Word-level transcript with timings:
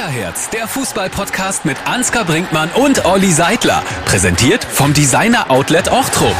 Kickerherz, 0.00 0.48
der 0.48 0.66
Fußball-Podcast 0.66 1.66
mit 1.66 1.76
Ansgar 1.86 2.24
Brinkmann 2.24 2.70
und 2.70 3.04
Olli 3.04 3.30
Seidler. 3.32 3.82
Präsentiert 4.06 4.64
vom 4.64 4.94
Designer 4.94 5.50
Outlet 5.50 5.92
Ochtrup. 5.92 6.34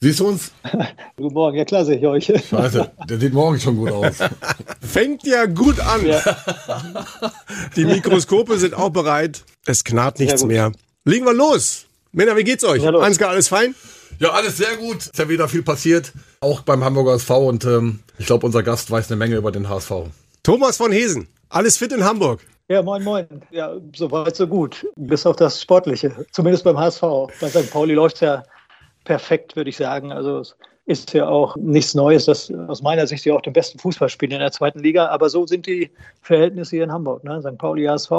Siehst 0.00 0.20
du 0.20 0.28
uns? 0.28 0.52
Guten 1.16 1.34
Morgen, 1.34 1.58
ja 1.58 1.66
klar 1.66 1.84
sehe 1.84 1.98
ich 1.98 2.06
euch. 2.06 2.24
Scheiße, 2.24 2.90
der 3.06 3.20
sieht 3.20 3.34
morgen 3.34 3.60
schon 3.60 3.76
gut 3.76 3.92
aus. 3.92 4.16
Fängt 4.80 5.26
ja 5.26 5.44
gut 5.44 5.78
an. 5.78 6.06
Ja. 6.06 6.22
Die 7.76 7.84
Mikroskope 7.84 8.56
sind 8.58 8.72
auch 8.72 8.88
bereit. 8.88 9.44
Es 9.66 9.84
knarrt 9.84 10.20
nichts 10.20 10.42
mehr. 10.42 10.72
Legen 11.04 11.26
wir 11.26 11.34
los. 11.34 11.84
Männer, 12.12 12.34
wie 12.34 12.44
geht's 12.44 12.64
euch? 12.64 12.82
Ansgar, 12.82 13.28
alles 13.28 13.48
fein? 13.48 13.74
Ja, 14.18 14.30
alles 14.30 14.56
sehr 14.56 14.76
gut. 14.76 14.98
Ist 14.98 15.18
ja 15.18 15.28
wieder 15.28 15.48
viel 15.48 15.62
passiert. 15.62 16.12
Auch 16.40 16.62
beim 16.62 16.82
Hamburger 16.82 17.14
SV 17.14 17.48
und 17.48 17.64
ähm, 17.64 18.00
ich 18.18 18.26
glaube, 18.26 18.44
unser 18.46 18.62
Gast 18.62 18.90
weiß 18.90 19.10
eine 19.10 19.16
Menge 19.16 19.36
über 19.36 19.52
den 19.52 19.68
HSV. 19.68 19.92
Thomas 20.42 20.76
von 20.76 20.90
Hesen, 20.90 21.28
alles 21.50 21.76
fit 21.76 21.92
in 21.92 22.04
Hamburg? 22.04 22.40
Ja, 22.68 22.82
moin, 22.82 23.02
moin. 23.02 23.26
Ja, 23.50 23.76
soweit, 23.94 24.36
so 24.36 24.46
gut. 24.46 24.86
Bis 24.96 25.24
auf 25.24 25.36
das 25.36 25.62
Sportliche. 25.62 26.26
Zumindest 26.32 26.64
beim 26.64 26.78
HSV. 26.78 27.02
Bei 27.40 27.48
St. 27.48 27.70
Pauli 27.70 27.94
läuft's 27.94 28.20
ja 28.20 28.42
perfekt, 29.04 29.56
würde 29.56 29.70
ich 29.70 29.76
sagen. 29.76 30.12
Also 30.12 30.40
es 30.40 30.56
ist 30.86 31.14
ja 31.14 31.28
auch 31.28 31.56
nichts 31.56 31.94
Neues, 31.94 32.26
dass 32.26 32.52
aus 32.68 32.82
meiner 32.82 33.06
Sicht 33.06 33.22
sie 33.22 33.32
auch 33.32 33.40
den 33.40 33.52
besten 33.52 33.78
Fußball 33.78 34.08
spielen 34.08 34.32
in 34.32 34.40
der 34.40 34.52
zweiten 34.52 34.80
Liga. 34.80 35.06
Aber 35.06 35.30
so 35.30 35.46
sind 35.46 35.66
die 35.66 35.90
Verhältnisse 36.20 36.76
hier 36.76 36.84
in 36.84 36.92
Hamburg. 36.92 37.24
Ne? 37.24 37.40
St. 37.40 37.56
Pauli, 37.56 37.84
HSV. 37.84 38.10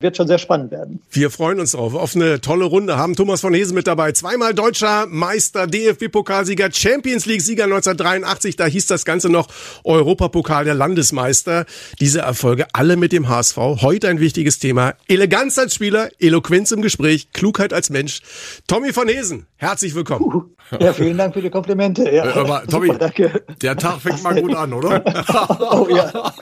Wird 0.00 0.16
schon 0.16 0.28
sehr 0.28 0.38
spannend 0.38 0.70
werden. 0.70 1.02
Wir 1.10 1.28
freuen 1.28 1.58
uns 1.58 1.72
drauf. 1.72 1.92
Auf 1.96 2.14
eine 2.14 2.40
tolle 2.40 2.66
Runde. 2.66 2.96
Haben 2.96 3.16
Thomas 3.16 3.40
von 3.40 3.52
Hesen 3.52 3.74
mit 3.74 3.88
dabei. 3.88 4.12
Zweimal 4.12 4.54
deutscher 4.54 5.06
Meister, 5.08 5.66
DFB-Pokalsieger, 5.66 6.68
Champions 6.72 7.26
League-Sieger 7.26 7.64
1983. 7.64 8.54
Da 8.54 8.66
hieß 8.66 8.86
das 8.86 9.04
Ganze 9.04 9.28
noch 9.28 9.48
Europapokal 9.82 10.64
der 10.64 10.74
Landesmeister. 10.74 11.66
Diese 11.98 12.20
Erfolge 12.20 12.68
alle 12.74 12.96
mit 12.96 13.10
dem 13.10 13.28
HSV. 13.28 13.56
Heute 13.56 14.06
ein 14.06 14.20
wichtiges 14.20 14.60
Thema. 14.60 14.94
Eleganz 15.08 15.58
als 15.58 15.74
Spieler, 15.74 16.10
Eloquenz 16.20 16.70
im 16.70 16.80
Gespräch, 16.80 17.32
Klugheit 17.32 17.72
als 17.72 17.90
Mensch. 17.90 18.20
Tommy 18.68 18.92
von 18.92 19.08
Hesen, 19.08 19.48
herzlich 19.56 19.96
willkommen. 19.96 20.54
Ja, 20.78 20.92
vielen 20.92 21.16
Dank 21.18 21.34
für 21.34 21.42
die 21.42 21.50
Komplimente. 21.50 22.04
Ja, 22.08 22.24
Äh, 22.26 22.38
aber 22.38 22.64
Tommy, 22.66 22.88
super, 22.88 22.98
danke. 22.98 23.42
der 23.62 23.76
Tag 23.76 24.00
fängt 24.02 24.22
mal 24.22 24.40
gut 24.40 24.54
an, 24.54 24.72
oder? 24.74 25.02
Oh, 25.70 25.88
ja. 25.90 26.34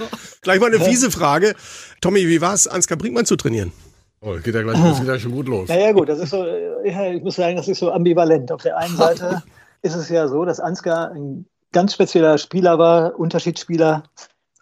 Gleich 0.42 0.60
mal 0.60 0.66
eine 0.66 0.80
fiese 0.80 1.10
Frage. 1.10 1.54
Tommy, 2.00 2.26
wie 2.28 2.40
war 2.40 2.52
es, 2.52 2.66
Ansgar 2.66 2.98
Brinkmann 2.98 3.24
zu 3.24 3.36
trainieren? 3.46 3.72
Oh, 4.20 4.34
geht 4.42 4.54
ja 4.54 4.62
gleich, 4.62 4.82
das 4.82 4.98
geht 4.98 5.08
ja 5.08 5.18
schon 5.18 5.32
gut 5.32 5.46
los. 5.46 5.68
Naja 5.68 5.92
gut, 5.92 6.08
das 6.08 6.18
ist 6.18 6.30
so, 6.30 6.44
ja, 6.46 7.12
ich 7.12 7.22
muss 7.22 7.36
sagen, 7.36 7.56
das 7.56 7.68
ist 7.68 7.78
so 7.78 7.92
ambivalent. 7.92 8.50
Auf 8.50 8.62
der 8.62 8.76
einen 8.76 8.96
Seite 8.96 9.42
ist 9.82 9.94
es 9.94 10.08
ja 10.08 10.26
so, 10.26 10.44
dass 10.44 10.58
Ansgar 10.58 11.12
ein 11.12 11.46
ganz 11.72 11.94
spezieller 11.94 12.38
Spieler 12.38 12.78
war, 12.78 13.18
Unterschiedsspieler 13.18 14.02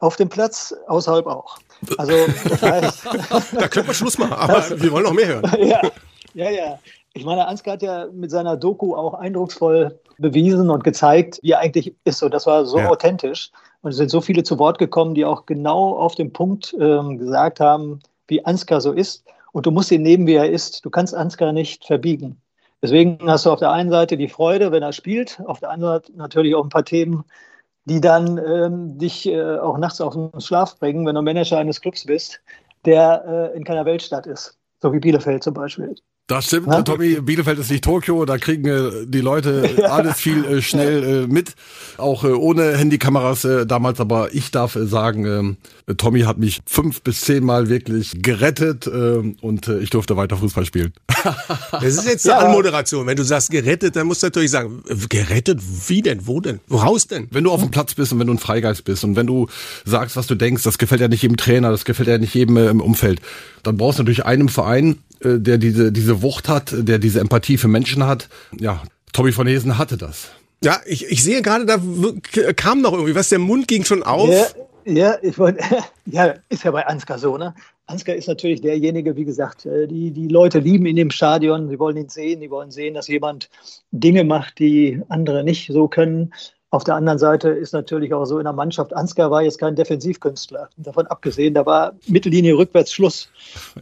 auf 0.00 0.16
dem 0.16 0.28
Platz, 0.28 0.74
außerhalb 0.88 1.26
auch. 1.26 1.56
Also 1.96 2.12
das 2.48 2.62
heißt, 2.62 3.04
Da 3.58 3.68
können 3.68 3.86
wir 3.86 3.94
Schluss 3.94 4.18
machen, 4.18 4.34
aber 4.34 4.62
wir 4.82 4.92
wollen 4.92 5.04
noch 5.04 5.12
mehr 5.14 5.28
hören. 5.28 5.50
ja, 5.66 5.80
ja, 6.34 6.50
ja. 6.50 6.78
Ich 7.14 7.24
meine, 7.24 7.46
Ansgar 7.46 7.74
hat 7.74 7.82
ja 7.82 8.08
mit 8.12 8.30
seiner 8.32 8.56
Doku 8.56 8.96
auch 8.96 9.14
eindrucksvoll 9.14 9.98
bewiesen 10.18 10.68
und 10.68 10.82
gezeigt, 10.82 11.38
wie 11.42 11.52
er 11.52 11.60
eigentlich 11.60 11.94
ist. 12.04 12.22
Und 12.22 12.34
das 12.34 12.44
war 12.46 12.66
so 12.66 12.78
Ja. 12.78 12.88
authentisch. 12.90 13.50
Und 13.82 13.92
es 13.92 13.96
sind 13.98 14.10
so 14.10 14.20
viele 14.20 14.42
zu 14.42 14.58
Wort 14.58 14.78
gekommen, 14.78 15.14
die 15.14 15.24
auch 15.24 15.46
genau 15.46 15.96
auf 15.96 16.16
den 16.16 16.32
Punkt 16.32 16.74
ähm, 16.80 17.18
gesagt 17.18 17.60
haben, 17.60 18.00
wie 18.28 18.44
Ansgar 18.44 18.80
so 18.80 18.92
ist. 18.92 19.24
Und 19.52 19.66
du 19.66 19.70
musst 19.70 19.92
ihn 19.92 20.02
nehmen, 20.02 20.26
wie 20.26 20.34
er 20.34 20.50
ist. 20.50 20.84
Du 20.84 20.90
kannst 20.90 21.14
Ansgar 21.14 21.52
nicht 21.52 21.84
verbiegen. 21.84 22.40
Deswegen 22.82 23.18
hast 23.30 23.46
du 23.46 23.50
auf 23.50 23.60
der 23.60 23.72
einen 23.72 23.90
Seite 23.90 24.16
die 24.16 24.28
Freude, 24.28 24.72
wenn 24.72 24.82
er 24.82 24.92
spielt, 24.92 25.40
auf 25.46 25.60
der 25.60 25.70
anderen 25.70 25.94
Seite 25.94 26.12
natürlich 26.16 26.54
auch 26.54 26.64
ein 26.64 26.68
paar 26.68 26.84
Themen, 26.84 27.24
die 27.86 28.00
dann 28.00 28.38
ähm, 28.38 28.98
dich 28.98 29.26
äh, 29.26 29.58
auch 29.58 29.78
nachts 29.78 30.00
auf 30.00 30.14
den 30.14 30.40
Schlaf 30.40 30.78
bringen, 30.78 31.06
wenn 31.06 31.14
du 31.14 31.22
Manager 31.22 31.58
eines 31.58 31.80
Clubs 31.80 32.04
bist, 32.04 32.40
der 32.84 33.52
äh, 33.54 33.56
in 33.56 33.64
keiner 33.64 33.84
Weltstadt 33.84 34.26
ist. 34.26 34.58
So 34.82 34.92
wie 34.92 34.98
Bielefeld 34.98 35.42
zum 35.42 35.54
Beispiel. 35.54 35.94
Das 36.26 36.46
stimmt, 36.46 36.68
Ja. 36.68 36.80
Tommy. 36.80 37.20
Bielefeld 37.20 37.58
ist 37.58 37.70
nicht 37.70 37.84
Tokio, 37.84 38.24
da 38.24 38.38
kriegen 38.38 38.66
äh, 38.66 39.06
die 39.06 39.20
Leute 39.20 39.84
alles 39.90 40.16
viel 40.16 40.42
äh, 40.46 40.62
schnell 40.62 41.24
äh, 41.24 41.26
mit, 41.26 41.54
auch 41.98 42.24
äh, 42.24 42.28
ohne 42.28 42.78
Handykameras 42.78 43.44
äh, 43.44 43.66
damals. 43.66 44.00
Aber 44.00 44.32
ich 44.34 44.50
darf 44.50 44.74
äh, 44.74 44.86
sagen, 44.86 45.26
ähm, 45.26 45.56
äh, 45.86 45.94
Tommy 45.96 46.22
hat 46.22 46.38
mich 46.38 46.60
fünf 46.64 47.02
bis 47.02 47.20
zehnmal 47.20 47.68
wirklich 47.68 48.22
gerettet 48.22 48.86
ähm, 48.86 49.36
und 49.42 49.68
äh, 49.68 49.80
ich 49.80 49.90
durfte 49.90 50.16
weiter 50.16 50.36
Fußball 50.38 50.64
spielen. 50.64 50.92
Das 51.72 51.84
ist 51.84 52.06
jetzt 52.06 52.28
eine 52.28 52.46
Anmoderation. 52.46 53.06
Wenn 53.06 53.16
du 53.16 53.22
sagst 53.24 53.50
gerettet, 53.50 53.96
dann 53.96 54.06
musst 54.06 54.22
du 54.22 54.26
natürlich 54.26 54.50
sagen, 54.50 54.82
äh, 54.88 54.94
gerettet? 55.08 55.60
Wie 55.88 56.02
denn? 56.02 56.26
Wo 56.26 56.40
denn? 56.40 56.60
Woraus 56.68 57.06
denn? 57.06 57.28
Wenn 57.30 57.44
du 57.44 57.50
auf 57.50 57.60
dem 57.60 57.70
Platz 57.70 57.94
bist 57.94 58.12
und 58.12 58.18
wenn 58.18 58.26
du 58.26 58.34
ein 58.34 58.38
Freigeist 58.38 58.84
bist 58.84 59.04
und 59.04 59.16
wenn 59.16 59.26
du 59.26 59.48
sagst, 59.84 60.16
was 60.16 60.26
du 60.26 60.34
denkst, 60.34 60.62
das 60.62 60.76
gefällt 60.78 61.00
ja 61.00 61.08
nicht 61.08 61.22
jedem 61.22 61.36
Trainer, 61.38 61.70
das 61.70 61.84
gefällt 61.84 62.08
ja 62.08 62.18
nicht 62.18 62.34
jedem 62.34 62.56
äh, 62.58 62.68
im 62.68 62.80
Umfeld, 62.80 63.20
dann 63.62 63.76
brauchst 63.78 63.98
du 63.98 64.02
natürlich 64.02 64.24
einen 64.26 64.48
Verein, 64.50 64.92
äh, 64.92 65.13
der 65.24 65.58
diese, 65.58 65.92
diese 65.92 66.22
Wucht 66.22 66.48
hat, 66.48 66.74
der 66.76 66.98
diese 66.98 67.20
Empathie 67.20 67.56
für 67.56 67.68
Menschen 67.68 68.06
hat. 68.06 68.28
Ja, 68.58 68.82
Tommy 69.12 69.32
von 69.32 69.46
Hesen 69.46 69.78
hatte 69.78 69.96
das. 69.96 70.30
Ja, 70.62 70.80
ich, 70.86 71.06
ich 71.10 71.22
sehe 71.22 71.42
gerade, 71.42 71.66
da 71.66 71.78
kam 72.54 72.80
noch 72.80 72.92
irgendwie 72.92 73.14
was. 73.14 73.28
Der 73.28 73.38
Mund 73.38 73.68
ging 73.68 73.84
schon 73.84 74.02
auf. 74.02 74.30
Ja, 74.30 74.46
ja, 74.86 75.16
ich 75.22 75.38
wollte, 75.38 75.62
ja, 76.06 76.34
ist 76.48 76.64
ja 76.64 76.70
bei 76.70 76.86
Ansgar 76.86 77.18
so, 77.18 77.36
ne? 77.38 77.54
Ansgar 77.86 78.16
ist 78.16 78.28
natürlich 78.28 78.60
derjenige, 78.60 79.16
wie 79.16 79.24
gesagt, 79.24 79.66
äh, 79.66 79.86
die, 79.86 80.10
die 80.10 80.28
Leute 80.28 80.58
lieben 80.58 80.86
ihn 80.86 80.96
im 80.96 81.10
Stadion, 81.10 81.68
sie 81.68 81.78
wollen 81.78 81.96
ihn 81.96 82.08
sehen, 82.08 82.40
die 82.40 82.50
wollen 82.50 82.70
sehen, 82.70 82.94
dass 82.94 83.08
jemand 83.08 83.50
Dinge 83.90 84.24
macht, 84.24 84.58
die 84.58 85.02
andere 85.08 85.44
nicht 85.44 85.70
so 85.70 85.88
können. 85.88 86.32
Auf 86.74 86.82
der 86.82 86.96
anderen 86.96 87.20
Seite 87.20 87.50
ist 87.50 87.72
natürlich 87.72 88.12
auch 88.14 88.24
so 88.24 88.38
in 88.38 88.44
der 88.46 88.52
Mannschaft, 88.52 88.96
Ansgar 88.96 89.30
war 89.30 89.42
jetzt 89.42 89.60
kein 89.60 89.76
Defensivkünstler. 89.76 90.68
Davon 90.76 91.06
abgesehen, 91.06 91.54
da 91.54 91.64
war 91.64 91.92
Mittellinie 92.08 92.58
rückwärts 92.58 92.92
Schluss. 92.92 93.28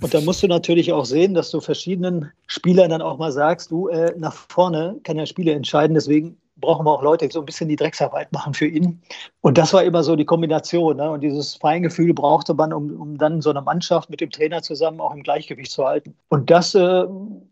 Und 0.02 0.12
da 0.12 0.20
musst 0.20 0.42
du 0.42 0.46
natürlich 0.46 0.92
auch 0.92 1.06
sehen, 1.06 1.32
dass 1.32 1.50
du 1.50 1.62
verschiedenen 1.62 2.30
Spielern 2.46 2.90
dann 2.90 3.00
auch 3.00 3.16
mal 3.16 3.32
sagst, 3.32 3.70
du, 3.70 3.88
äh, 3.88 4.12
nach 4.18 4.34
vorne 4.34 5.00
kann 5.04 5.16
der 5.16 5.24
Spieler 5.24 5.54
entscheiden, 5.54 5.94
deswegen 5.94 6.36
brauchen 6.62 6.86
wir 6.86 6.92
auch 6.92 7.02
Leute, 7.02 7.28
die 7.28 7.32
so 7.32 7.40
ein 7.40 7.44
bisschen 7.44 7.68
die 7.68 7.76
Drecksarbeit 7.76 8.32
machen 8.32 8.54
für 8.54 8.66
ihn. 8.66 9.02
Und 9.42 9.58
das 9.58 9.74
war 9.74 9.84
immer 9.84 10.02
so 10.02 10.16
die 10.16 10.24
Kombination. 10.24 10.96
Ne? 10.96 11.10
Und 11.10 11.20
dieses 11.20 11.56
Feingefühl 11.56 12.14
brauchte 12.14 12.54
man, 12.54 12.72
um, 12.72 12.98
um 12.98 13.18
dann 13.18 13.42
so 13.42 13.50
eine 13.50 13.60
Mannschaft 13.60 14.08
mit 14.08 14.22
dem 14.22 14.30
Trainer 14.30 14.62
zusammen 14.62 15.00
auch 15.00 15.14
im 15.14 15.22
Gleichgewicht 15.22 15.70
zu 15.70 15.84
halten. 15.84 16.14
Und 16.30 16.50
das, 16.50 16.74
äh, 16.74 17.04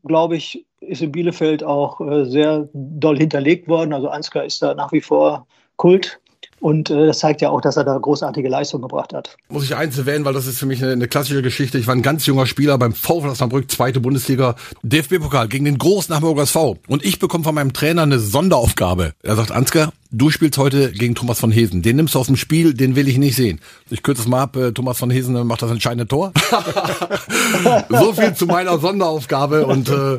glaube 0.05 0.37
ich, 0.37 0.65
ist 0.81 1.03
in 1.03 1.13
Bielefeld 1.13 1.63
auch 1.63 2.01
äh, 2.01 2.25
sehr 2.25 2.69
doll 2.73 3.19
hinterlegt 3.19 3.69
worden. 3.69 3.93
Also 3.93 4.09
Ansgar 4.09 4.45
ist 4.45 4.63
da 4.63 4.75
nach 4.75 4.93
wie 4.93 5.03
vor 5.03 5.47
Kult. 5.77 6.20
Und 6.61 6.91
äh, 6.91 7.07
das 7.07 7.21
zeigt 7.21 7.41
ja 7.41 7.51
auch, 7.51 7.61
dass 7.61 7.77
er 7.77 7.85
da 7.85 7.97
großartige 7.97 8.49
Leistung 8.49 8.83
gebracht 8.83 9.13
hat. 9.13 9.37
Muss 9.49 9.65
ich 9.65 9.75
eins 9.75 9.99
erwähnen, 9.99 10.25
weil 10.25 10.35
das 10.35 10.47
ist 10.47 10.59
für 10.59 10.67
mich 10.67 10.83
eine, 10.83 10.93
eine 10.93 11.09
klassische 11.09 11.43
Geschichte. 11.43 11.79
Ich 11.79 11.87
war 11.87 11.95
ein 11.95 12.03
ganz 12.03 12.27
junger 12.27 12.47
Spieler 12.47 12.77
beim 12.79 12.93
VfL 12.93 13.29
Osnabrück, 13.29 13.71
zweite 13.71 14.01
Bundesliga, 14.01 14.55
DFB-Pokal 14.83 15.49
gegen 15.49 15.65
den 15.65 15.79
großen 15.79 16.15
Hamburger 16.15 16.43
SV. 16.43 16.77
Und 16.87 17.05
ich 17.05 17.19
bekomme 17.19 17.45
von 17.45 17.55
meinem 17.55 17.73
Trainer 17.73 18.03
eine 18.03 18.19
Sonderaufgabe. 18.19 19.13
Er 19.23 19.37
sagt, 19.37 19.51
Ansgar, 19.51 19.93
du 20.11 20.31
spielst 20.31 20.59
heute 20.59 20.93
gegen 20.93 21.15
Thomas 21.15 21.41
von 21.41 21.51
Hesen. 21.51 21.83
Den 21.83 21.97
nimmst 21.97 22.15
du 22.15 22.19
aus 22.19 22.27
dem 22.27 22.37
Spiel, 22.37 22.75
den 22.75 22.97
will 22.97 23.09
ich 23.09 23.19
nicht 23.19 23.37
sehen. 23.37 23.61
Ich 23.91 24.03
kürze 24.03 24.23
es 24.23 24.29
mal 24.29 24.43
ab, 24.43 24.57
äh, 24.57 24.73
Thomas 24.73 24.99
von 24.99 25.11
Hesen 25.11 25.47
macht 25.47 25.63
das 25.63 25.71
entscheidende 25.71 26.07
Tor. 26.07 26.33
so 27.89 28.13
viel 28.13 28.35
zu 28.35 28.47
meiner 28.47 28.79
Sonderaufgabe 28.79 29.67
und 29.67 29.89
äh, 29.89 30.19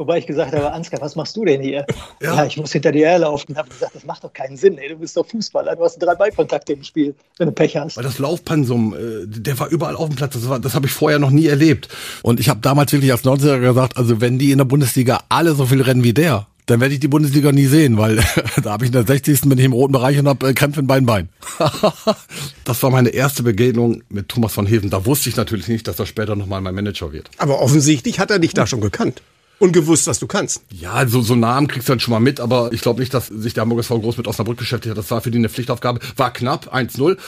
Wobei 0.00 0.16
ich 0.16 0.26
gesagt 0.26 0.54
habe, 0.54 0.72
Ansgar, 0.72 0.98
was 1.02 1.14
machst 1.14 1.36
du 1.36 1.44
denn 1.44 1.60
hier? 1.60 1.84
Ja, 2.22 2.46
ich 2.46 2.56
muss 2.56 2.72
hinter 2.72 2.90
dir 2.90 3.06
herlaufen. 3.06 3.50
Und 3.50 3.58
habe 3.58 3.68
gesagt, 3.68 3.94
das 3.94 4.04
macht 4.06 4.24
doch 4.24 4.32
keinen 4.32 4.56
Sinn. 4.56 4.78
Ey. 4.78 4.88
Du 4.88 4.96
bist 4.96 5.14
doch 5.14 5.26
Fußballer. 5.26 5.76
Du 5.76 5.84
hast 5.84 5.98
drei 5.98 6.14
Ballkontakte 6.14 6.72
im 6.72 6.82
Spiel, 6.82 7.14
wenn 7.36 7.48
du 7.48 7.52
Pech 7.52 7.76
hast. 7.76 7.98
Weil 7.98 8.04
das 8.04 8.18
Laufpensum, 8.18 8.94
äh, 8.94 9.26
der 9.26 9.58
war 9.58 9.68
überall 9.68 9.96
auf 9.96 10.08
dem 10.08 10.16
Platz. 10.16 10.32
Das, 10.32 10.48
war, 10.48 10.58
das 10.58 10.74
habe 10.74 10.86
ich 10.86 10.92
vorher 10.92 11.18
noch 11.18 11.28
nie 11.28 11.48
erlebt. 11.48 11.90
Und 12.22 12.40
ich 12.40 12.48
habe 12.48 12.60
damals 12.60 12.92
wirklich 12.92 13.12
als 13.12 13.24
90er 13.24 13.60
gesagt, 13.60 13.98
also 13.98 14.22
wenn 14.22 14.38
die 14.38 14.52
in 14.52 14.56
der 14.56 14.64
Bundesliga 14.64 15.20
alle 15.28 15.52
so 15.52 15.66
viel 15.66 15.82
rennen 15.82 16.02
wie 16.02 16.14
der, 16.14 16.46
dann 16.66 16.80
werde 16.80 16.94
ich 16.94 17.00
die 17.00 17.08
Bundesliga 17.08 17.52
nie 17.52 17.66
sehen, 17.66 17.96
weil 17.96 18.16
da 18.62 18.72
habe 18.72 18.84
ich 18.84 18.88
in 18.88 18.92
der 18.92 19.06
60. 19.06 19.42
bin 19.42 19.58
ich 19.58 19.64
im 19.64 19.72
roten 19.72 19.92
Bereich 19.92 20.18
und 20.18 20.28
habe 20.28 20.48
äh, 20.48 20.54
Krämpfe 20.54 20.80
in 20.80 20.86
beiden 20.86 21.06
Beinen. 21.06 21.28
das 22.64 22.82
war 22.82 22.90
meine 22.90 23.10
erste 23.10 23.42
Begegnung 23.42 24.02
mit 24.08 24.28
Thomas 24.28 24.52
von 24.52 24.66
Heven. 24.66 24.90
Da 24.90 25.06
wusste 25.06 25.28
ich 25.28 25.36
natürlich 25.36 25.68
nicht, 25.68 25.88
dass 25.88 25.98
er 25.98 26.06
später 26.06 26.36
nochmal 26.36 26.60
mein 26.60 26.74
Manager 26.74 27.12
wird. 27.12 27.30
Aber 27.38 27.60
offensichtlich 27.60 28.18
hat 28.20 28.30
er 28.30 28.38
dich 28.38 28.54
da 28.54 28.66
schon 28.66 28.80
gekannt. 28.80 29.22
Und 29.58 29.72
gewusst, 29.72 30.06
was 30.06 30.18
du 30.18 30.26
kannst. 30.26 30.62
Ja, 30.70 31.06
so, 31.06 31.20
so 31.20 31.34
Namen 31.34 31.68
kriegst 31.68 31.86
du 31.86 31.92
dann 31.92 32.00
schon 32.00 32.12
mal 32.12 32.20
mit, 32.20 32.40
aber 32.40 32.72
ich 32.72 32.80
glaube 32.80 33.00
nicht, 33.00 33.12
dass 33.12 33.26
sich 33.26 33.52
der 33.52 33.60
Hamburger 33.60 33.80
SV 33.80 34.00
groß 34.00 34.16
mit 34.16 34.26
Osnabrück 34.26 34.56
beschäftigt 34.56 34.90
hat. 34.90 34.96
Das 34.98 35.10
war 35.10 35.20
für 35.20 35.30
die 35.30 35.36
eine 35.36 35.50
Pflichtaufgabe. 35.50 36.00
War 36.16 36.32
knapp, 36.32 36.74
1-0. 36.74 37.18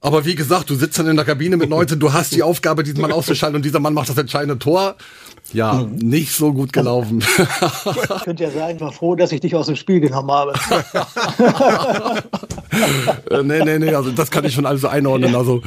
Aber 0.00 0.24
wie 0.24 0.34
gesagt, 0.34 0.68
du 0.68 0.74
sitzt 0.74 0.98
dann 0.98 1.06
in 1.06 1.16
der 1.16 1.24
Kabine 1.24 1.56
mit 1.56 1.70
19, 1.70 2.00
du 2.00 2.12
hast 2.12 2.32
die 2.32 2.42
Aufgabe, 2.42 2.82
diesen 2.82 3.00
Mann 3.00 3.12
auszuschalten 3.12 3.56
und 3.56 3.64
dieser 3.64 3.78
Mann 3.78 3.94
macht 3.94 4.08
das 4.08 4.18
entscheidende 4.18 4.58
Tor. 4.58 4.96
Ja, 5.52 5.86
nicht 5.90 6.32
so 6.32 6.52
gut 6.52 6.72
gelaufen. 6.72 7.20
Ich 7.20 8.24
könnte 8.24 8.44
ja 8.44 8.50
sagen, 8.50 8.76
ich 8.76 8.80
war 8.80 8.92
froh, 8.92 9.14
dass 9.14 9.32
ich 9.32 9.40
dich 9.40 9.54
aus 9.54 9.66
dem 9.66 9.76
Spiel 9.76 10.00
genommen 10.00 10.30
habe. 10.30 10.52
Äh, 13.30 13.42
nee, 13.42 13.62
nee, 13.62 13.78
nee, 13.78 13.94
also 13.94 14.10
das 14.10 14.30
kann 14.30 14.44
ich 14.46 14.54
schon 14.54 14.64
alles 14.64 14.84
einordnen. 14.86 15.34
Also 15.36 15.62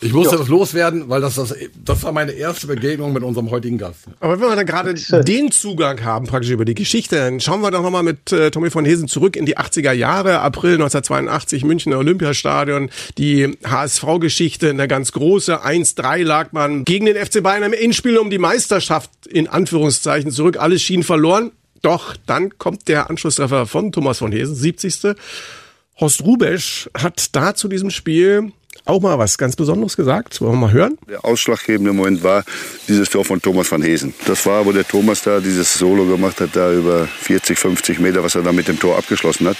Ich 0.00 0.12
musste 0.12 0.36
jo. 0.36 0.38
das 0.42 0.48
loswerden, 0.48 1.08
weil 1.08 1.20
das, 1.20 1.34
das, 1.34 1.52
das 1.84 2.02
war 2.04 2.12
meine 2.12 2.30
erste 2.30 2.68
Begegnung 2.68 3.12
mit 3.12 3.24
unserem 3.24 3.50
heutigen 3.50 3.78
Gast. 3.78 4.04
Aber 4.20 4.40
wenn 4.40 4.48
wir 4.48 4.54
dann 4.54 4.64
gerade 4.64 4.94
den 5.24 5.50
Zugang 5.50 6.04
haben, 6.04 6.28
praktisch 6.28 6.52
über 6.52 6.64
die 6.64 6.76
Geschichte, 6.76 7.16
dann 7.16 7.40
schauen 7.40 7.62
wir 7.62 7.72
doch 7.72 7.82
nochmal 7.82 8.04
mit 8.04 8.30
äh, 8.30 8.52
Tommy 8.52 8.70
von 8.70 8.84
Hesen 8.84 9.08
zurück 9.08 9.34
in 9.34 9.44
die 9.44 9.58
80er 9.58 9.90
Jahre, 9.90 10.38
April 10.38 10.74
1982, 10.74 11.64
Münchner 11.64 11.98
Olympiastadion, 11.98 12.90
die 13.18 13.58
HSV-Geschichte, 13.64 14.70
eine 14.70 14.86
ganz 14.86 15.10
große, 15.10 15.64
1-3 15.64 16.22
lag 16.22 16.52
man 16.52 16.84
gegen 16.84 17.06
den 17.06 17.16
FC 17.16 17.42
Bayern 17.42 17.64
im 17.64 17.72
Endspiel 17.72 18.18
um 18.18 18.30
die 18.30 18.38
Meisterschaft 18.38 19.10
in 19.26 19.48
Anführungszeichen 19.48 20.30
zurück, 20.30 20.58
alles 20.60 20.80
schien 20.80 21.02
verloren. 21.02 21.50
Doch 21.82 22.16
dann 22.26 22.56
kommt 22.56 22.86
der 22.86 23.10
Anschlusstreffer 23.10 23.66
von 23.66 23.90
Thomas 23.90 24.18
von 24.18 24.30
Hesen, 24.30 24.54
70. 24.54 25.16
Horst 26.00 26.22
Rubesch 26.22 26.88
hat 26.96 27.34
da 27.34 27.56
zu 27.56 27.66
diesem 27.66 27.90
Spiel 27.90 28.52
auch 28.88 29.00
mal 29.00 29.18
was 29.18 29.36
ganz 29.36 29.54
Besonderes 29.54 29.96
gesagt. 29.96 30.40
Wollen 30.40 30.52
wir 30.52 30.66
mal 30.66 30.72
hören? 30.72 30.98
Der 31.08 31.24
ausschlaggebende 31.24 31.92
Moment 31.92 32.22
war 32.22 32.44
dieses 32.88 33.10
Tor 33.10 33.24
von 33.24 33.40
Thomas 33.40 33.70
van 33.70 33.82
Hesen. 33.82 34.14
Das 34.26 34.46
war, 34.46 34.64
wo 34.64 34.72
der 34.72 34.86
Thomas 34.86 35.22
da 35.22 35.40
dieses 35.40 35.74
Solo 35.74 36.06
gemacht 36.06 36.40
hat, 36.40 36.50
da 36.54 36.72
über 36.72 37.06
40, 37.06 37.58
50 37.58 37.98
Meter, 37.98 38.24
was 38.24 38.34
er 38.34 38.42
da 38.42 38.52
mit 38.52 38.66
dem 38.66 38.78
Tor 38.78 38.96
abgeschlossen 38.96 39.46
hat. 39.46 39.56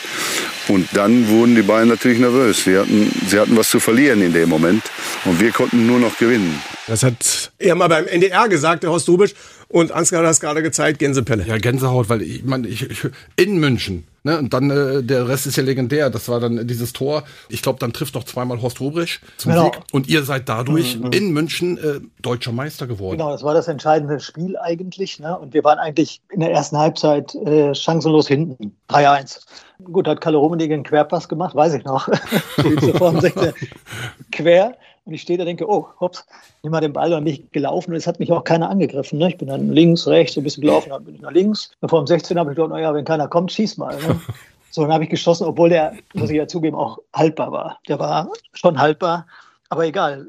Und 0.68 0.88
dann 0.94 1.28
wurden 1.28 1.54
die 1.54 1.62
Bayern 1.62 1.88
natürlich 1.88 2.18
nervös. 2.18 2.64
Sie 2.64 2.78
hatten, 2.78 3.10
sie 3.28 3.38
hatten 3.38 3.56
was 3.56 3.68
zu 3.68 3.80
verlieren 3.80 4.22
in 4.22 4.32
dem 4.32 4.48
Moment. 4.48 4.82
Und 5.24 5.40
wir 5.40 5.52
konnten 5.52 5.86
nur 5.86 5.98
noch 5.98 6.16
gewinnen. 6.18 6.62
Das 6.86 7.02
hat 7.02 7.52
er 7.58 7.74
mal 7.74 7.88
beim 7.88 8.06
NDR 8.06 8.48
gesagt, 8.48 8.82
der 8.82 8.90
Horst 8.90 9.08
Rubisch. 9.08 9.34
Und 9.68 9.92
Ansgar 9.92 10.20
hat 10.20 10.26
das 10.26 10.40
gerade 10.40 10.62
gezeigt, 10.62 10.98
Gänsepelle. 10.98 11.44
Ja, 11.46 11.58
Gänsehaut, 11.58 12.08
weil 12.08 12.22
ich 12.22 12.44
meine, 12.44 12.66
ich, 12.66 12.88
ich, 12.90 13.06
in 13.36 13.58
München, 13.58 14.04
ne, 14.22 14.38
und 14.38 14.52
dann 14.52 14.70
äh, 14.70 15.02
der 15.02 15.28
Rest 15.28 15.46
ist 15.46 15.56
ja 15.56 15.62
legendär. 15.62 16.10
Das 16.10 16.28
war 16.28 16.40
dann 16.40 16.66
dieses 16.66 16.92
Tor. 16.92 17.24
Ich 17.48 17.62
glaube, 17.62 17.78
dann 17.78 17.92
trifft 17.92 18.14
noch 18.14 18.24
zweimal 18.24 18.60
Horst 18.62 18.80
Rubisch 18.80 19.20
zum 19.36 19.52
genau. 19.52 19.64
Sieg. 19.64 19.80
Und 19.92 20.08
ihr 20.08 20.24
seid 20.24 20.48
dadurch 20.48 20.98
mhm. 20.98 21.12
in 21.12 21.32
München 21.32 21.78
äh, 21.78 22.00
deutscher 22.20 22.52
Meister 22.52 22.86
geworden. 22.86 23.18
Genau, 23.18 23.30
das 23.30 23.42
war 23.42 23.54
das 23.54 23.68
entscheidende 23.68 24.20
Spiel 24.20 24.56
eigentlich. 24.56 25.18
Ne? 25.18 25.38
Und 25.38 25.54
wir 25.54 25.64
waren 25.64 25.78
eigentlich 25.78 26.20
in 26.30 26.40
der 26.40 26.52
ersten 26.52 26.78
Halbzeit 26.78 27.34
äh, 27.34 27.74
chancenlos 27.74 28.28
hinten. 28.28 28.76
3-1. 28.88 29.40
Gut, 29.84 30.08
hat 30.08 30.20
Kalle 30.20 30.38
Rummenigge 30.38 30.74
einen 30.74 30.82
Querpass 30.82 31.28
gemacht, 31.28 31.54
weiß 31.54 31.74
ich 31.74 31.84
noch. 31.84 32.08
Quer. 34.32 34.76
Und 35.08 35.14
ich 35.14 35.22
stehe 35.22 35.38
da 35.38 35.46
denke, 35.46 35.66
oh, 35.66 35.88
hops, 36.00 36.26
nimm 36.62 36.70
mal 36.70 36.82
den 36.82 36.92
Ball 36.92 37.14
und 37.14 37.24
bin 37.24 37.32
ich 37.32 37.50
gelaufen 37.50 37.92
und 37.92 37.96
es 37.96 38.06
hat 38.06 38.20
mich 38.20 38.30
auch 38.30 38.44
keiner 38.44 38.68
angegriffen. 38.68 39.18
Ne? 39.18 39.30
Ich 39.30 39.38
bin 39.38 39.48
dann 39.48 39.70
links, 39.70 40.06
rechts 40.06 40.36
ein 40.36 40.44
bisschen 40.44 40.60
gelaufen, 40.60 40.90
dann 40.90 41.02
bin 41.02 41.14
ich 41.14 41.22
nach 41.22 41.32
links. 41.32 41.70
Und 41.80 41.88
vor 41.88 42.02
dem 42.02 42.06
16 42.06 42.38
habe 42.38 42.50
ich 42.50 42.56
gedacht, 42.56 42.72
naja, 42.72 42.92
wenn 42.92 43.06
keiner 43.06 43.26
kommt, 43.26 43.50
schieß 43.50 43.78
mal. 43.78 43.96
Ne? 43.96 44.20
So, 44.70 44.82
dann 44.82 44.92
habe 44.92 45.04
ich 45.04 45.08
geschossen, 45.10 45.46
obwohl 45.46 45.70
der, 45.70 45.94
muss 46.12 46.28
ich 46.28 46.36
ja 46.36 46.46
zugeben, 46.46 46.76
auch 46.76 46.98
haltbar 47.14 47.50
war. 47.52 47.78
Der 47.88 47.98
war 47.98 48.28
schon 48.52 48.78
haltbar, 48.78 49.26
aber 49.70 49.86
egal. 49.86 50.26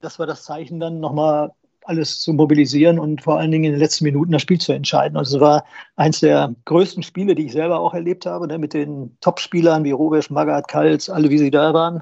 Das 0.00 0.20
war 0.20 0.28
das 0.28 0.44
Zeichen 0.44 0.78
dann 0.78 1.00
nochmal 1.00 1.50
alles 1.82 2.20
zu 2.20 2.32
mobilisieren 2.32 3.00
und 3.00 3.20
vor 3.20 3.40
allen 3.40 3.50
Dingen 3.50 3.64
in 3.64 3.72
den 3.72 3.80
letzten 3.80 4.04
Minuten 4.04 4.30
das 4.30 4.42
Spiel 4.42 4.60
zu 4.60 4.72
entscheiden. 4.72 5.16
Also 5.16 5.38
es 5.38 5.40
war 5.40 5.64
eins 5.96 6.20
der 6.20 6.54
größten 6.66 7.02
Spiele, 7.02 7.34
die 7.34 7.46
ich 7.46 7.52
selber 7.52 7.80
auch 7.80 7.92
erlebt 7.92 8.26
habe, 8.26 8.46
ne, 8.46 8.58
mit 8.58 8.74
den 8.74 9.16
Top-Spielern 9.22 9.82
wie 9.82 9.90
Robesch, 9.90 10.30
Magath, 10.30 10.68
Kals, 10.68 11.10
alle 11.10 11.28
wie 11.28 11.38
sie 11.38 11.50
da 11.50 11.74
waren 11.74 12.00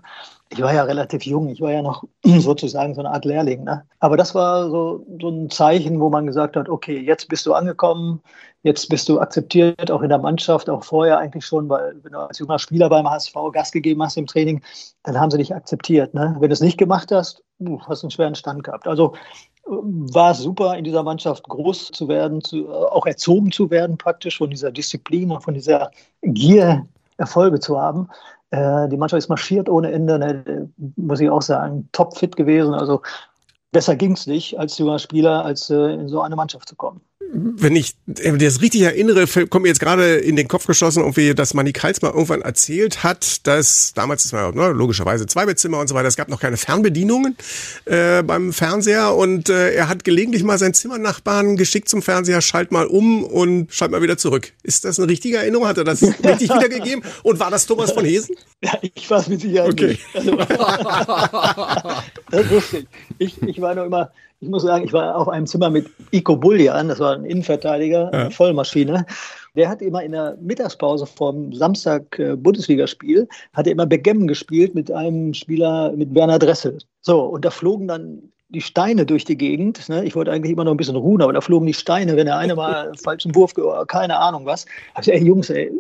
ich 0.50 0.62
war 0.62 0.72
ja 0.72 0.84
relativ 0.84 1.24
jung, 1.24 1.48
ich 1.48 1.60
war 1.60 1.72
ja 1.72 1.82
noch 1.82 2.04
sozusagen 2.24 2.94
so 2.94 3.00
eine 3.00 3.10
Art 3.10 3.24
Lehrling. 3.24 3.64
Ne? 3.64 3.84
Aber 4.00 4.16
das 4.16 4.34
war 4.34 4.70
so, 4.70 5.06
so 5.20 5.28
ein 5.28 5.50
Zeichen, 5.50 6.00
wo 6.00 6.08
man 6.08 6.26
gesagt 6.26 6.56
hat, 6.56 6.68
okay, 6.68 6.98
jetzt 6.98 7.28
bist 7.28 7.46
du 7.46 7.52
angekommen, 7.52 8.20
jetzt 8.62 8.88
bist 8.88 9.08
du 9.08 9.20
akzeptiert, 9.20 9.90
auch 9.90 10.02
in 10.02 10.08
der 10.08 10.18
Mannschaft, 10.18 10.70
auch 10.70 10.84
vorher 10.84 11.18
eigentlich 11.18 11.44
schon, 11.44 11.68
weil 11.68 11.96
wenn 12.02 12.12
du 12.12 12.18
als 12.18 12.38
junger 12.38 12.58
Spieler 12.58 12.88
beim 12.88 13.08
HSV 13.08 13.34
Gas 13.52 13.72
gegeben 13.72 14.02
hast 14.02 14.16
im 14.16 14.26
Training, 14.26 14.62
dann 15.02 15.18
haben 15.20 15.30
sie 15.30 15.38
dich 15.38 15.54
akzeptiert. 15.54 16.14
Ne? 16.14 16.36
Wenn 16.38 16.48
du 16.48 16.54
es 16.54 16.60
nicht 16.60 16.78
gemacht 16.78 17.12
hast, 17.12 17.42
hast 17.86 18.02
du 18.02 18.06
einen 18.06 18.10
schweren 18.10 18.34
Stand 18.34 18.64
gehabt. 18.64 18.86
Also 18.86 19.14
äh, 19.66 19.70
war 19.70 20.30
es 20.30 20.38
super, 20.38 20.76
in 20.76 20.84
dieser 20.84 21.02
Mannschaft 21.02 21.46
groß 21.48 21.90
zu 21.92 22.08
werden, 22.08 22.42
zu, 22.42 22.70
auch 22.70 23.06
erzogen 23.06 23.52
zu 23.52 23.70
werden 23.70 23.98
praktisch, 23.98 24.38
von 24.38 24.50
dieser 24.50 24.72
Disziplin 24.72 25.30
und 25.30 25.42
von 25.42 25.54
dieser 25.54 25.90
Gier 26.22 26.86
Erfolge 27.18 27.60
zu 27.60 27.78
haben. 27.80 28.08
Äh, 28.50 28.88
die 28.88 28.96
Mannschaft 28.96 29.18
ist 29.18 29.28
marschiert 29.28 29.68
ohne 29.68 29.92
Ende, 29.92 30.18
ne, 30.18 30.70
muss 30.96 31.20
ich 31.20 31.30
auch 31.30 31.42
sagen, 31.42 31.88
topfit 31.92 32.36
gewesen. 32.36 32.74
Also 32.74 33.02
besser 33.72 33.96
ging 33.96 34.12
es 34.12 34.26
nicht 34.26 34.58
als 34.58 34.78
junger 34.78 34.98
Spieler, 34.98 35.44
als 35.44 35.70
äh, 35.70 35.94
in 35.94 36.08
so 36.08 36.22
eine 36.22 36.36
Mannschaft 36.36 36.68
zu 36.68 36.76
kommen 36.76 37.00
wenn 37.30 37.76
ich 37.76 37.94
das 38.06 38.62
richtig 38.62 38.82
erinnere, 38.82 39.26
kommt 39.26 39.62
mir 39.62 39.68
jetzt 39.68 39.80
gerade 39.80 40.16
in 40.16 40.36
den 40.36 40.48
Kopf 40.48 40.66
geschossen, 40.66 41.00
irgendwie, 41.00 41.34
dass 41.34 41.52
Manny 41.52 41.72
Kreis 41.72 42.00
mal 42.00 42.10
irgendwann 42.10 42.40
erzählt 42.40 43.02
hat, 43.04 43.46
dass 43.46 43.92
damals 43.94 44.24
ist 44.24 44.32
man 44.32 44.54
ne, 44.54 44.68
logischerweise 44.68 45.26
Zweibettzimmer 45.26 45.78
und 45.78 45.88
so 45.88 45.94
weiter, 45.94 46.08
es 46.08 46.16
gab 46.16 46.28
noch 46.28 46.40
keine 46.40 46.56
Fernbedienungen 46.56 47.36
äh, 47.84 48.22
beim 48.22 48.52
Fernseher 48.52 49.14
und 49.14 49.50
äh, 49.50 49.74
er 49.74 49.88
hat 49.88 50.04
gelegentlich 50.04 50.42
mal 50.42 50.58
seinen 50.58 50.74
Zimmernachbarn 50.74 51.56
geschickt 51.56 51.88
zum 51.88 52.00
Fernseher, 52.00 52.40
schalt 52.40 52.72
mal 52.72 52.86
um 52.86 53.24
und 53.24 53.72
schalt 53.74 53.90
mal 53.90 54.00
wieder 54.00 54.16
zurück. 54.16 54.52
Ist 54.62 54.86
das 54.86 54.98
eine 54.98 55.08
richtige 55.08 55.36
Erinnerung? 55.36 55.68
Hat 55.68 55.76
er 55.76 55.84
das 55.84 56.02
richtig 56.02 56.48
wiedergegeben? 56.54 57.04
Und 57.22 57.40
war 57.40 57.50
das 57.50 57.66
Thomas 57.66 57.92
von 57.92 58.06
Hesen? 58.06 58.36
Ja, 58.62 58.78
ich 58.80 59.10
war 59.10 59.20
es 59.20 59.28
mit 59.28 59.40
Sicherheit 59.40 59.72
okay. 59.72 59.86
nicht. 59.88 60.02
Also, 60.14 60.36
das 62.30 62.50
wusste 62.50 62.78
ich. 63.18 63.42
ich. 63.42 63.42
Ich 63.42 63.60
war 63.60 63.74
noch 63.74 63.84
immer 63.84 64.10
ich 64.40 64.48
muss 64.48 64.62
sagen, 64.62 64.84
ich 64.84 64.92
war 64.92 65.16
auf 65.16 65.28
einem 65.28 65.46
Zimmer 65.46 65.70
mit 65.70 65.90
Iko 66.12 66.36
Bullian, 66.36 66.88
das 66.88 67.00
war 67.00 67.14
ein 67.14 67.24
Innenverteidiger, 67.24 68.10
ja. 68.12 68.30
Vollmaschine. 68.30 69.04
Der 69.56 69.68
hat 69.68 69.82
immer 69.82 70.02
in 70.02 70.12
der 70.12 70.36
Mittagspause 70.40 71.06
vom 71.06 71.52
Samstag 71.52 72.18
äh, 72.18 72.36
hat 73.52 73.66
er 73.66 73.72
immer 73.72 73.86
Begemmen 73.86 74.28
gespielt 74.28 74.74
mit 74.74 74.92
einem 74.92 75.34
Spieler, 75.34 75.92
mit 75.92 76.14
Werner 76.14 76.38
Dressel. 76.38 76.78
So, 77.00 77.22
und 77.22 77.44
da 77.44 77.50
flogen 77.50 77.88
dann 77.88 78.22
die 78.50 78.60
Steine 78.60 79.04
durch 79.04 79.24
die 79.24 79.36
Gegend. 79.36 79.88
Ne? 79.88 80.04
Ich 80.04 80.14
wollte 80.14 80.30
eigentlich 80.30 80.52
immer 80.52 80.64
noch 80.64 80.72
ein 80.72 80.76
bisschen 80.76 80.96
ruhen, 80.96 81.20
aber 81.20 81.32
da 81.32 81.40
flogen 81.40 81.66
die 81.66 81.74
Steine, 81.74 82.16
wenn 82.16 82.26
der 82.26 82.38
eine 82.38 82.54
mal 82.54 82.92
falschen 83.02 83.34
Wurf, 83.34 83.54
keine 83.88 84.18
Ahnung 84.18 84.46
was. 84.46 84.66
Hab 84.94 85.02
ich, 85.02 85.12
ey 85.12 85.24
Jungs, 85.24 85.50
ey, 85.50 85.72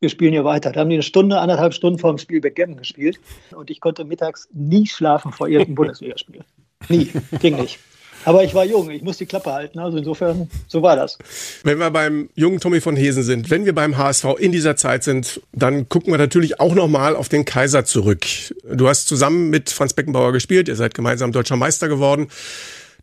wir 0.00 0.08
spielen 0.08 0.32
hier 0.32 0.44
weiter. 0.44 0.70
Da 0.70 0.80
haben 0.80 0.90
die 0.90 0.96
eine 0.96 1.02
Stunde, 1.02 1.40
anderthalb 1.40 1.74
Stunden 1.74 1.98
vor 1.98 2.12
dem 2.12 2.18
Spiel 2.18 2.40
Backgammon 2.40 2.76
gespielt. 2.76 3.18
Und 3.54 3.70
ich 3.70 3.80
konnte 3.80 4.04
mittags 4.04 4.48
nie 4.52 4.86
schlafen 4.86 5.32
vor 5.32 5.48
irgendeinem 5.48 5.74
Bundesligaspiel. 5.76 6.44
Nie, 6.88 7.10
ging 7.40 7.56
nicht. 7.56 7.80
Aber 8.24 8.44
ich 8.44 8.54
war 8.54 8.64
jung, 8.64 8.90
ich 8.90 9.02
muss 9.02 9.18
die 9.18 9.26
Klappe 9.26 9.52
halten. 9.52 9.78
Also 9.78 9.98
insofern, 9.98 10.48
so 10.66 10.82
war 10.82 10.96
das. 10.96 11.18
Wenn 11.62 11.78
wir 11.78 11.90
beim 11.90 12.30
jungen 12.34 12.60
Tommy 12.60 12.80
von 12.80 12.96
Hesen 12.96 13.22
sind, 13.22 13.50
wenn 13.50 13.64
wir 13.64 13.74
beim 13.74 13.96
HSV 13.96 14.24
in 14.38 14.52
dieser 14.52 14.76
Zeit 14.76 15.04
sind, 15.04 15.40
dann 15.52 15.88
gucken 15.88 16.12
wir 16.12 16.18
natürlich 16.18 16.60
auch 16.60 16.74
nochmal 16.74 17.16
auf 17.16 17.28
den 17.28 17.44
Kaiser 17.44 17.84
zurück. 17.84 18.26
Du 18.70 18.88
hast 18.88 19.06
zusammen 19.06 19.50
mit 19.50 19.70
Franz 19.70 19.92
Beckenbauer 19.92 20.32
gespielt, 20.32 20.68
ihr 20.68 20.76
seid 20.76 20.94
gemeinsam 20.94 21.32
deutscher 21.32 21.56
Meister 21.56 21.88
geworden. 21.88 22.28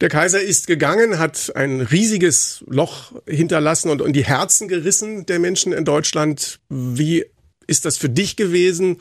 Der 0.02 0.10
Kaiser 0.10 0.42
ist 0.42 0.66
gegangen, 0.66 1.20
hat 1.20 1.56
ein 1.56 1.82
riesiges 1.82 2.64
Loch 2.68 3.12
hinterlassen 3.28 3.92
und 3.92 4.02
in 4.02 4.14
die 4.14 4.26
Herzen 4.26 4.68
gerissen 4.68 5.28
der 5.28 5.38
Menschen 5.38 5.74
in 5.74 5.86
Deutschland. 5.86 6.60
Wie 6.70 7.26
ist 7.68 7.86
das 7.86 7.98
für 7.98 8.10
dich 8.10 8.36
gewesen? 8.36 8.98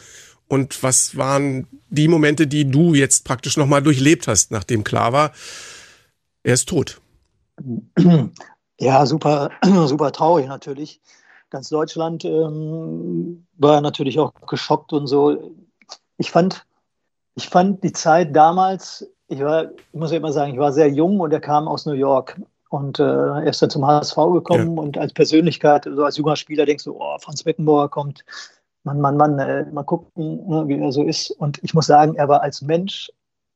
Und 0.46 0.82
was 0.82 1.16
waren 1.16 1.66
die 1.88 2.08
Momente, 2.08 2.46
die 2.46 2.70
du 2.70 2.94
jetzt 2.94 3.24
praktisch 3.24 3.56
nochmal 3.56 3.82
durchlebt 3.82 4.26
hast, 4.28 4.50
nachdem 4.50 4.84
klar 4.84 5.12
war, 5.12 5.32
er 6.42 6.54
ist 6.54 6.68
tot. 6.68 7.00
Ja, 8.82 9.04
super, 9.04 9.50
super 9.86 10.10
traurig 10.10 10.48
natürlich. 10.48 11.02
Ganz 11.50 11.68
Deutschland 11.68 12.24
ähm, 12.24 13.46
war 13.58 13.82
natürlich 13.82 14.18
auch 14.18 14.32
geschockt 14.46 14.94
und 14.94 15.06
so. 15.06 15.52
Ich 16.16 16.30
fand, 16.30 16.64
ich 17.34 17.50
fand 17.50 17.84
die 17.84 17.92
Zeit 17.92 18.34
damals, 18.34 19.06
ich 19.28 19.40
war, 19.40 19.64
ich 19.64 19.98
muss 19.98 20.12
ja 20.12 20.16
immer 20.16 20.32
sagen, 20.32 20.54
ich 20.54 20.58
war 20.58 20.72
sehr 20.72 20.88
jung 20.88 21.20
und 21.20 21.30
er 21.30 21.40
kam 21.40 21.68
aus 21.68 21.84
New 21.84 21.92
York. 21.92 22.40
Und 22.70 23.00
äh, 23.00 23.02
er 23.02 23.48
ist 23.48 23.60
dann 23.60 23.68
zum 23.68 23.86
HSV 23.86 24.16
gekommen 24.32 24.76
ja. 24.76 24.82
und 24.82 24.96
als 24.96 25.12
Persönlichkeit, 25.12 25.86
also 25.86 26.04
als 26.04 26.16
junger 26.16 26.36
Spieler 26.36 26.64
denkst 26.64 26.84
du, 26.84 26.96
oh, 26.98 27.18
Franz 27.18 27.42
Beckenbauer 27.42 27.90
kommt, 27.90 28.24
Mann, 28.84 29.00
Mann, 29.00 29.16
Mann, 29.16 29.38
äh, 29.40 29.66
mal 29.72 29.82
gucken, 29.82 30.48
ne, 30.48 30.68
wie 30.68 30.78
er 30.78 30.92
so 30.92 31.02
ist. 31.02 31.32
Und 31.32 31.62
ich 31.62 31.74
muss 31.74 31.86
sagen, 31.86 32.14
er 32.14 32.28
war 32.28 32.42
als 32.42 32.62
Mensch 32.62 33.10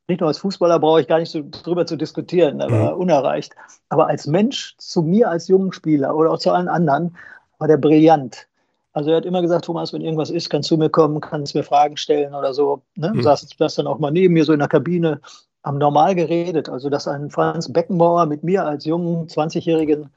nicht 0.09 0.21
nur 0.21 0.29
als 0.29 0.39
Fußballer 0.39 0.79
brauche 0.79 1.01
ich 1.01 1.09
gar 1.09 1.19
nicht 1.19 1.31
so 1.31 1.43
drüber 1.51 1.87
zu 1.87 1.97
diskutieren, 1.97 2.61
er 2.61 2.71
war 2.71 2.95
mhm. 2.95 3.01
unerreicht. 3.01 3.55
Aber 3.89 4.07
als 4.07 4.27
Mensch, 4.27 4.75
zu 4.79 5.03
mir 5.03 5.31
als 5.31 5.49
jungen 5.49 5.73
Spieler 5.73 6.15
oder 6.15 6.31
auch 6.31 6.39
zu 6.39 6.51
allen 6.51 6.69
anderen, 6.69 7.17
war 7.59 7.69
der 7.69 7.79
brillant. 7.79 8.47
Also 8.93 9.11
er 9.11 9.17
hat 9.17 9.25
immer 9.25 9.43
gesagt, 9.43 9.65
Thomas, 9.65 9.93
wenn 9.93 10.03
irgendwas 10.03 10.31
ist, 10.31 10.51
kannst 10.51 10.71
du 10.71 10.77
mir 10.77 10.91
kommen, 10.91 11.21
kannst 11.21 11.55
mir 11.55 11.65
Fragen 11.65 11.97
stellen 11.97 12.35
oder 12.35 12.55
so. 12.55 12.83
Ne? 12.97 13.13
Mhm. 13.15 13.23
Saß 13.23 13.49
das 13.59 13.75
dann 13.75 13.87
auch 13.87 13.99
mal 13.99 14.11
neben 14.11 14.35
mir 14.35 14.45
so 14.45 14.53
in 14.53 14.61
der 14.61 14.69
Kabine, 14.69 15.21
haben 15.65 15.79
normal 15.79 16.15
geredet. 16.15 16.69
Also 16.69 16.91
dass 16.91 17.09
ein 17.09 17.31
Franz 17.31 17.73
Beckenbauer 17.73 18.27
mit 18.27 18.45
mir 18.45 18.65
als 18.65 18.85
jungen 18.85 19.27
20-Jährigen 19.27 20.11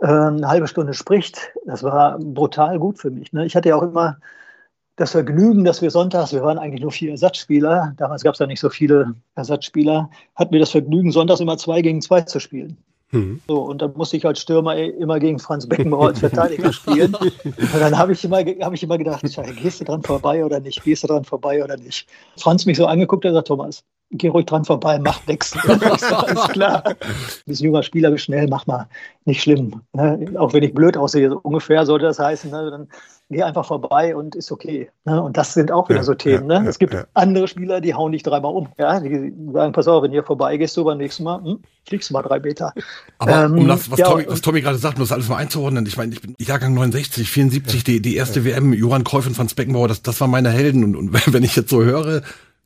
äh, 0.00 0.06
eine 0.06 0.48
halbe 0.48 0.68
Stunde 0.68 0.94
spricht, 0.94 1.52
das 1.66 1.82
war 1.82 2.18
brutal 2.18 2.78
gut 2.78 2.98
für 2.98 3.10
mich. 3.10 3.32
Ne? 3.32 3.44
Ich 3.44 3.56
hatte 3.56 3.68
ja 3.68 3.76
auch 3.76 3.82
immer 3.82 4.16
das 4.96 5.10
Vergnügen, 5.10 5.64
dass 5.64 5.82
wir 5.82 5.90
sonntags, 5.90 6.32
wir 6.32 6.42
waren 6.42 6.58
eigentlich 6.58 6.82
nur 6.82 6.92
vier 6.92 7.10
Ersatzspieler, 7.10 7.94
damals 7.96 8.22
gab 8.22 8.34
es 8.34 8.38
ja 8.38 8.46
nicht 8.46 8.60
so 8.60 8.70
viele 8.70 9.14
Ersatzspieler, 9.34 10.08
hatten 10.36 10.52
wir 10.52 10.60
das 10.60 10.70
Vergnügen, 10.70 11.10
sonntags 11.10 11.40
immer 11.40 11.58
zwei 11.58 11.82
gegen 11.82 12.00
zwei 12.00 12.20
zu 12.20 12.38
spielen. 12.38 12.76
Mhm. 13.14 13.40
So, 13.46 13.62
und 13.62 13.80
dann 13.80 13.92
musste 13.94 14.16
ich 14.16 14.26
als 14.26 14.40
Stürmer 14.40 14.76
immer 14.76 15.18
gegen 15.20 15.38
Franz 15.38 15.68
Beckenbauer 15.68 16.08
als 16.08 16.20
Verteidiger 16.20 16.72
spielen. 16.72 17.14
Und 17.14 17.80
dann 17.80 17.96
habe 17.96 18.12
ich, 18.12 18.24
immer, 18.24 18.38
hab 18.38 18.72
ich 18.72 18.82
immer 18.82 18.98
gedacht, 18.98 19.22
gehst 19.62 19.80
du 19.80 19.84
dran 19.84 20.02
vorbei 20.02 20.44
oder 20.44 20.60
nicht? 20.60 20.82
Gehst 20.82 21.04
du 21.04 21.08
dran 21.08 21.24
vorbei 21.24 21.62
oder 21.62 21.76
nicht? 21.76 22.06
Franz 22.36 22.66
mich 22.66 22.76
so 22.76 22.86
angeguckt 22.86 23.24
und 23.24 23.34
sagt, 23.34 23.48
Thomas, 23.48 23.84
geh 24.10 24.28
ruhig 24.28 24.46
dran 24.46 24.64
vorbei, 24.64 24.98
mach 24.98 25.24
nix. 25.26 25.56
Alles 25.68 26.48
klar. 26.48 26.82
Du 26.82 26.96
bist 27.46 27.62
ein 27.62 27.64
junger 27.64 27.82
Spieler, 27.82 28.10
bist 28.10 28.24
schnell, 28.24 28.48
mach 28.48 28.66
mal. 28.66 28.88
Nicht 29.24 29.42
schlimm. 29.42 29.80
Ne? 29.92 30.34
Auch 30.36 30.52
wenn 30.52 30.62
ich 30.62 30.74
blöd 30.74 30.96
aussehe, 30.96 31.30
so 31.30 31.40
ungefähr 31.42 31.86
sollte 31.86 32.06
das 32.06 32.18
heißen. 32.18 32.50
Ne? 32.50 32.70
Dann 32.70 32.88
geh 33.34 33.42
einfach 33.42 33.66
vorbei 33.66 34.16
und 34.16 34.34
ist 34.34 34.50
okay. 34.50 34.88
Ne? 35.04 35.20
Und 35.20 35.36
das 35.36 35.54
sind 35.54 35.70
auch 35.70 35.88
wieder 35.88 36.00
ja, 36.00 36.04
so 36.04 36.14
Themen. 36.14 36.50
Ja, 36.50 36.60
ne? 36.60 36.68
es 36.68 36.78
gibt 36.78 36.96
andere 37.14 37.48
Spieler, 37.48 37.80
die 37.80 37.94
hauen 37.94 38.12
dich 38.12 38.22
dreimal 38.22 38.54
um. 38.54 38.68
Ja? 38.78 39.00
Die 39.00 39.32
sagen, 39.52 39.72
pass 39.72 39.88
auf, 39.88 40.02
wenn 40.02 40.12
ihr 40.12 40.22
vorbeigehst, 40.22 40.76
du 40.76 40.84
beim 40.84 40.98
nächsten 40.98 41.24
Mal, 41.24 41.42
hm, 41.42 41.58
fliegst 41.86 42.10
du 42.10 42.14
mal 42.14 42.22
drei 42.22 42.40
Meter. 42.40 42.72
Aber 43.18 43.44
ähm, 43.44 43.58
um 43.58 43.68
das, 43.68 43.90
was, 43.90 44.00
Tommy, 44.00 44.24
was 44.28 44.40
Tommy 44.40 44.60
gerade 44.60 44.78
sagt, 44.78 44.96
um 44.96 45.02
das 45.02 45.12
alles 45.12 45.28
mal 45.28 45.36
einzuordnen, 45.36 45.84
ich 45.86 45.96
meine, 45.96 46.14
ich 46.14 46.22
bin 46.22 46.34
Jahrgang 46.38 46.74
69, 46.74 47.28
74, 47.28 47.84
die, 47.84 48.00
die 48.00 48.16
erste 48.16 48.44
WM, 48.44 48.72
Johann 48.72 49.04
Cruyff 49.04 49.26
und 49.26 49.34
Franz 49.34 49.54
Beckenbauer, 49.54 49.88
das, 49.88 50.02
das 50.02 50.20
waren 50.20 50.30
meine 50.30 50.50
Helden. 50.50 50.84
Und, 50.84 50.96
und 50.96 51.12
wenn 51.32 51.42
ich 51.42 51.56
jetzt 51.56 51.70
so 51.70 51.82
höre, 51.82 52.22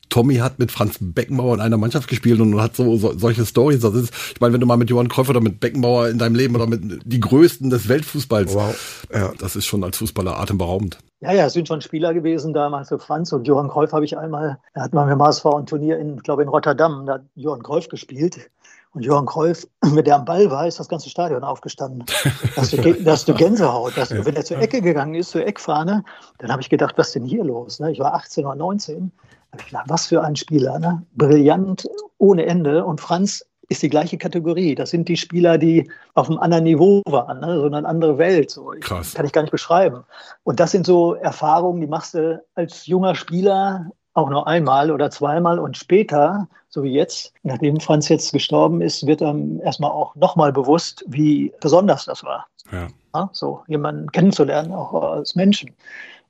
Tommy 0.09 0.35
hat 0.35 0.59
mit 0.59 0.71
Franz 0.71 0.97
Beckenbauer 0.99 1.55
in 1.55 1.61
einer 1.61 1.77
Mannschaft 1.77 2.07
gespielt 2.07 2.39
und 2.39 2.59
hat 2.59 2.75
so, 2.75 2.97
so 2.97 3.17
solche 3.17 3.45
Stories. 3.45 3.81
Das 3.81 3.93
ist, 3.93 4.13
ich 4.33 4.41
meine, 4.41 4.53
wenn 4.53 4.61
du 4.61 4.67
mal 4.67 4.77
mit 4.77 4.89
Johann 4.89 5.07
Cruyff 5.07 5.29
oder 5.29 5.41
mit 5.41 5.59
Beckenbauer 5.59 6.09
in 6.09 6.17
deinem 6.17 6.35
Leben 6.35 6.55
oder 6.55 6.67
mit 6.67 7.01
die 7.05 7.19
Größten 7.19 7.69
des 7.69 7.87
Weltfußballs, 7.87 8.53
wow. 8.55 9.05
ja, 9.13 9.31
das 9.37 9.55
ist 9.55 9.65
schon 9.65 9.83
als 9.83 9.97
Fußballer 9.97 10.39
atemberaubend. 10.39 10.99
Ja, 11.21 11.33
ja, 11.33 11.45
es 11.47 11.53
sind 11.53 11.67
schon 11.67 11.81
Spieler 11.81 12.13
gewesen 12.13 12.53
damals. 12.53 12.89
So 12.89 12.97
Franz 12.97 13.31
und 13.33 13.45
Johann 13.45 13.67
Cruyff 13.67 13.91
habe 13.91 14.05
ich 14.05 14.17
einmal, 14.17 14.59
da 14.73 14.81
hatten 14.81 14.95
wir 14.95 15.05
mit 15.05 15.19
HSV 15.19 15.45
ein 15.45 15.65
Turnier 15.65 15.99
in, 15.99 16.17
glaube 16.19 16.43
in 16.43 16.47
Rotterdam, 16.49 17.05
da 17.05 17.15
hat 17.15 17.23
Johann 17.35 17.61
Cruyff 17.61 17.89
gespielt. 17.89 18.49
Und 18.93 19.03
Johann 19.03 19.25
Cruyff, 19.25 19.67
wenn 19.81 20.03
der 20.03 20.15
am 20.15 20.25
Ball 20.25 20.49
war, 20.49 20.67
ist 20.67 20.79
das 20.79 20.89
ganze 20.89 21.09
Stadion 21.09 21.43
aufgestanden. 21.43 22.05
Da 22.05 22.61
hast 22.61 22.73
du, 22.73 22.93
da 23.03 23.11
hast 23.11 23.27
du 23.27 23.33
Gänsehaut. 23.33 23.97
Dass 23.97 24.09
du, 24.09 24.25
wenn 24.25 24.35
er 24.35 24.45
zur 24.45 24.57
Ecke 24.59 24.81
gegangen 24.81 25.15
ist, 25.15 25.29
zur 25.29 25.45
Eckfahne, 25.45 26.03
dann 26.39 26.51
habe 26.51 26.61
ich 26.61 26.69
gedacht, 26.69 26.97
was 26.97 27.07
ist 27.07 27.15
denn 27.15 27.25
hier 27.25 27.43
los? 27.43 27.79
Ne? 27.79 27.91
Ich 27.91 27.99
war 27.99 28.13
18 28.13 28.45
oder 28.45 28.55
19 28.55 29.11
was 29.87 30.07
für 30.07 30.23
ein 30.23 30.35
Spieler, 30.35 30.79
ne? 30.79 31.03
brillant 31.15 31.87
ohne 32.17 32.45
Ende. 32.45 32.85
Und 32.85 33.01
Franz 33.01 33.45
ist 33.67 33.83
die 33.83 33.89
gleiche 33.89 34.17
Kategorie. 34.17 34.75
Das 34.75 34.89
sind 34.89 35.07
die 35.07 35.17
Spieler, 35.17 35.57
die 35.57 35.89
auf 36.15 36.29
einem 36.29 36.39
anderen 36.39 36.63
Niveau 36.63 37.01
waren, 37.05 37.39
ne? 37.39 37.59
so 37.59 37.65
eine 37.65 37.87
andere 37.87 38.17
Welt. 38.17 38.49
So. 38.51 38.73
Krass. 38.79 39.13
Kann 39.13 39.25
ich 39.25 39.31
gar 39.31 39.41
nicht 39.41 39.51
beschreiben. 39.51 40.03
Und 40.43 40.59
das 40.59 40.71
sind 40.71 40.85
so 40.85 41.13
Erfahrungen, 41.13 41.81
die 41.81 41.87
machst 41.87 42.15
du 42.15 42.43
als 42.55 42.87
junger 42.87 43.15
Spieler 43.15 43.91
auch 44.19 44.29
nur 44.29 44.47
einmal 44.47 44.91
oder 44.91 45.09
zweimal 45.09 45.59
und 45.59 45.77
später, 45.77 46.47
so 46.69 46.83
wie 46.83 46.93
jetzt, 46.93 47.33
nachdem 47.43 47.79
Franz 47.79 48.09
jetzt 48.09 48.31
gestorben 48.31 48.81
ist, 48.81 49.07
wird 49.07 49.21
einem 49.21 49.59
erstmal 49.61 49.91
auch 49.91 50.15
nochmal 50.15 50.53
bewusst, 50.53 51.03
wie 51.07 51.53
besonders 51.61 52.05
das 52.05 52.23
war. 52.23 52.47
Ja. 52.71 52.87
Ja, 53.15 53.29
so 53.33 53.63
jemanden 53.67 54.11
kennenzulernen, 54.11 54.71
auch 54.71 54.93
als 54.93 55.35
Menschen. 55.35 55.75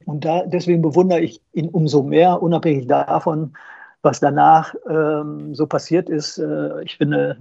Und 0.05 0.23
da, 0.23 0.43
deswegen 0.45 0.81
bewundere 0.81 1.19
ich 1.19 1.41
ihn 1.51 1.69
umso 1.69 2.03
mehr, 2.03 2.41
unabhängig 2.41 2.87
davon, 2.87 3.53
was 4.01 4.21
danach 4.21 4.73
ähm, 4.89 5.53
so 5.53 5.67
passiert 5.67 6.09
ist. 6.09 6.37
Äh, 6.37 6.83
ich 6.83 6.95
finde, 6.95 7.37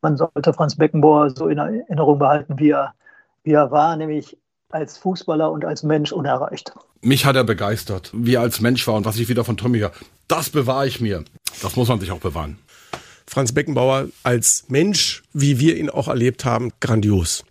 man 0.00 0.16
sollte 0.16 0.52
Franz 0.52 0.76
Beckenbauer 0.76 1.30
so 1.30 1.46
in 1.46 1.58
Erinnerung 1.58 2.18
behalten, 2.18 2.58
wie 2.58 2.70
er, 2.70 2.94
wie 3.44 3.52
er 3.52 3.70
war, 3.70 3.96
nämlich 3.96 4.36
als 4.72 4.98
Fußballer 4.98 5.50
und 5.50 5.64
als 5.64 5.82
Mensch 5.82 6.12
unerreicht. 6.12 6.72
Mich 7.00 7.24
hat 7.24 7.36
er 7.36 7.44
begeistert, 7.44 8.10
wie 8.12 8.34
er 8.34 8.42
als 8.42 8.60
Mensch 8.60 8.86
war 8.86 8.94
und 8.94 9.04
was 9.04 9.18
ich 9.18 9.28
wieder 9.28 9.44
von 9.44 9.56
Tommy 9.56 9.78
höre. 9.78 9.92
Das 10.28 10.50
bewahre 10.50 10.86
ich 10.86 11.00
mir. 11.00 11.24
Das 11.62 11.76
muss 11.76 11.88
man 11.88 12.00
sich 12.00 12.10
auch 12.10 12.20
bewahren. 12.20 12.58
Franz 13.26 13.52
Beckenbauer 13.52 14.08
als 14.22 14.64
Mensch, 14.68 15.22
wie 15.32 15.58
wir 15.58 15.76
ihn 15.76 15.90
auch 15.90 16.08
erlebt 16.08 16.44
haben, 16.44 16.70
grandios. 16.80 17.44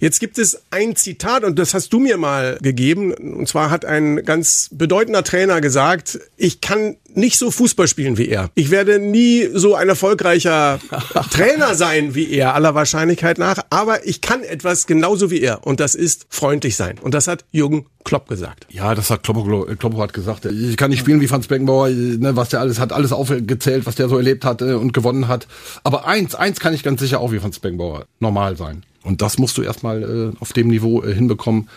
Jetzt 0.00 0.20
gibt 0.20 0.38
es 0.38 0.62
ein 0.70 0.94
Zitat 0.94 1.42
und 1.42 1.58
das 1.58 1.74
hast 1.74 1.92
du 1.92 1.98
mir 1.98 2.18
mal 2.18 2.56
gegeben. 2.62 3.12
Und 3.12 3.48
zwar 3.48 3.70
hat 3.70 3.84
ein 3.84 4.24
ganz 4.24 4.70
bedeutender 4.72 5.24
Trainer 5.24 5.60
gesagt, 5.60 6.20
ich 6.36 6.60
kann 6.60 6.96
nicht 7.14 7.36
so 7.36 7.50
Fußball 7.50 7.88
spielen 7.88 8.16
wie 8.16 8.28
er. 8.28 8.50
Ich 8.54 8.70
werde 8.70 9.00
nie 9.00 9.48
so 9.52 9.74
ein 9.74 9.88
erfolgreicher 9.88 10.78
Trainer 11.32 11.74
sein 11.74 12.14
wie 12.14 12.30
er, 12.30 12.54
aller 12.54 12.76
Wahrscheinlichkeit 12.76 13.38
nach. 13.38 13.58
Aber 13.70 14.06
ich 14.06 14.20
kann 14.20 14.44
etwas 14.44 14.86
genauso 14.86 15.32
wie 15.32 15.40
er. 15.40 15.66
Und 15.66 15.80
das 15.80 15.96
ist 15.96 16.26
freundlich 16.28 16.76
sein. 16.76 17.00
Und 17.00 17.12
das 17.14 17.26
hat 17.26 17.44
Jürgen 17.50 17.86
Klopp 18.04 18.28
gesagt. 18.28 18.68
Ja, 18.70 18.94
das 18.94 19.10
hat 19.10 19.24
Klopp, 19.24 19.78
Klopp 19.80 19.96
hat 19.98 20.12
gesagt. 20.12 20.44
Ich 20.46 20.76
kann 20.76 20.90
nicht 20.90 21.00
spielen 21.00 21.20
wie 21.20 21.26
Franz 21.26 21.48
Beckenbauer, 21.48 21.88
ne, 21.88 22.36
was 22.36 22.50
der 22.50 22.60
alles 22.60 22.78
hat, 22.78 22.92
alles 22.92 23.10
aufgezählt, 23.10 23.84
was 23.84 23.96
der 23.96 24.08
so 24.08 24.16
erlebt 24.16 24.44
hat 24.44 24.62
äh, 24.62 24.74
und 24.74 24.92
gewonnen 24.92 25.26
hat. 25.26 25.48
Aber 25.82 26.06
eins, 26.06 26.36
eins 26.36 26.60
kann 26.60 26.72
ich 26.72 26.84
ganz 26.84 27.00
sicher 27.00 27.18
auch 27.18 27.32
wie 27.32 27.40
Franz 27.40 27.58
Beckenbauer 27.58 28.06
normal 28.20 28.56
sein. 28.56 28.84
Und 29.08 29.22
das 29.22 29.38
musst 29.38 29.56
du 29.56 29.62
erstmal 29.62 30.02
äh, 30.02 30.36
auf 30.38 30.52
dem 30.52 30.68
Niveau 30.68 31.02
äh, 31.02 31.14
hinbekommen, 31.14 31.70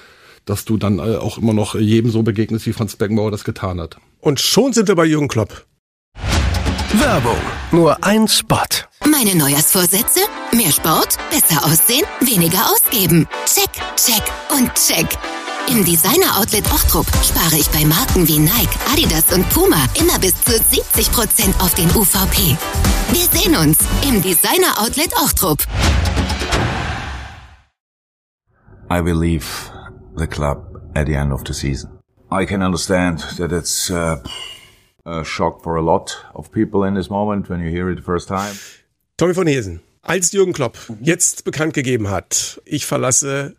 dass 0.43 0.65
du 0.65 0.75
dann 0.75 0.99
äh, 0.99 1.15
auch 1.15 1.37
immer 1.37 1.53
noch 1.53 1.75
jedem 1.75 2.11
so 2.11 2.23
begegnest, 2.23 2.65
wie 2.65 2.73
Franz 2.73 2.97
Beckenbauer 2.97 3.31
das 3.31 3.45
getan 3.45 3.79
hat. 3.79 3.95
Und 4.19 4.41
schon 4.41 4.73
sind 4.73 4.89
wir 4.89 4.95
bei 4.95 5.05
Jürgen 5.05 5.29
Klopp. 5.29 5.65
Werbung. 6.93 7.37
Nur 7.71 8.03
ein 8.03 8.27
Spot. 8.27 8.57
Meine 9.09 9.33
Neujahrsvorsätze? 9.35 10.19
Mehr 10.51 10.73
Sport, 10.73 11.15
besser 11.29 11.63
aussehen, 11.63 12.05
weniger 12.19 12.69
ausgeben. 12.69 13.25
Check, 13.45 13.71
check 13.95 14.23
und 14.51 14.69
check. 14.75 15.07
Im 15.69 15.85
Designer 15.85 16.37
Outlet 16.37 16.65
Ochtrup 16.73 17.07
spare 17.23 17.55
ich 17.55 17.69
bei 17.69 17.85
Marken 17.85 18.27
wie 18.27 18.39
Nike, 18.39 18.77
Adidas 18.91 19.31
und 19.33 19.47
Puma 19.51 19.87
immer 19.97 20.19
bis 20.19 20.33
zu 20.43 20.51
70% 20.51 21.61
auf 21.61 21.73
den 21.75 21.89
UVP. 21.95 22.57
Wir 23.13 23.39
sehen 23.39 23.55
uns 23.55 23.77
im 24.05 24.21
Designer 24.21 24.81
Outlet 24.81 25.13
Ochtrup. 25.23 25.65
I 28.91 28.99
will 28.99 29.15
leave 29.15 29.71
the 30.17 30.27
club 30.27 30.57
at 30.95 31.05
the 31.05 31.15
end 31.15 31.31
of 31.31 31.45
the 31.45 31.53
season. 31.53 31.89
I 32.29 32.45
can 32.45 32.61
understand 32.61 33.19
that 33.37 33.53
it's 33.53 33.89
uh, 33.89 34.17
a 35.05 35.23
shock 35.23 35.63
for 35.63 35.77
a 35.77 35.81
lot 35.81 36.17
of 36.33 36.51
people 36.51 36.83
in 36.83 36.95
this 36.95 37.09
moment 37.09 37.49
when 37.49 37.61
you 37.61 37.69
hear 37.69 37.89
it 37.89 37.95
the 37.95 38.01
first 38.01 38.27
time. 38.27 38.53
Tommy 39.15 39.33
von 39.33 39.47
Hesen, 39.47 39.79
als 40.01 40.33
Jürgen 40.33 40.51
Klopp 40.51 40.77
jetzt 40.99 41.45
bekannt 41.45 41.73
gegeben 41.73 42.09
hat, 42.09 42.61
ich 42.65 42.85
verlasse 42.85 43.55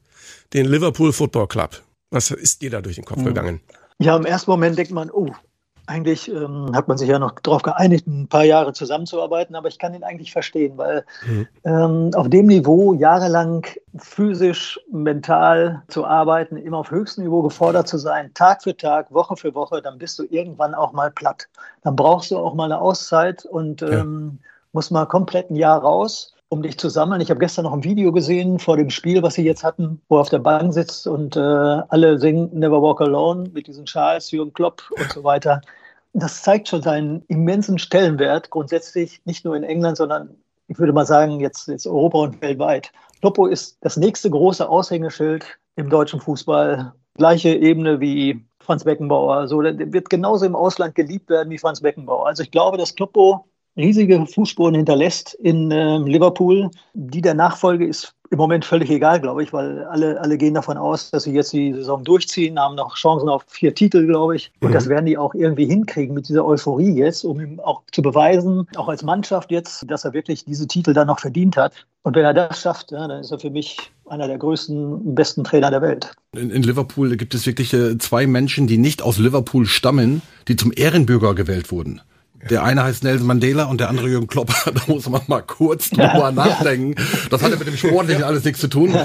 den 0.53 0.67
Liverpool 0.67 1.15
Football 1.15 1.47
Club, 1.47 1.81
was 2.11 2.31
ist 2.31 2.61
dir 2.61 2.69
da 2.69 2.83
durch 2.83 2.97
den 2.97 3.07
Kopf 3.07 3.21
mhm. 3.21 3.25
gegangen? 3.25 3.61
Ja, 4.01 4.17
im 4.17 4.27
ersten 4.27 4.51
Moment 4.51 4.77
denkt 4.77 4.93
man, 4.93 5.11
oh, 5.11 5.33
eigentlich 5.93 6.29
ähm, 6.29 6.71
hat 6.75 6.89
man 6.89 6.99
sich 6.99 7.09
ja 7.09 7.19
noch 7.19 7.33
darauf 7.41 7.63
geeinigt, 7.63 8.07
ein 8.07 8.29
paar 8.29 8.45
Jahre 8.45 8.73
zusammenzuarbeiten, 8.73 9.55
aber 9.55 9.69
ich 9.69 9.79
kann 9.79 9.95
ihn 9.95 10.03
eigentlich 10.03 10.33
verstehen, 10.33 10.79
weil 10.79 11.05
mhm. 11.27 11.49
ähm, 11.65 12.11
auf 12.15 12.29
dem 12.29 12.47
Niveau 12.47 12.95
jahrelang 12.95 13.67
physisch, 13.99 14.81
mental 14.91 15.83
zu 15.89 16.07
arbeiten, 16.07 16.57
immer 16.57 16.79
auf 16.79 16.91
höchstem 16.91 17.25
Niveau 17.25 17.43
gefordert 17.43 17.89
zu 17.89 17.99
sein, 17.99 18.33
Tag 18.35 18.63
für 18.63 18.77
Tag, 18.77 19.13
Woche 19.13 19.37
für 19.37 19.55
Woche, 19.55 19.83
dann 19.83 19.99
bist 19.99 20.19
du 20.19 20.25
irgendwann 20.31 20.75
auch 20.75 20.93
mal 20.93 21.11
platt. 21.11 21.49
Dann 21.83 21.95
brauchst 21.95 22.31
du 22.31 22.39
auch 22.39 22.55
mal 22.55 22.65
eine 22.65 22.81
Auszeit 22.81 23.45
und 23.45 23.83
ähm, 23.83 24.39
ja. 24.41 24.49
musst 24.73 24.91
mal 24.91 25.07
komplett 25.07 25.51
ein 25.51 25.57
Jahr 25.57 25.81
raus 25.81 26.35
um 26.53 26.63
dich 26.63 26.79
zu 26.79 26.91
sammeln. 26.91 27.23
Ich 27.23 27.31
habe 27.31 27.41
gestern 27.41 27.65
noch 27.65 27.73
ein 27.73 27.83
Video 27.83 28.13
gesehen 28.13 28.59
vor 28.59 28.77
dem 28.77 28.91
Spiel, 28.91 29.23
was 29.23 29.35
sie 29.35 29.43
jetzt 29.43 29.65
hatten, 29.65 30.03
wo 30.11 30.19
er 30.19 30.21
auf 30.21 30.29
der 30.29 30.39
Bank 30.39 30.75
sitzt 30.75 31.07
und 31.07 31.35
äh, 31.35 31.41
alle 31.41 32.19
singen 32.19 32.51
Never 32.53 32.83
Walk 32.83 33.01
Alone 33.01 33.49
mit 33.55 33.69
diesen 33.69 33.87
Charles, 33.87 34.31
Jürgen 34.31 34.53
Klopp 34.53 34.83
und 34.99 35.11
so 35.11 35.25
weiter. 35.25 35.63
Das 36.15 36.43
zeigt 36.43 36.69
schon 36.69 36.83
seinen 36.83 37.23
immensen 37.29 37.79
Stellenwert 37.79 38.51
grundsätzlich, 38.51 39.21
nicht 39.25 39.45
nur 39.45 39.57
in 39.57 39.63
England, 39.63 39.97
sondern 39.97 40.37
ich 40.69 40.79
würde 40.79 40.93
mal 40.93 41.07
sagen, 41.07 41.41
jetzt, 41.41 41.69
jetzt 41.69 41.87
Europa 41.87 42.19
und 42.19 42.41
weltweit. 42.41 42.93
Kloppo 43.21 43.47
ist 43.47 43.79
das 43.81 43.97
nächste 43.97 44.31
große 44.31 44.69
Aushängeschild 44.69 45.59
im 45.77 45.91
deutschen 45.91 46.21
Fußball. 46.21 46.93
Gleiche 47.15 47.55
Ebene 47.55 48.01
wie 48.01 48.45
Franz 48.61 48.85
Beckenbauer. 48.85 49.49
So, 49.49 49.61
der 49.61 49.93
wird 49.93 50.09
genauso 50.09 50.47
im 50.47 50.57
Ausland 50.57 50.95
geliebt 50.95 51.29
werden 51.29 51.51
wie 51.51 51.59
Franz 51.59 51.81
Beckenbauer. 51.81 52.27
Also 52.27 52.43
ich 52.43 52.51
glaube, 52.51 52.79
dass 52.79 52.95
Kloppo 52.95 53.47
riesige 53.77 54.27
Fußspuren 54.27 54.75
hinterlässt 54.75 55.35
in 55.35 55.71
äh, 55.71 55.99
Liverpool. 55.99 56.71
Die 56.95 57.21
der 57.21 57.35
Nachfolge 57.35 57.87
ist 57.87 58.15
im 58.33 58.39
Moment 58.39 58.65
völlig 58.65 58.89
egal, 58.91 59.21
glaube 59.21 59.43
ich, 59.43 59.53
weil 59.53 59.85
alle, 59.85 60.19
alle 60.19 60.39
gehen 60.39 60.55
davon 60.55 60.79
aus, 60.79 61.11
dass 61.11 61.25
sie 61.25 61.33
jetzt 61.33 61.53
die 61.53 61.75
Saison 61.75 62.03
durchziehen, 62.03 62.59
haben 62.59 62.77
noch 62.77 62.97
Chancen 62.97 63.29
auf 63.29 63.45
vier 63.47 63.75
Titel, 63.75 64.07
glaube 64.07 64.37
ich. 64.37 64.51
Und 64.61 64.71
mhm. 64.71 64.73
das 64.73 64.89
werden 64.89 65.05
die 65.05 65.19
auch 65.19 65.35
irgendwie 65.35 65.67
hinkriegen 65.67 66.15
mit 66.15 66.29
dieser 66.29 66.47
Euphorie 66.47 66.95
jetzt, 66.95 67.25
um 67.25 67.39
ihm 67.41 67.61
auch 67.61 67.83
zu 67.93 68.01
beweisen, 68.01 68.67
auch 68.77 68.89
als 68.89 69.03
Mannschaft 69.03 69.51
jetzt, 69.51 69.85
dass 69.91 70.07
er 70.07 70.15
wirklich 70.15 70.47
diese 70.47 70.67
Titel 70.67 70.95
dann 70.95 71.09
noch 71.09 71.21
verdient 71.21 71.59
hat. 71.59 71.87
Und 72.05 72.17
wenn 72.17 72.25
er 72.25 72.33
das 72.33 72.63
schafft, 72.63 72.91
ja, 72.91 73.07
dann 73.07 73.21
ist 73.21 73.31
er 73.31 73.39
für 73.39 73.51
mich 73.51 73.77
einer 74.09 74.27
der 74.27 74.39
größten, 74.39 75.15
besten 75.15 75.45
Trainer 75.45 75.71
der 75.71 75.83
Welt. 75.83 76.15
In, 76.35 76.51
in 76.51 76.63
Liverpool 76.63 77.15
gibt 77.19 77.35
es 77.35 77.45
wirklich 77.45 77.75
äh, 77.75 77.99
zwei 77.99 78.27
Menschen, 78.27 78.67
die 78.67 78.79
nicht 78.79 79.03
aus 79.03 79.19
Liverpool 79.19 79.67
stammen, 79.67 80.23
die 80.49 80.57
zum 80.57 80.73
Ehrenbürger 80.75 81.35
gewählt 81.35 81.71
wurden. 81.71 82.01
Der 82.51 82.65
eine 82.65 82.83
heißt 82.83 83.05
Nelson 83.05 83.27
Mandela 83.27 83.65
und 83.65 83.81
der 83.81 83.89
andere 83.89 84.09
Jürgen 84.09 84.27
Klopp. 84.27 84.53
Da 84.65 84.81
muss 84.87 85.09
man 85.09 85.21
mal 85.27 85.43
kurz 85.43 85.91
drüber 85.91 86.33
nachdenken. 86.33 86.95
Das 87.31 87.43
hat 87.43 87.51
ja 87.51 87.57
mit 87.57 87.67
dem 87.67 87.77
Sportlichen 87.77 88.23
alles 88.25 88.45
nichts 88.45 88.61
zu 88.61 88.69
tun. 88.69 88.97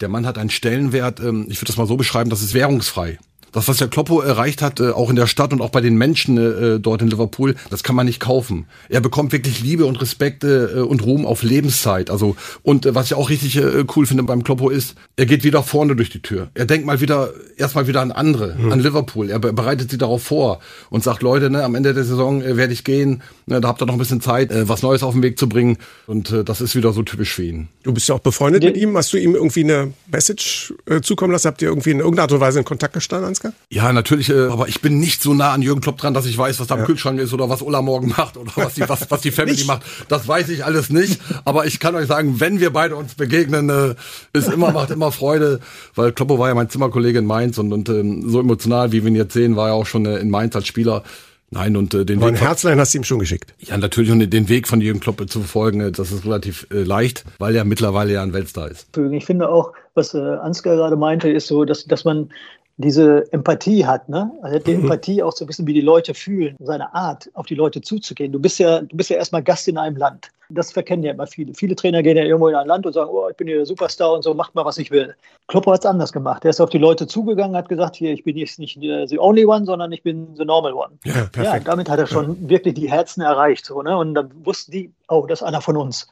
Der 0.00 0.08
Mann 0.08 0.26
hat 0.26 0.38
einen 0.38 0.50
Stellenwert, 0.50 1.20
ähm, 1.20 1.46
ich 1.48 1.58
würde 1.58 1.66
das 1.66 1.76
mal 1.76 1.86
so 1.86 1.96
beschreiben, 1.96 2.30
das 2.30 2.42
ist 2.42 2.54
währungsfrei. 2.54 3.18
Das, 3.54 3.68
was 3.68 3.76
der 3.76 3.88
Kloppo 3.88 4.20
erreicht 4.20 4.60
hat, 4.62 4.80
äh, 4.80 4.90
auch 4.90 5.10
in 5.10 5.16
der 5.16 5.28
Stadt 5.28 5.52
und 5.52 5.62
auch 5.62 5.70
bei 5.70 5.80
den 5.80 5.96
Menschen 5.96 6.36
äh, 6.36 6.80
dort 6.80 7.02
in 7.02 7.08
Liverpool, 7.08 7.54
das 7.70 7.84
kann 7.84 7.94
man 7.94 8.04
nicht 8.04 8.18
kaufen. 8.18 8.66
Er 8.88 9.00
bekommt 9.00 9.32
wirklich 9.32 9.62
Liebe 9.62 9.86
und 9.86 10.00
Respekt 10.02 10.42
äh, 10.44 10.80
und 10.80 11.04
Ruhm 11.04 11.24
auf 11.24 11.42
Lebenszeit. 11.42 12.10
Also 12.10 12.36
und 12.62 12.84
äh, 12.84 12.94
was 12.94 13.06
ich 13.06 13.14
auch 13.14 13.30
richtig 13.30 13.56
äh, 13.56 13.84
cool 13.94 14.06
finde 14.06 14.24
beim 14.24 14.42
Kloppo 14.42 14.70
ist, 14.70 14.96
er 15.16 15.26
geht 15.26 15.44
wieder 15.44 15.62
vorne 15.62 15.94
durch 15.94 16.10
die 16.10 16.20
Tür. 16.20 16.50
Er 16.54 16.66
denkt 16.66 16.84
mal 16.84 17.00
wieder 17.00 17.30
erstmal 17.56 17.86
wieder 17.86 18.00
an 18.00 18.10
andere, 18.10 18.56
mhm. 18.56 18.72
an 18.72 18.80
Liverpool. 18.80 19.30
Er 19.30 19.38
bereitet 19.38 19.90
sie 19.90 19.98
darauf 19.98 20.22
vor 20.22 20.58
und 20.90 21.04
sagt, 21.04 21.22
Leute, 21.22 21.48
ne, 21.48 21.62
am 21.62 21.76
Ende 21.76 21.94
der 21.94 22.04
Saison 22.04 22.42
äh, 22.42 22.56
werde 22.56 22.72
ich 22.72 22.82
gehen. 22.82 23.22
Ne, 23.46 23.60
da 23.60 23.68
habt 23.68 23.80
ihr 23.80 23.86
noch 23.86 23.94
ein 23.94 23.98
bisschen 23.98 24.20
Zeit, 24.20 24.50
äh, 24.50 24.68
was 24.68 24.82
Neues 24.82 25.04
auf 25.04 25.14
den 25.14 25.22
Weg 25.22 25.38
zu 25.38 25.48
bringen. 25.48 25.78
Und 26.06 26.32
äh, 26.32 26.42
das 26.42 26.60
ist 26.60 26.74
wieder 26.74 26.92
so 26.92 27.02
typisch 27.04 27.32
für 27.32 27.44
ihn. 27.44 27.68
Du 27.84 27.92
bist 27.92 28.08
ja 28.08 28.16
auch 28.16 28.20
befreundet 28.20 28.64
ja. 28.64 28.70
mit 28.70 28.78
ihm. 28.78 28.96
Hast 28.96 29.12
du 29.12 29.16
ihm 29.16 29.36
irgendwie 29.36 29.62
eine 29.62 29.92
Message 30.10 30.74
äh, 30.86 31.00
zukommen 31.00 31.32
lassen? 31.32 31.46
Habt 31.46 31.62
ihr 31.62 31.68
irgendwie 31.68 31.90
in 31.90 31.98
irgendeiner 31.98 32.24
Art 32.24 32.32
und 32.32 32.40
Weise 32.40 32.58
in 32.58 32.64
Kontakt 32.64 32.94
gestanden, 32.94 33.28
Ansgar? 33.44 33.52
Ja, 33.70 33.92
natürlich. 33.92 34.30
Äh, 34.30 34.48
aber 34.48 34.68
ich 34.68 34.80
bin 34.80 34.98
nicht 34.98 35.22
so 35.22 35.34
nah 35.34 35.52
an 35.52 35.62
Jürgen 35.62 35.80
Klopp 35.80 35.98
dran, 35.98 36.14
dass 36.14 36.26
ich 36.26 36.36
weiß, 36.36 36.60
was 36.60 36.66
da 36.66 36.74
im 36.74 36.80
ja. 36.80 36.86
Kühlschrank 36.86 37.20
ist 37.20 37.32
oder 37.32 37.48
was 37.48 37.62
Ulla 37.62 37.82
morgen 37.82 38.08
macht 38.16 38.36
oder 38.36 38.50
was 38.56 38.74
die, 38.74 38.88
was, 38.88 39.10
was 39.10 39.20
die 39.20 39.30
Family 39.30 39.64
macht. 39.64 39.82
Das 40.08 40.26
weiß 40.26 40.48
ich 40.48 40.64
alles 40.64 40.90
nicht. 40.90 41.20
Aber 41.44 41.66
ich 41.66 41.80
kann 41.80 41.94
euch 41.94 42.06
sagen, 42.06 42.40
wenn 42.40 42.60
wir 42.60 42.72
beide 42.72 42.96
uns 42.96 43.14
begegnen, 43.14 43.68
äh, 43.68 43.94
ist 44.32 44.52
immer, 44.52 44.72
macht 44.72 44.90
immer 44.90 45.12
Freude, 45.12 45.60
weil 45.94 46.12
Kloppo 46.12 46.38
war 46.38 46.48
ja 46.48 46.54
mein 46.54 46.70
Zimmerkollege 46.70 47.18
in 47.18 47.26
Mainz 47.26 47.58
und, 47.58 47.72
und 47.72 47.88
ähm, 47.88 48.28
so 48.28 48.40
emotional, 48.40 48.92
wie 48.92 49.02
wir 49.02 49.10
ihn 49.10 49.16
jetzt 49.16 49.34
sehen, 49.34 49.56
war 49.56 49.68
er 49.68 49.74
auch 49.74 49.86
schon 49.86 50.06
äh, 50.06 50.16
in 50.18 50.30
Mainz 50.30 50.56
als 50.56 50.66
Spieler. 50.66 51.02
Nein, 51.50 51.76
und 51.76 51.94
äh, 51.94 52.04
den 52.04 52.18
Aber 52.18 52.32
Weg. 52.32 52.40
Ein 52.40 52.46
Herzlein 52.46 52.80
hast 52.80 52.94
du 52.94 52.98
ihm 52.98 53.04
schon 53.04 53.20
geschickt. 53.20 53.54
Ja, 53.60 53.78
natürlich, 53.78 54.10
und 54.10 54.18
den 54.18 54.48
Weg 54.48 54.66
von 54.66 54.80
Jürgen 54.80 54.98
Klopp 54.98 55.20
zu 55.30 55.38
verfolgen, 55.38 55.80
äh, 55.80 55.92
das 55.92 56.10
ist 56.10 56.24
relativ 56.24 56.66
äh, 56.72 56.82
leicht, 56.82 57.24
weil 57.38 57.54
er 57.54 57.64
mittlerweile 57.64 58.14
ja 58.14 58.22
ein 58.22 58.32
Weltstar 58.32 58.70
ist. 58.70 58.88
Ich 59.12 59.24
finde 59.24 59.48
auch, 59.48 59.72
was 59.94 60.14
äh, 60.14 60.18
Ansgar 60.18 60.74
gerade 60.74 60.96
meinte, 60.96 61.28
ist 61.28 61.46
so, 61.46 61.64
dass, 61.64 61.84
dass 61.84 62.04
man 62.04 62.30
diese 62.76 63.32
Empathie 63.32 63.86
hat, 63.86 64.08
ne? 64.08 64.30
Also 64.42 64.58
die 64.58 64.74
mhm. 64.74 64.82
Empathie 64.84 65.22
auch 65.22 65.34
zu 65.34 65.48
wissen, 65.48 65.66
wie 65.66 65.74
die 65.74 65.80
Leute 65.80 66.12
fühlen, 66.12 66.56
seine 66.58 66.92
Art, 66.92 67.30
auf 67.34 67.46
die 67.46 67.54
Leute 67.54 67.80
zuzugehen. 67.80 68.32
Du 68.32 68.40
bist 68.40 68.58
ja, 68.58 68.80
du 68.80 68.96
bist 68.96 69.10
ja 69.10 69.16
erstmal 69.16 69.42
Gast 69.42 69.68
in 69.68 69.78
einem 69.78 69.96
Land. 69.96 70.30
Das 70.50 70.72
verkennen 70.72 71.04
ja 71.04 71.12
immer 71.12 71.26
viele. 71.26 71.54
Viele 71.54 71.74
Trainer 71.74 72.02
gehen 72.02 72.16
ja 72.16 72.24
irgendwo 72.24 72.48
in 72.48 72.54
ein 72.54 72.66
Land 72.66 72.84
und 72.84 72.92
sagen, 72.92 73.10
oh, 73.12 73.28
ich 73.30 73.36
bin 73.36 73.46
hier 73.46 73.56
der 73.56 73.66
Superstar 73.66 74.12
und 74.12 74.22
so, 74.22 74.34
macht 74.34 74.54
mal, 74.54 74.64
was 74.64 74.76
ich 74.76 74.90
will. 74.90 75.14
Klopper 75.46 75.72
hat 75.72 75.80
es 75.80 75.86
anders 75.86 76.12
gemacht. 76.12 76.44
Er 76.44 76.50
ist 76.50 76.60
auf 76.60 76.68
die 76.68 76.78
Leute 76.78 77.06
zugegangen, 77.06 77.56
hat 77.56 77.68
gesagt, 77.68 77.96
hier, 77.96 78.12
ich 78.12 78.24
bin 78.24 78.36
jetzt 78.36 78.58
nicht 78.58 78.78
the 78.80 79.18
only 79.18 79.46
one, 79.46 79.64
sondern 79.64 79.92
ich 79.92 80.02
bin 80.02 80.34
the 80.36 80.44
normal 80.44 80.72
one. 80.72 80.98
Ja, 81.04 81.12
perfekt. 81.12 81.36
ja 81.44 81.60
damit 81.60 81.88
hat 81.88 81.98
er 81.98 82.06
schon 82.06 82.42
ja. 82.42 82.48
wirklich 82.50 82.74
die 82.74 82.90
Herzen 82.90 83.22
erreicht. 83.22 83.64
So, 83.64 83.80
ne? 83.82 83.96
Und 83.96 84.14
dann 84.14 84.30
wussten 84.44 84.72
die, 84.72 84.92
oh, 85.08 85.24
das 85.26 85.40
ist 85.40 85.46
einer 85.46 85.60
von 85.60 85.76
uns. 85.76 86.08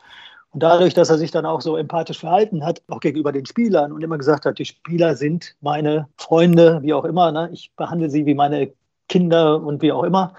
Und 0.52 0.62
dadurch, 0.62 0.92
dass 0.92 1.08
er 1.08 1.16
sich 1.16 1.30
dann 1.30 1.46
auch 1.46 1.62
so 1.62 1.76
empathisch 1.76 2.20
verhalten 2.20 2.64
hat, 2.64 2.82
auch 2.88 3.00
gegenüber 3.00 3.32
den 3.32 3.46
Spielern 3.46 3.90
und 3.90 4.04
immer 4.04 4.18
gesagt 4.18 4.44
hat, 4.44 4.58
die 4.58 4.66
Spieler 4.66 5.16
sind 5.16 5.56
meine 5.62 6.08
Freunde, 6.18 6.80
wie 6.82 6.92
auch 6.92 7.06
immer, 7.06 7.32
ne? 7.32 7.48
ich 7.52 7.72
behandle 7.74 8.10
sie 8.10 8.26
wie 8.26 8.34
meine 8.34 8.70
Kinder 9.08 9.62
und 9.62 9.80
wie 9.80 9.92
auch 9.92 10.04
immer. 10.04 10.34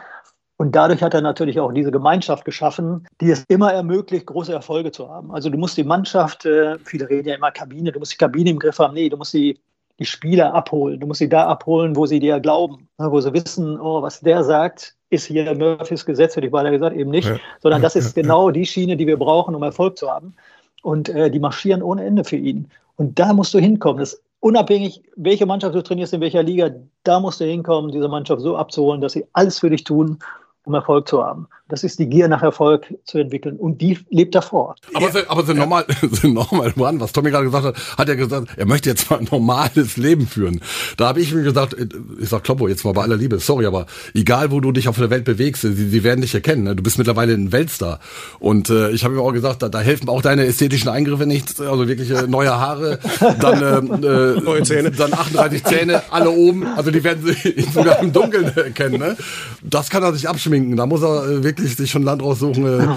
Und 0.57 0.75
dadurch 0.75 1.01
hat 1.01 1.15
er 1.15 1.21
natürlich 1.21 1.59
auch 1.59 1.73
diese 1.73 1.91
Gemeinschaft 1.91 2.45
geschaffen, 2.45 3.07
die 3.21 3.31
es 3.31 3.43
immer 3.47 3.73
ermöglicht, 3.73 4.27
große 4.27 4.53
Erfolge 4.53 4.91
zu 4.91 5.09
haben. 5.09 5.31
Also 5.31 5.49
du 5.49 5.57
musst 5.57 5.77
die 5.77 5.83
Mannschaft, 5.83 6.45
äh, 6.45 6.77
viele 6.79 7.09
reden 7.09 7.29
ja 7.29 7.35
immer 7.35 7.51
Kabine, 7.51 7.91
du 7.91 7.97
musst 7.97 8.13
die 8.13 8.17
Kabine 8.17 8.51
im 8.51 8.59
Griff 8.59 8.77
haben. 8.77 8.93
Nee, 8.93 9.09
du 9.09 9.17
musst 9.17 9.33
die, 9.33 9.59
die 9.99 10.05
Spieler 10.05 10.53
abholen. 10.53 10.99
Du 10.99 11.07
musst 11.07 11.19
sie 11.19 11.29
da 11.29 11.47
abholen, 11.47 11.95
wo 11.95 12.05
sie 12.05 12.19
dir 12.19 12.39
glauben, 12.39 12.87
ne? 12.97 13.11
wo 13.11 13.21
sie 13.21 13.33
wissen, 13.33 13.79
oh, 13.79 14.01
was 14.01 14.21
der 14.21 14.43
sagt, 14.43 14.95
ist 15.09 15.25
hier 15.25 15.53
Murphys 15.55 16.05
Gesetz, 16.05 16.35
hätte 16.35 16.47
ich 16.47 16.51
beinahe 16.51 16.71
gesagt, 16.71 16.95
eben 16.95 17.11
nicht, 17.11 17.29
ja. 17.29 17.37
sondern 17.61 17.81
das 17.81 17.95
ist 17.95 18.15
genau 18.15 18.49
die 18.49 18.65
Schiene, 18.65 18.97
die 18.97 19.07
wir 19.07 19.17
brauchen, 19.17 19.53
um 19.53 19.63
Erfolg 19.63 19.97
zu 19.97 20.09
haben. 20.09 20.35
Und 20.81 21.09
äh, 21.09 21.29
die 21.29 21.39
marschieren 21.39 21.83
ohne 21.83 22.03
Ende 22.03 22.23
für 22.23 22.35
ihn. 22.35 22.69
Und 22.95 23.19
da 23.19 23.33
musst 23.33 23.53
du 23.53 23.59
hinkommen. 23.59 23.99
Das 23.99 24.21
unabhängig, 24.39 25.01
welche 25.15 25.45
Mannschaft 25.45 25.75
du 25.75 25.81
trainierst, 25.81 26.13
in 26.13 26.21
welcher 26.21 26.43
Liga, 26.43 26.71
da 27.03 27.19
musst 27.19 27.39
du 27.39 27.45
hinkommen, 27.45 27.91
diese 27.91 28.09
Mannschaft 28.09 28.41
so 28.41 28.57
abzuholen, 28.57 28.99
dass 28.99 29.13
sie 29.13 29.25
alles 29.31 29.59
für 29.59 29.69
dich 29.69 29.85
tun, 29.85 30.19
um 30.65 30.73
Erfolg 30.73 31.07
zu 31.07 31.23
haben. 31.23 31.47
Das 31.73 31.83
ist 31.83 31.97
die 31.97 32.05
Gier 32.05 32.27
nach 32.27 32.43
Erfolg 32.43 32.93
zu 33.03 33.17
entwickeln. 33.17 33.57
Und 33.57 33.81
die 33.81 33.97
lebt 34.11 34.35
davor. 34.35 34.75
Aber, 34.93 35.09
ja. 35.09 35.25
aber 35.27 35.43
sind 35.43 35.57
normal, 35.57 35.87
sind 36.11 36.35
normal 36.35 36.71
Mann, 36.75 36.99
was 36.99 37.13
Tommy 37.13 37.31
gerade 37.31 37.45
gesagt 37.45 37.65
hat, 37.65 37.97
hat 37.97 38.07
er 38.07 38.15
gesagt, 38.15 38.49
er 38.55 38.67
möchte 38.67 38.91
jetzt 38.91 39.09
mal 39.09 39.17
ein 39.17 39.27
normales 39.31 39.97
Leben 39.97 40.27
führen. 40.27 40.61
Da 40.97 41.07
habe 41.07 41.19
ich 41.19 41.33
mir 41.33 41.41
gesagt, 41.41 41.75
ich 42.21 42.29
sag 42.29 42.43
Kloppo, 42.43 42.67
jetzt 42.67 42.85
mal 42.85 42.93
bei 42.93 43.01
aller 43.01 43.17
Liebe, 43.17 43.39
sorry, 43.39 43.65
aber 43.65 43.87
egal 44.13 44.51
wo 44.51 44.59
du 44.59 44.71
dich 44.71 44.87
auf 44.87 44.99
der 44.99 45.09
Welt 45.09 45.23
bewegst, 45.23 45.63
sie, 45.63 45.73
sie 45.73 46.03
werden 46.03 46.21
dich 46.21 46.35
erkennen. 46.35 46.61
Ne? 46.61 46.75
Du 46.75 46.83
bist 46.83 46.99
mittlerweile 46.99 47.33
ein 47.33 47.51
Weltstar. 47.51 47.99
Und 48.37 48.69
äh, 48.69 48.91
ich 48.91 49.03
habe 49.03 49.15
ihm 49.15 49.21
auch 49.21 49.33
gesagt, 49.33 49.63
da, 49.63 49.69
da 49.69 49.79
helfen 49.79 50.09
auch 50.09 50.21
deine 50.21 50.45
ästhetischen 50.45 50.89
Eingriffe 50.89 51.25
nicht, 51.25 51.59
also 51.59 51.87
wirklich 51.87 52.11
äh, 52.11 52.27
neue 52.27 52.51
Haare, 52.51 52.99
dann 53.39 54.03
äh, 54.03 54.05
äh, 54.05 54.41
neue 54.41 54.61
Zähne, 54.61 54.91
dann 54.91 55.11
38 55.11 55.63
Zähne, 55.63 56.03
alle 56.11 56.29
oben, 56.29 56.67
also 56.67 56.91
die 56.91 57.03
werden 57.03 57.25
sie 57.25 57.65
sogar 57.73 57.99
im 57.99 58.13
Dunkeln 58.13 58.55
erkennen. 58.55 58.99
Ne? 58.99 59.17
Das 59.63 59.89
kann 59.89 60.03
er 60.03 60.13
sich 60.13 60.29
abschminken. 60.29 60.77
Da 60.77 60.85
muss 60.85 61.01
er 61.01 61.27
äh, 61.31 61.43
wirklich 61.63 61.77
sich 61.77 61.91
schon 61.91 62.03
Land 62.03 62.21
raussuchen, 62.21 62.65
äh, 62.65 62.87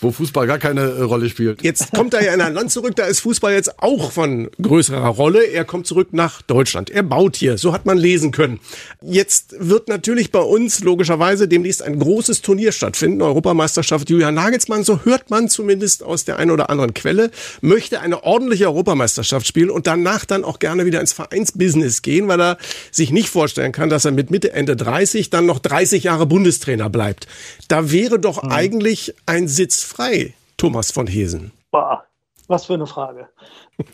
wo 0.00 0.10
Fußball 0.10 0.46
gar 0.46 0.58
keine 0.58 0.82
äh, 0.82 1.02
Rolle 1.02 1.28
spielt. 1.28 1.62
Jetzt 1.62 1.92
kommt 1.92 2.14
er 2.14 2.24
ja 2.24 2.34
in 2.34 2.40
ein 2.40 2.54
Land 2.54 2.70
zurück, 2.70 2.94
da 2.96 3.04
ist 3.04 3.20
Fußball 3.20 3.52
jetzt 3.52 3.82
auch 3.82 4.12
von 4.12 4.50
größerer 4.60 5.08
Rolle. 5.08 5.44
Er 5.44 5.64
kommt 5.64 5.86
zurück 5.86 6.08
nach 6.12 6.42
Deutschland. 6.42 6.90
Er 6.90 7.02
baut 7.02 7.36
hier, 7.36 7.58
so 7.58 7.72
hat 7.72 7.86
man 7.86 7.98
lesen 7.98 8.30
können. 8.30 8.60
Jetzt 9.02 9.54
wird 9.58 9.88
natürlich 9.88 10.30
bei 10.30 10.40
uns 10.40 10.80
logischerweise 10.80 11.48
demnächst 11.48 11.82
ein 11.82 11.98
großes 11.98 12.42
Turnier 12.42 12.72
stattfinden, 12.72 13.22
Europameisterschaft 13.22 14.10
Julian 14.10 14.34
Nagelsmann, 14.34 14.84
so 14.84 15.00
hört 15.04 15.30
man 15.30 15.48
zumindest 15.48 16.02
aus 16.02 16.24
der 16.24 16.38
einen 16.38 16.50
oder 16.50 16.70
anderen 16.70 16.94
Quelle, 16.94 17.30
möchte 17.60 18.00
eine 18.00 18.22
ordentliche 18.22 18.66
Europameisterschaft 18.66 19.46
spielen 19.46 19.70
und 19.70 19.86
danach 19.86 20.24
dann 20.24 20.44
auch 20.44 20.58
gerne 20.58 20.86
wieder 20.86 21.00
ins 21.00 21.12
Vereinsbusiness 21.12 22.02
gehen, 22.02 22.28
weil 22.28 22.40
er 22.40 22.58
sich 22.90 23.10
nicht 23.10 23.28
vorstellen 23.28 23.72
kann, 23.72 23.90
dass 23.90 24.04
er 24.04 24.12
mit 24.12 24.30
Mitte, 24.30 24.52
Ende 24.52 24.76
30 24.76 25.30
dann 25.30 25.46
noch 25.46 25.58
30 25.58 26.04
Jahre 26.04 26.26
Bundestrainer 26.26 26.90
bleibt. 26.90 27.26
Da 27.68 27.90
wäre 27.90 27.99
doch 28.18 28.42
mhm. 28.42 28.52
eigentlich 28.52 29.14
ein 29.26 29.48
Sitz 29.48 29.82
frei, 29.82 30.34
Thomas 30.56 30.90
von 30.90 31.06
Hesen. 31.06 31.52
Boah, 31.70 32.04
was 32.48 32.66
für 32.66 32.74
eine 32.74 32.86
Frage. 32.86 33.28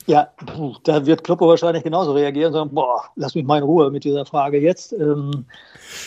Ja, 0.06 0.28
da 0.84 1.06
wird 1.06 1.24
Kloppo 1.24 1.48
wahrscheinlich 1.48 1.82
genauso 1.82 2.12
reagieren 2.12 2.48
und 2.48 2.52
sagen, 2.54 2.70
boah, 2.72 3.04
lass 3.16 3.34
mich 3.34 3.44
mal 3.44 3.58
in 3.58 3.64
Ruhe 3.64 3.90
mit 3.90 4.04
dieser 4.04 4.24
Frage 4.26 4.58
jetzt. 4.58 4.92
Ähm, 4.92 5.46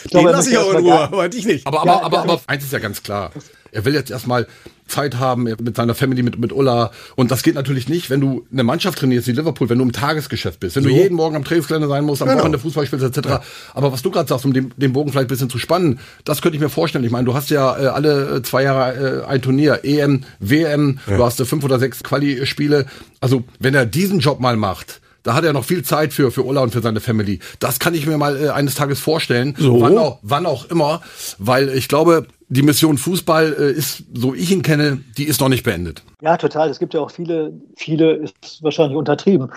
ich 0.04 0.10
glaube, 0.10 0.28
Den 0.28 0.36
lass 0.36 0.48
ich 0.48 0.58
auch 0.58 0.72
in 0.72 0.84
Ruhe, 0.84 1.00
aber 1.00 1.26
ich 1.26 1.46
nicht. 1.46 1.66
Aber, 1.66 1.82
aber, 1.82 2.02
aber, 2.02 2.18
aber 2.20 2.40
eins 2.46 2.64
ist 2.64 2.72
ja 2.72 2.78
ganz 2.78 3.02
klar. 3.02 3.30
Er 3.72 3.84
will 3.84 3.94
jetzt 3.94 4.10
erstmal 4.10 4.46
Zeit 4.90 5.18
haben 5.18 5.44
mit 5.44 5.76
seiner 5.76 5.94
Family, 5.94 6.22
mit, 6.22 6.38
mit 6.38 6.52
Ulla. 6.52 6.90
Und 7.16 7.30
das 7.30 7.42
geht 7.42 7.54
natürlich 7.54 7.88
nicht, 7.88 8.10
wenn 8.10 8.20
du 8.20 8.46
eine 8.52 8.64
Mannschaft 8.64 8.98
trainierst 8.98 9.28
wie 9.28 9.32
Liverpool, 9.32 9.68
wenn 9.68 9.78
du 9.78 9.84
im 9.84 9.92
Tagesgeschäft 9.92 10.60
bist, 10.60 10.76
wenn 10.76 10.82
so. 10.82 10.88
du 10.88 10.94
jeden 10.94 11.14
Morgen 11.14 11.36
am 11.36 11.44
Trainingsgelände 11.44 11.88
sein 11.88 12.04
musst, 12.04 12.20
am 12.20 12.28
genau. 12.28 12.40
Wochenende 12.40 12.58
Fußball 12.58 12.86
spielst, 12.86 13.04
etc. 13.04 13.28
Ja. 13.28 13.42
Aber 13.72 13.92
was 13.92 14.02
du 14.02 14.10
gerade 14.10 14.28
sagst, 14.28 14.44
um 14.44 14.52
den, 14.52 14.74
den 14.76 14.92
Bogen 14.92 15.10
vielleicht 15.10 15.26
ein 15.26 15.28
bisschen 15.28 15.50
zu 15.50 15.58
spannen, 15.58 16.00
das 16.24 16.42
könnte 16.42 16.56
ich 16.56 16.60
mir 16.60 16.68
vorstellen. 16.68 17.04
Ich 17.04 17.12
meine, 17.12 17.24
du 17.24 17.34
hast 17.34 17.50
ja 17.50 17.78
äh, 17.78 17.86
alle 17.86 18.42
zwei 18.42 18.64
Jahre 18.64 19.22
äh, 19.22 19.26
ein 19.26 19.40
Turnier, 19.40 19.80
EM, 19.84 20.24
WM, 20.40 20.98
ja. 21.06 21.16
du 21.16 21.24
hast 21.24 21.40
äh, 21.40 21.44
fünf 21.44 21.64
oder 21.64 21.78
sechs 21.78 22.02
Quali-Spiele. 22.02 22.86
Also, 23.20 23.44
wenn 23.58 23.74
er 23.74 23.86
diesen 23.86 24.20
Job 24.20 24.40
mal 24.40 24.56
macht, 24.56 25.00
da 25.22 25.34
hat 25.34 25.44
er 25.44 25.52
noch 25.52 25.64
viel 25.64 25.84
Zeit 25.84 26.12
für, 26.12 26.30
für 26.30 26.44
Ulla 26.44 26.62
und 26.62 26.70
für 26.70 26.80
seine 26.80 27.00
Family. 27.00 27.40
Das 27.58 27.78
kann 27.78 27.94
ich 27.94 28.06
mir 28.06 28.16
mal 28.16 28.42
äh, 28.42 28.48
eines 28.48 28.74
Tages 28.74 29.00
vorstellen. 29.00 29.54
So. 29.58 29.80
Wann, 29.80 29.98
auch, 29.98 30.18
wann 30.22 30.46
auch 30.46 30.70
immer. 30.70 31.02
Weil 31.38 31.68
ich 31.70 31.88
glaube, 31.88 32.26
die 32.48 32.62
Mission 32.62 32.96
Fußball 32.96 33.54
äh, 33.58 33.72
ist, 33.72 34.04
so 34.14 34.34
ich 34.34 34.50
ihn 34.50 34.62
kenne, 34.62 35.02
die 35.18 35.24
ist 35.24 35.40
noch 35.40 35.48
nicht 35.48 35.62
beendet. 35.62 36.02
Ja, 36.22 36.36
total. 36.36 36.70
Es 36.70 36.78
gibt 36.78 36.94
ja 36.94 37.00
auch 37.00 37.10
viele, 37.10 37.52
viele 37.76 38.14
ist 38.14 38.62
wahrscheinlich 38.62 38.96
untertrieben. 38.96 39.50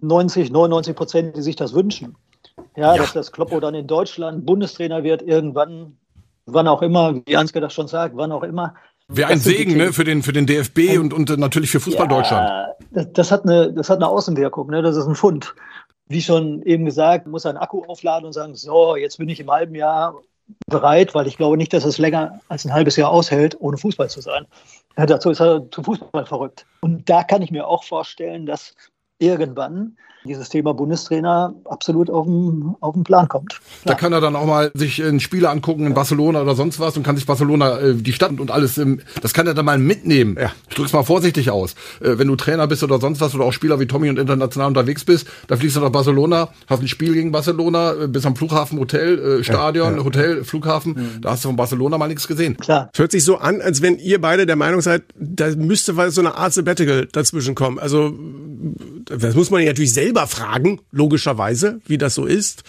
90, 0.00 0.50
99 0.50 0.96
Prozent, 0.96 1.36
die 1.36 1.42
sich 1.42 1.56
das 1.56 1.74
wünschen. 1.74 2.16
Ja, 2.76 2.94
ja. 2.94 3.02
dass 3.02 3.12
das 3.12 3.32
Kloppo 3.32 3.60
dann 3.60 3.74
in 3.74 3.86
Deutschland 3.86 4.46
Bundestrainer 4.46 5.02
wird, 5.02 5.22
irgendwann, 5.22 5.98
wann 6.46 6.68
auch 6.68 6.82
immer, 6.82 7.20
wie 7.26 7.36
Ansgar 7.36 7.60
das 7.60 7.74
schon 7.74 7.88
sagt, 7.88 8.16
wann 8.16 8.32
auch 8.32 8.42
immer. 8.42 8.74
Wäre 9.12 9.30
ein 9.30 9.40
Segen 9.40 9.76
ne, 9.76 9.92
für, 9.92 10.04
den, 10.04 10.22
für 10.22 10.32
den 10.32 10.46
DFB 10.46 10.98
und, 10.98 11.12
und 11.12 11.36
natürlich 11.38 11.70
für 11.70 11.80
Fußball 11.80 12.06
ja, 12.06 12.16
Deutschland. 12.16 12.74
Das, 12.92 13.12
das, 13.12 13.32
hat 13.32 13.44
eine, 13.44 13.72
das 13.72 13.90
hat 13.90 13.96
eine 13.96 14.08
Außenwirkung, 14.08 14.68
ne? 14.70 14.82
das 14.82 14.96
ist 14.96 15.06
ein 15.06 15.14
Fund. 15.14 15.54
Wie 16.06 16.22
schon 16.22 16.62
eben 16.62 16.84
gesagt, 16.84 17.26
muss 17.26 17.46
ein 17.46 17.56
Akku 17.56 17.84
aufladen 17.84 18.26
und 18.26 18.32
sagen, 18.32 18.54
so, 18.54 18.96
jetzt 18.96 19.18
bin 19.18 19.28
ich 19.28 19.40
im 19.40 19.50
halben 19.50 19.74
Jahr 19.74 20.14
bereit, 20.66 21.14
weil 21.14 21.26
ich 21.26 21.36
glaube 21.36 21.56
nicht, 21.56 21.72
dass 21.72 21.84
es 21.84 21.98
länger 21.98 22.40
als 22.48 22.64
ein 22.64 22.72
halbes 22.72 22.96
Jahr 22.96 23.10
aushält, 23.10 23.56
ohne 23.60 23.76
Fußball 23.76 24.08
zu 24.08 24.20
sein. 24.20 24.46
Ja, 24.96 25.06
dazu 25.06 25.30
ist 25.30 25.40
er 25.40 25.70
zum 25.70 25.84
Fußball 25.84 26.26
verrückt. 26.26 26.66
Und 26.80 27.08
da 27.08 27.22
kann 27.22 27.42
ich 27.42 27.50
mir 27.50 27.66
auch 27.66 27.84
vorstellen, 27.84 28.46
dass 28.46 28.74
irgendwann 29.18 29.96
dieses 30.24 30.48
Thema 30.48 30.74
Bundestrainer 30.74 31.54
absolut 31.64 32.10
auf 32.10 32.26
den, 32.26 32.74
auf 32.80 32.94
den 32.94 33.04
Plan 33.04 33.28
kommt. 33.28 33.50
Klar. 33.50 33.60
Da 33.84 33.94
kann 33.94 34.12
er 34.12 34.20
dann 34.20 34.36
auch 34.36 34.46
mal 34.46 34.70
sich 34.74 35.02
ein 35.02 35.20
Spiel 35.20 35.46
angucken 35.46 35.86
in 35.86 35.94
Barcelona 35.94 36.42
oder 36.42 36.54
sonst 36.54 36.78
was 36.78 36.96
und 36.96 37.02
kann 37.02 37.16
sich 37.16 37.26
Barcelona, 37.26 37.78
äh, 37.78 37.94
die 37.94 38.12
Stadt 38.12 38.38
und 38.38 38.50
alles, 38.50 38.78
im, 38.78 39.00
das 39.22 39.32
kann 39.32 39.46
er 39.46 39.54
dann 39.54 39.64
mal 39.64 39.78
mitnehmen. 39.78 40.36
Ja. 40.40 40.52
Ich 40.68 40.76
drück's 40.76 40.92
mal 40.92 41.02
vorsichtig 41.02 41.50
aus. 41.50 41.74
Äh, 42.00 42.18
wenn 42.18 42.28
du 42.28 42.36
Trainer 42.36 42.66
bist 42.66 42.82
oder 42.82 43.00
sonst 43.00 43.20
was 43.20 43.34
oder 43.34 43.44
auch 43.44 43.52
Spieler 43.52 43.80
wie 43.80 43.86
Tommy 43.86 44.10
und 44.10 44.18
international 44.18 44.68
unterwegs 44.68 45.04
bist, 45.04 45.26
da 45.48 45.56
fliegst 45.56 45.76
du 45.76 45.80
nach 45.80 45.90
Barcelona, 45.90 46.48
hast 46.66 46.82
ein 46.82 46.88
Spiel 46.88 47.14
gegen 47.14 47.32
Barcelona, 47.32 47.94
äh, 47.94 48.08
bist 48.08 48.26
am 48.26 48.36
Flughafen, 48.36 48.78
Hotel, 48.78 49.40
äh, 49.40 49.44
Stadion, 49.44 49.92
ja, 49.92 49.98
ja. 49.98 50.04
Hotel, 50.04 50.44
Flughafen, 50.44 50.92
mhm. 50.92 51.20
da 51.22 51.30
hast 51.30 51.44
du 51.44 51.48
von 51.48 51.56
Barcelona 51.56 51.96
mal 51.98 52.08
nichts 52.08 52.28
gesehen. 52.28 52.56
Klar. 52.56 52.90
Hört 52.94 53.12
sich 53.12 53.24
so 53.24 53.38
an, 53.38 53.60
als 53.60 53.82
wenn 53.82 53.98
ihr 53.98 54.20
beide 54.20 54.46
der 54.46 54.56
Meinung 54.56 54.80
seid, 54.80 55.02
da 55.18 55.48
müsste 55.56 55.94
so 56.10 56.20
eine 56.20 56.34
Art 56.34 56.52
Sabbatical 56.52 57.06
dazwischen 57.06 57.54
kommen. 57.54 57.78
Also 57.78 58.12
das 59.06 59.34
muss 59.34 59.50
man 59.50 59.62
ja 59.62 59.68
natürlich 59.68 59.92
selber 60.10 60.26
fragen, 60.26 60.80
logischerweise, 60.90 61.80
wie 61.86 61.96
das 61.98 62.16
so 62.16 62.26
ist. 62.26 62.64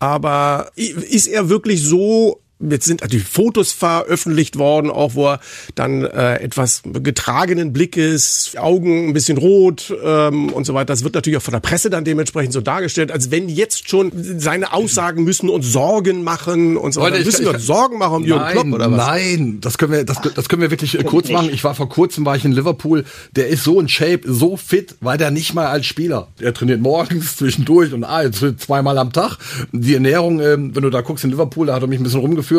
Aber 0.00 0.72
ist 0.74 1.28
er 1.28 1.48
wirklich 1.48 1.82
so 1.84 2.40
Jetzt 2.60 2.86
sind 2.86 3.02
die 3.10 3.20
Fotos 3.20 3.72
veröffentlicht 3.72 4.58
worden, 4.58 4.90
auch 4.90 5.14
wo 5.14 5.28
er 5.28 5.40
dann 5.74 6.04
äh, 6.04 6.36
etwas 6.36 6.82
getragenen 6.84 7.72
Blickes, 7.72 8.54
Augen 8.58 9.08
ein 9.08 9.12
bisschen 9.12 9.38
rot 9.38 9.94
ähm, 10.04 10.52
und 10.52 10.64
so 10.64 10.74
weiter. 10.74 10.86
Das 10.86 11.04
wird 11.04 11.14
natürlich 11.14 11.38
auch 11.38 11.42
von 11.42 11.52
der 11.52 11.60
Presse 11.60 11.90
dann 11.90 12.04
dementsprechend 12.04 12.52
so 12.52 12.60
dargestellt, 12.60 13.10
als 13.10 13.30
wenn 13.30 13.48
jetzt 13.48 13.88
schon 13.88 14.12
seine 14.14 14.72
Aussagen 14.72 15.24
müssen 15.24 15.48
uns 15.48 15.72
Sorgen 15.72 16.22
machen 16.22 16.76
und 16.76 16.92
so 16.92 17.00
weiter. 17.00 17.16
Leute, 17.16 17.26
Müssen 17.26 17.44
wir 17.44 17.54
uns 17.54 17.66
Sorgen 17.66 17.98
machen 17.98 18.16
um 18.16 18.24
Jürgen 18.24 18.42
nein, 18.42 18.52
Klopp 18.52 18.72
oder 18.72 18.90
was? 18.90 19.06
Nein, 19.06 19.58
das 19.60 19.78
können 19.78 19.92
wir, 19.92 20.04
das, 20.04 20.20
das 20.20 20.48
können 20.48 20.62
wir 20.62 20.70
wirklich 20.70 20.98
äh, 20.98 21.04
kurz 21.04 21.30
machen. 21.30 21.50
Ich 21.52 21.64
war 21.64 21.74
vor 21.74 21.88
kurzem 21.88 22.26
war 22.26 22.36
ich 22.36 22.44
in 22.44 22.52
Liverpool. 22.52 23.04
Der 23.36 23.48
ist 23.48 23.64
so 23.64 23.80
in 23.80 23.88
Shape, 23.88 24.20
so 24.24 24.56
fit, 24.56 24.96
weil 25.00 25.16
der 25.16 25.30
nicht 25.30 25.54
mal 25.54 25.66
als 25.66 25.86
Spieler. 25.86 26.28
Er 26.38 26.52
trainiert 26.52 26.80
morgens 26.80 27.36
zwischendurch 27.38 27.92
und 27.92 28.04
ah, 28.04 28.30
zweimal 28.30 28.98
am 28.98 29.12
Tag. 29.12 29.38
Die 29.72 29.94
Ernährung, 29.94 30.40
ähm, 30.40 30.74
wenn 30.74 30.82
du 30.82 30.90
da 30.90 31.00
guckst 31.00 31.24
in 31.24 31.30
Liverpool, 31.30 31.66
da 31.66 31.74
hat 31.74 31.82
er 31.82 31.88
mich 31.88 32.00
ein 32.00 32.02
bisschen 32.02 32.20
rumgeführt. 32.20 32.49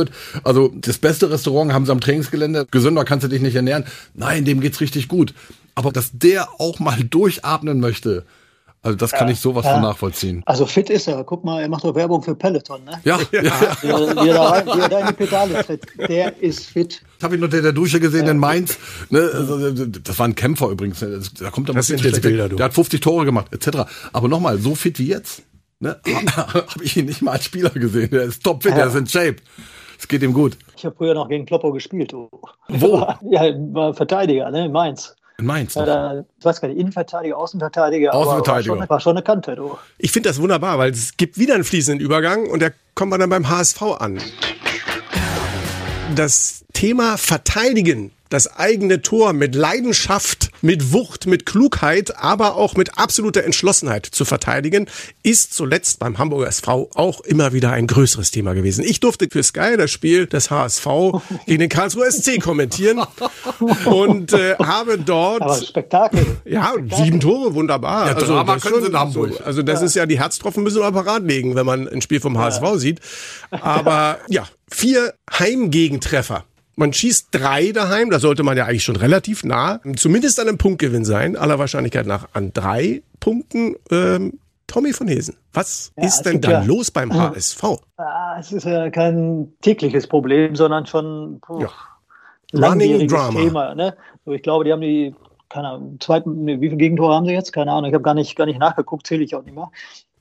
Also 0.43 0.71
das 0.73 0.97
beste 0.97 1.29
Restaurant 1.29 1.73
haben 1.73 1.85
sie 1.85 1.91
am 1.91 1.99
Trainingsgelände. 1.99 2.67
Gesünder 2.71 3.05
kannst 3.05 3.23
du 3.23 3.27
dich 3.27 3.41
nicht 3.41 3.55
ernähren. 3.55 3.85
Nein, 4.13 4.45
dem 4.45 4.61
geht's 4.61 4.81
richtig 4.81 5.07
gut. 5.07 5.33
Aber 5.75 5.91
dass 5.91 6.11
der 6.13 6.49
auch 6.59 6.79
mal 6.79 7.03
durchatmen 7.09 7.79
möchte, 7.79 8.25
also 8.83 8.97
das 8.97 9.11
kann 9.11 9.29
ich 9.29 9.39
sowas 9.39 9.63
von 9.65 9.81
nachvollziehen. 9.81 10.41
Also 10.47 10.65
fit 10.65 10.89
ist 10.89 11.07
er. 11.07 11.23
Guck 11.23 11.43
mal, 11.43 11.61
er 11.61 11.69
macht 11.69 11.83
doch 11.83 11.93
Werbung 11.93 12.23
für 12.23 12.33
Peloton, 12.33 12.83
ne? 12.83 12.99
Ja, 13.03 13.19
ja. 13.31 13.41
ja. 13.43 13.77
Wie 13.81 13.87
er, 13.87 14.23
wie 14.23 14.29
er, 14.29 14.33
da, 14.33 14.75
wie 14.75 14.79
er 14.79 14.89
da 14.89 14.99
in 15.01 15.07
die 15.07 15.13
Pedale 15.13 15.63
tritt. 15.63 15.85
Der 16.09 16.41
ist 16.41 16.65
fit. 16.65 17.03
Das 17.19 17.25
habe 17.25 17.35
ich 17.35 17.41
noch 17.41 17.49
der, 17.49 17.61
der 17.61 17.73
Dusche 17.73 17.99
gesehen 17.99 18.27
in 18.27 18.37
Mainz. 18.37 18.79
Ne, 19.11 19.19
also, 19.19 19.85
das 19.85 20.17
war 20.17 20.27
ein 20.27 20.33
Kämpfer 20.33 20.69
übrigens. 20.69 20.99
ne, 21.01 21.21
Da 21.39 21.51
kommt 21.51 21.69
er 21.69 21.75
Das 21.75 21.85
sind 21.85 22.03
jetzt 22.03 22.23
Bilder, 22.23 22.49
du. 22.49 22.55
Der 22.55 22.65
hat 22.65 22.73
50 22.73 22.99
Tore 23.01 23.25
gemacht, 23.25 23.53
etc. 23.53 23.81
Aber 24.13 24.27
nochmal, 24.27 24.57
so 24.57 24.73
fit 24.73 24.97
wie 24.97 25.09
jetzt, 25.09 25.43
ne, 25.79 25.99
habe 26.35 26.83
ich 26.83 26.97
ihn 26.97 27.05
nicht 27.05 27.21
mal 27.21 27.33
als 27.33 27.45
Spieler 27.45 27.69
gesehen. 27.69 28.09
Der 28.09 28.23
ist 28.23 28.43
topfit, 28.43 28.75
der 28.75 28.87
ist 28.87 28.95
in 28.95 29.05
Shape. 29.05 29.35
Es 30.01 30.07
geht 30.07 30.23
ihm 30.23 30.33
gut. 30.33 30.57
Ich 30.75 30.83
habe 30.83 30.95
früher 30.95 31.13
noch 31.13 31.29
gegen 31.29 31.45
Kloppo 31.45 31.71
gespielt. 31.71 32.11
Du. 32.11 32.27
Wo? 32.67 33.07
Ja, 33.29 33.43
war 33.71 33.93
Verteidiger, 33.93 34.49
ne? 34.49 34.65
in 34.65 34.71
Mainz. 34.71 35.15
In 35.37 35.45
Mainz. 35.45 35.75
Ja, 35.75 35.85
da, 35.85 36.25
ich 36.39 36.43
weiß 36.43 36.59
gar 36.59 36.69
nicht, 36.69 36.79
Innenverteidiger, 36.79 37.37
Außenverteidiger. 37.37 38.11
Außenverteidiger. 38.11 38.73
War 38.73 38.79
schon, 38.79 38.89
war 38.89 38.99
schon 38.99 39.17
eine 39.17 39.23
Kante, 39.23 39.55
du. 39.55 39.77
Ich 39.99 40.11
finde 40.11 40.29
das 40.29 40.41
wunderbar, 40.41 40.79
weil 40.79 40.89
es 40.89 41.17
gibt 41.17 41.37
wieder 41.37 41.53
einen 41.53 41.63
fließenden 41.63 42.03
Übergang 42.03 42.47
und 42.47 42.61
der 42.61 42.73
kommt 42.95 43.11
man 43.11 43.19
dann 43.19 43.29
beim 43.29 43.47
HSV 43.47 43.81
an. 43.99 44.19
Das 46.15 46.65
Thema 46.73 47.17
Verteidigen, 47.17 48.11
das 48.31 48.57
eigene 48.57 49.01
Tor 49.01 49.33
mit 49.33 49.55
Leidenschaft, 49.55 50.49
mit 50.61 50.93
Wucht, 50.93 51.27
mit 51.27 51.45
Klugheit, 51.45 52.17
aber 52.17 52.55
auch 52.55 52.75
mit 52.75 52.97
absoluter 52.97 53.43
Entschlossenheit 53.43 54.05
zu 54.05 54.25
verteidigen, 54.25 54.87
ist 55.21 55.53
zuletzt 55.53 55.99
beim 55.99 56.17
Hamburger 56.17 56.47
SV 56.47 56.89
auch 56.95 57.21
immer 57.21 57.53
wieder 57.53 57.71
ein 57.71 57.87
größeres 57.87 58.31
Thema 58.31 58.53
gewesen. 58.53 58.83
Ich 58.83 59.01
durfte 59.01 59.27
für 59.29 59.43
Sky 59.43 59.75
das 59.77 59.91
Spiel 59.91 60.27
des 60.27 60.49
HSV 60.49 60.87
gegen 61.45 61.59
den 61.59 61.69
Karlsruher 61.69 62.09
SC 62.09 62.41
kommentieren 62.41 63.01
und 63.85 64.33
äh, 64.33 64.55
habe 64.55 64.97
dort 64.97 65.41
Aber 65.41 65.55
Spektakel. 65.61 66.25
ja, 66.45 66.73
sieben 66.89 67.19
Tore, 67.19 67.53
wunderbar. 67.53 68.07
Ja, 68.07 68.13
Drama 68.13 68.53
das 68.53 68.63
können 68.63 68.81
sie 68.81 68.89
in 68.89 68.97
Hamburg. 68.97 69.33
So, 69.37 69.43
also 69.43 69.61
das 69.61 69.81
ist 69.81 69.95
ja, 69.95 70.05
die 70.05 70.19
Herztropfen 70.19 70.63
müssen 70.63 70.81
wir 70.81 70.91
parat 70.91 71.23
legen, 71.23 71.55
wenn 71.55 71.65
man 71.65 71.87
ein 71.87 72.01
Spiel 72.01 72.21
vom 72.21 72.37
HSV 72.37 72.63
sieht. 72.75 73.01
Aber 73.49 74.19
ja, 74.29 74.47
vier 74.69 75.13
Heimgegentreffer. 75.37 76.45
Man 76.75 76.93
schießt 76.93 77.27
drei 77.31 77.71
daheim, 77.71 78.09
da 78.09 78.19
sollte 78.19 78.43
man 78.43 78.55
ja 78.57 78.65
eigentlich 78.65 78.83
schon 78.83 78.95
relativ 78.95 79.43
nah, 79.43 79.79
zumindest 79.97 80.39
an 80.39 80.47
einem 80.47 80.57
Punktgewinn 80.57 81.05
sein, 81.05 81.35
aller 81.35 81.59
Wahrscheinlichkeit 81.59 82.05
nach 82.07 82.29
an 82.33 82.53
drei 82.53 83.01
Punkten. 83.19 83.75
Ähm, 83.91 84.39
Tommy 84.67 84.93
von 84.93 85.07
Hesen, 85.09 85.35
was 85.51 85.91
Ja, 85.97 86.05
ist 86.07 86.21
denn 86.23 86.39
dann 86.39 86.51
ja- 86.51 86.63
los 86.63 86.91
beim 86.91 87.13
HSV? 87.13 87.61
Ah, 87.97 88.37
es 88.39 88.53
ist 88.53 88.63
ja 88.65 88.89
kein 88.89 89.51
tägliches 89.61 90.07
Problem, 90.07 90.55
sondern 90.55 90.85
schon 90.85 91.39
puh, 91.41 91.61
Ja. 91.63 91.69
langjähriges 92.53 93.11
Drama. 93.11 93.39
Thema. 93.39 93.75
Ne? 93.75 93.97
So, 94.25 94.31
ich 94.31 94.41
glaube, 94.43 94.63
die 94.63 94.71
haben 94.71 94.79
die, 94.81 95.13
keine 95.49 95.67
Ahnung, 95.69 95.97
zweiten, 95.99 96.47
wie 96.47 96.57
viele 96.57 96.77
Gegentore 96.77 97.13
haben 97.15 97.25
sie 97.25 97.33
jetzt? 97.33 97.51
Keine 97.51 97.71
Ahnung, 97.73 97.89
ich 97.89 97.93
habe 97.93 98.03
gar 98.03 98.13
nicht, 98.13 98.35
gar 98.37 98.45
nicht 98.45 98.59
nachgeguckt, 98.59 99.05
zähle 99.05 99.23
ich 99.25 99.35
auch 99.35 99.43
nicht 99.43 99.55
mehr. 99.55 99.69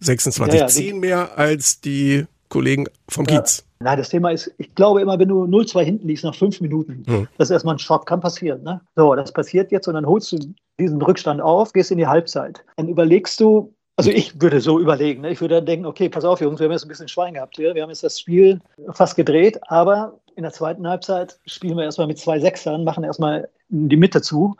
26, 0.00 0.54
Ja, 0.54 0.60
ja, 0.62 0.66
die- 0.66 0.72
zehn 0.72 0.98
mehr 0.98 1.38
als 1.38 1.80
die 1.80 2.26
Kollegen 2.50 2.86
vom 3.08 3.26
Kiez. 3.26 3.64
Nein, 3.78 3.96
das 3.96 4.10
Thema 4.10 4.30
ist, 4.30 4.52
ich 4.58 4.74
glaube 4.74 5.00
immer, 5.00 5.18
wenn 5.18 5.28
du 5.28 5.44
0-2 5.44 5.80
hinten 5.82 6.06
liegst 6.08 6.24
nach 6.24 6.34
fünf 6.34 6.60
Minuten, 6.60 7.02
Mhm. 7.06 7.28
das 7.38 7.48
ist 7.48 7.52
erstmal 7.52 7.76
ein 7.76 7.78
Schock, 7.78 8.04
kann 8.04 8.20
passieren. 8.20 8.62
Ne? 8.62 8.82
So, 8.94 9.14
das 9.14 9.32
passiert 9.32 9.72
jetzt 9.72 9.88
und 9.88 9.94
dann 9.94 10.04
holst 10.04 10.30
du 10.32 10.38
diesen 10.78 11.00
Rückstand 11.00 11.40
auf, 11.40 11.72
gehst 11.72 11.90
in 11.90 11.96
die 11.96 12.06
Halbzeit. 12.06 12.62
Dann 12.76 12.88
überlegst 12.88 13.40
du, 13.40 13.72
also 13.96 14.10
ich 14.10 14.40
würde 14.40 14.60
so 14.60 14.78
überlegen, 14.78 15.22
ne? 15.22 15.30
ich 15.30 15.40
würde 15.40 15.56
dann 15.56 15.66
denken, 15.66 15.86
okay, 15.86 16.10
pass 16.10 16.24
auf, 16.24 16.40
Jungs, 16.42 16.60
wir 16.60 16.66
haben 16.66 16.72
jetzt 16.72 16.84
ein 16.84 16.88
bisschen 16.88 17.08
Schwein 17.08 17.34
gehabt 17.34 17.56
hier, 17.56 17.74
wir 17.74 17.82
haben 17.82 17.90
jetzt 17.90 18.02
das 18.04 18.20
Spiel 18.20 18.60
fast 18.92 19.16
gedreht, 19.16 19.58
aber 19.68 20.18
in 20.36 20.42
der 20.42 20.52
zweiten 20.52 20.86
Halbzeit 20.86 21.38
spielen 21.46 21.76
wir 21.76 21.84
erstmal 21.84 22.06
mit 22.06 22.18
zwei 22.18 22.38
Sechsern, 22.38 22.84
machen 22.84 23.04
erstmal 23.04 23.48
die 23.68 23.96
Mitte 23.96 24.20
zu. 24.20 24.56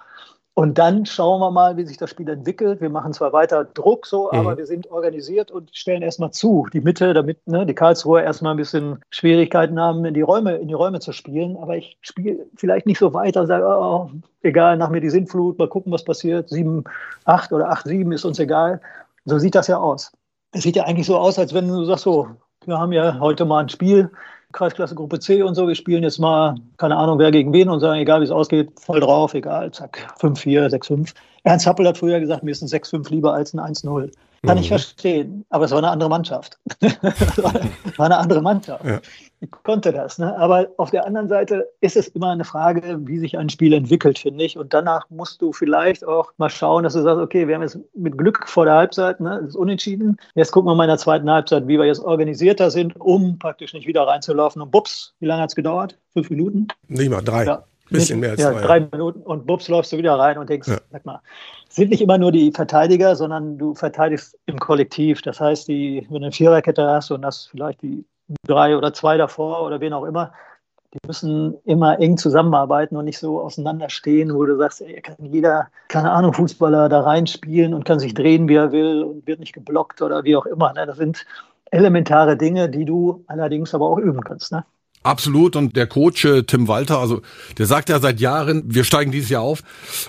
Und 0.61 0.77
dann 0.77 1.07
schauen 1.07 1.41
wir 1.41 1.51
mal, 1.51 1.79
wie 1.79 1.87
sich 1.87 1.97
das 1.97 2.11
Spiel 2.11 2.29
entwickelt. 2.29 2.83
Wir 2.83 2.91
machen 2.91 3.15
zwar 3.15 3.33
weiter 3.33 3.65
Druck 3.65 4.05
so, 4.05 4.31
aber 4.31 4.59
wir 4.59 4.67
sind 4.67 4.91
organisiert 4.91 5.51
und 5.51 5.75
stellen 5.75 6.03
erstmal 6.03 6.33
zu, 6.33 6.67
die 6.75 6.83
Mitte, 6.83 7.15
damit 7.15 7.39
ne, 7.47 7.65
die 7.65 7.73
Karlsruher 7.73 8.23
erstmal 8.23 8.53
ein 8.53 8.59
bisschen 8.59 8.99
Schwierigkeiten 9.09 9.81
haben, 9.81 10.05
in 10.05 10.13
die 10.13 10.21
Räume, 10.21 10.57
in 10.57 10.69
die 10.69 10.75
Räume 10.75 11.01
zu 11.01 11.13
spielen. 11.13 11.57
Aber 11.57 11.79
ich 11.79 11.97
spiele 12.03 12.45
vielleicht 12.57 12.85
nicht 12.85 12.99
so 12.99 13.15
weiter, 13.15 13.47
sage, 13.47 13.65
oh, 13.67 14.11
egal, 14.43 14.77
nach 14.77 14.91
mir 14.91 15.01
die 15.01 15.09
Sintflut, 15.09 15.59
mal 15.59 15.67
gucken, 15.67 15.93
was 15.93 16.05
passiert. 16.05 16.51
7, 16.51 16.85
8 17.25 17.55
oder 17.55 17.71
8, 17.71 17.87
7 17.87 18.13
ist 18.13 18.27
uns 18.27 18.39
egal. 18.39 18.83
So 19.25 19.39
sieht 19.39 19.55
das 19.55 19.67
ja 19.67 19.79
aus. 19.79 20.13
Es 20.53 20.65
sieht 20.65 20.77
ja 20.77 20.85
eigentlich 20.85 21.07
so 21.07 21.17
aus, 21.17 21.39
als 21.39 21.55
wenn 21.55 21.69
du 21.69 21.87
sagst, 21.87 22.05
so, 22.05 22.29
wir 22.67 22.77
haben 22.77 22.93
ja 22.93 23.19
heute 23.19 23.47
mal 23.47 23.61
ein 23.61 23.71
Spiel, 23.71 24.11
Kreisklasse 24.53 24.95
Gruppe 24.95 25.21
C 25.21 25.43
und 25.43 25.55
so, 25.55 25.69
wir 25.69 25.75
spielen 25.75 26.03
jetzt 26.03 26.19
mal, 26.19 26.57
keine 26.77 26.97
Ahnung, 26.97 27.19
wer 27.19 27.31
gegen 27.31 27.53
wen 27.53 27.69
und 27.69 27.81
sagen, 27.81 28.01
egal 28.01 28.21
wie 28.21 28.25
es 28.25 28.31
ausgeht, 28.31 28.71
voll 28.81 29.01
drauf, 29.01 29.35
egal, 29.35 29.71
zack, 29.71 30.13
5-4, 30.21 30.69
6-5. 30.69 31.15
Ernst 31.45 31.67
Happel 31.67 31.87
hat 31.87 31.99
früher 31.99 32.19
gesagt, 32.21 32.43
mir 32.43 32.51
ist 32.51 32.63
ein 32.63 32.69
6-5 32.69 33.11
lieber 33.11 33.33
als 33.33 33.55
ein 33.55 33.61
1-0. 33.61 34.11
Kann 34.43 34.57
ich 34.57 34.69
verstehen, 34.69 35.45
aber 35.51 35.67
es 35.67 35.71
war 35.71 35.79
eine 35.79 35.91
andere 35.91 36.09
Mannschaft. 36.09 36.59
war 36.81 38.07
eine 38.07 38.17
andere 38.17 38.41
Mannschaft. 38.41 38.85
Ja. 38.85 39.01
Ich 39.41 39.51
konnte 39.51 39.93
das. 39.93 40.19
Ne? 40.19 40.35
Aber 40.39 40.69
auf 40.79 40.91
der 40.91 41.07
anderen 41.07 41.29
Seite 41.29 41.69
ist 41.83 41.95
es 41.95 42.09
immer 42.09 42.31
eine 42.31 42.45
Frage, 42.45 42.99
wie 43.03 43.19
sich 43.19 43.37
ein 43.37 43.51
Spiel 43.51 43.75
entwickelt, 43.75 44.19
finde 44.19 44.45
ich. 44.45 44.57
Und 44.57 44.73
danach 44.73 45.11
musst 45.11 45.43
du 45.43 45.53
vielleicht 45.53 46.07
auch 46.07 46.33
mal 46.39 46.49
schauen, 46.49 46.85
dass 46.85 46.95
du 46.95 47.03
sagst, 47.03 47.21
okay, 47.21 47.49
wir 47.49 47.55
haben 47.55 47.63
jetzt 47.63 47.79
mit 47.95 48.17
Glück 48.17 48.49
vor 48.49 48.65
der 48.65 48.75
Halbzeit, 48.75 49.21
ne, 49.21 49.41
das 49.41 49.51
ist 49.51 49.57
unentschieden. 49.57 50.17
Jetzt 50.35 50.53
gucken 50.53 50.71
wir 50.71 50.75
mal 50.75 50.85
in 50.85 50.91
der 50.91 50.99
zweiten 50.99 51.31
Halbzeit, 51.31 51.69
wie 51.69 51.79
wir 51.79 51.85
jetzt 51.85 52.03
organisierter 52.03 52.71
sind, 52.71 52.99
um 52.99 53.39
praktisch 53.39 53.75
nicht 53.75 53.87
wieder 53.87 54.07
reinzulaufen. 54.07 54.63
Und 54.63 54.71
bups, 54.71 55.15
wie 55.21 55.27
lange 55.27 55.43
hat 55.43 55.51
es 55.51 55.57
gedauert? 55.57 55.99
Fünf 56.15 56.31
Minuten? 56.31 56.69
Nicht 56.89 57.11
mal 57.11 57.23
drei. 57.23 57.45
Ja. 57.45 57.65
Bisschen 57.91 58.21
mehr 58.21 58.31
als 58.31 58.41
ja, 58.41 58.53
drei. 58.53 58.61
drei 58.61 58.81
Minuten 58.81 59.21
und 59.23 59.47
bups 59.47 59.69
läufst 59.69 59.93
du 59.93 59.99
wieder 59.99 60.19
rein 60.19 60.39
und 60.39 60.49
denkst, 60.49 60.69
Ja. 60.69 60.79
sag 60.91 61.05
mal, 61.05 61.21
es 61.69 61.77
sind 61.77 61.91
nicht 61.91 62.03
immer 62.03 62.19
nur 62.19 62.33
die 62.33 62.53
Verteidiger, 62.53 63.17
sondern 63.17 63.59
du 63.59 63.75
verteidigst 63.75 64.37
im 64.47 64.59
Kollektiv. 64.59 65.23
Das 65.23 65.41
heißt, 65.41 65.69
die, 65.69 66.07
wenn 66.09 66.21
du 66.21 66.27
eine 66.27 66.33
Viererkette 66.33 66.87
hast 66.87 67.11
und 67.11 67.25
hast 67.25 67.49
vielleicht 67.51 67.83
die 67.83 68.05
drei 68.47 68.77
oder 68.77 68.93
zwei 68.93 69.17
davor 69.17 69.65
oder 69.65 69.81
wen 69.81 69.93
auch 69.93 70.05
immer, 70.05 70.33
die 70.93 70.99
müssen 71.07 71.57
immer 71.65 72.01
eng 72.01 72.17
zusammenarbeiten 72.17 72.97
und 72.97 73.05
nicht 73.05 73.19
so 73.19 73.41
auseinanderstehen, 73.41 74.35
wo 74.35 74.45
du 74.45 74.57
sagst, 74.57 74.81
ey, 74.81 75.01
kann 75.01 75.17
jeder, 75.21 75.69
keine 75.89 76.11
Ahnung, 76.11 76.33
Fußballer 76.33 76.89
da 76.89 77.01
reinspielen 77.03 77.75
und 77.75 77.85
kann 77.85 78.01
sich 78.01 78.15
drehen, 78.15 78.49
wie 78.49 78.57
er 78.57 78.73
will 78.73 79.05
und 79.05 79.27
wird 79.27 79.39
nicht 79.39 79.53
geblockt 79.53 80.03
oder 80.03 80.25
wie 80.25 80.35
auch 80.35 80.47
immer. 80.47 80.73
Ne? 80.73 80.87
Das 80.87 80.97
sind 80.97 81.25
elementare 81.71 82.37
Dinge, 82.37 82.69
die 82.69 82.85
du 82.85 83.23
allerdings 83.29 83.73
aber 83.75 83.89
auch 83.89 83.99
üben 83.99 84.23
kannst. 84.23 84.51
Ne? 84.51 84.65
Absolut. 85.03 85.57
Und 85.57 85.77
der 85.77 85.87
Coach 85.87 86.25
äh, 86.25 86.43
Tim 86.43 86.69
Walter, 86.69 86.99
also 86.99 87.23
der 87.57 87.67
sagt 87.67 87.89
ja 87.89 88.01
seit 88.01 88.21
Jahren, 88.21 88.63
wir 88.67 88.85
steigen 88.85 89.13
dieses 89.13 89.31
Jahr 89.31 89.43
auf. 89.43 89.63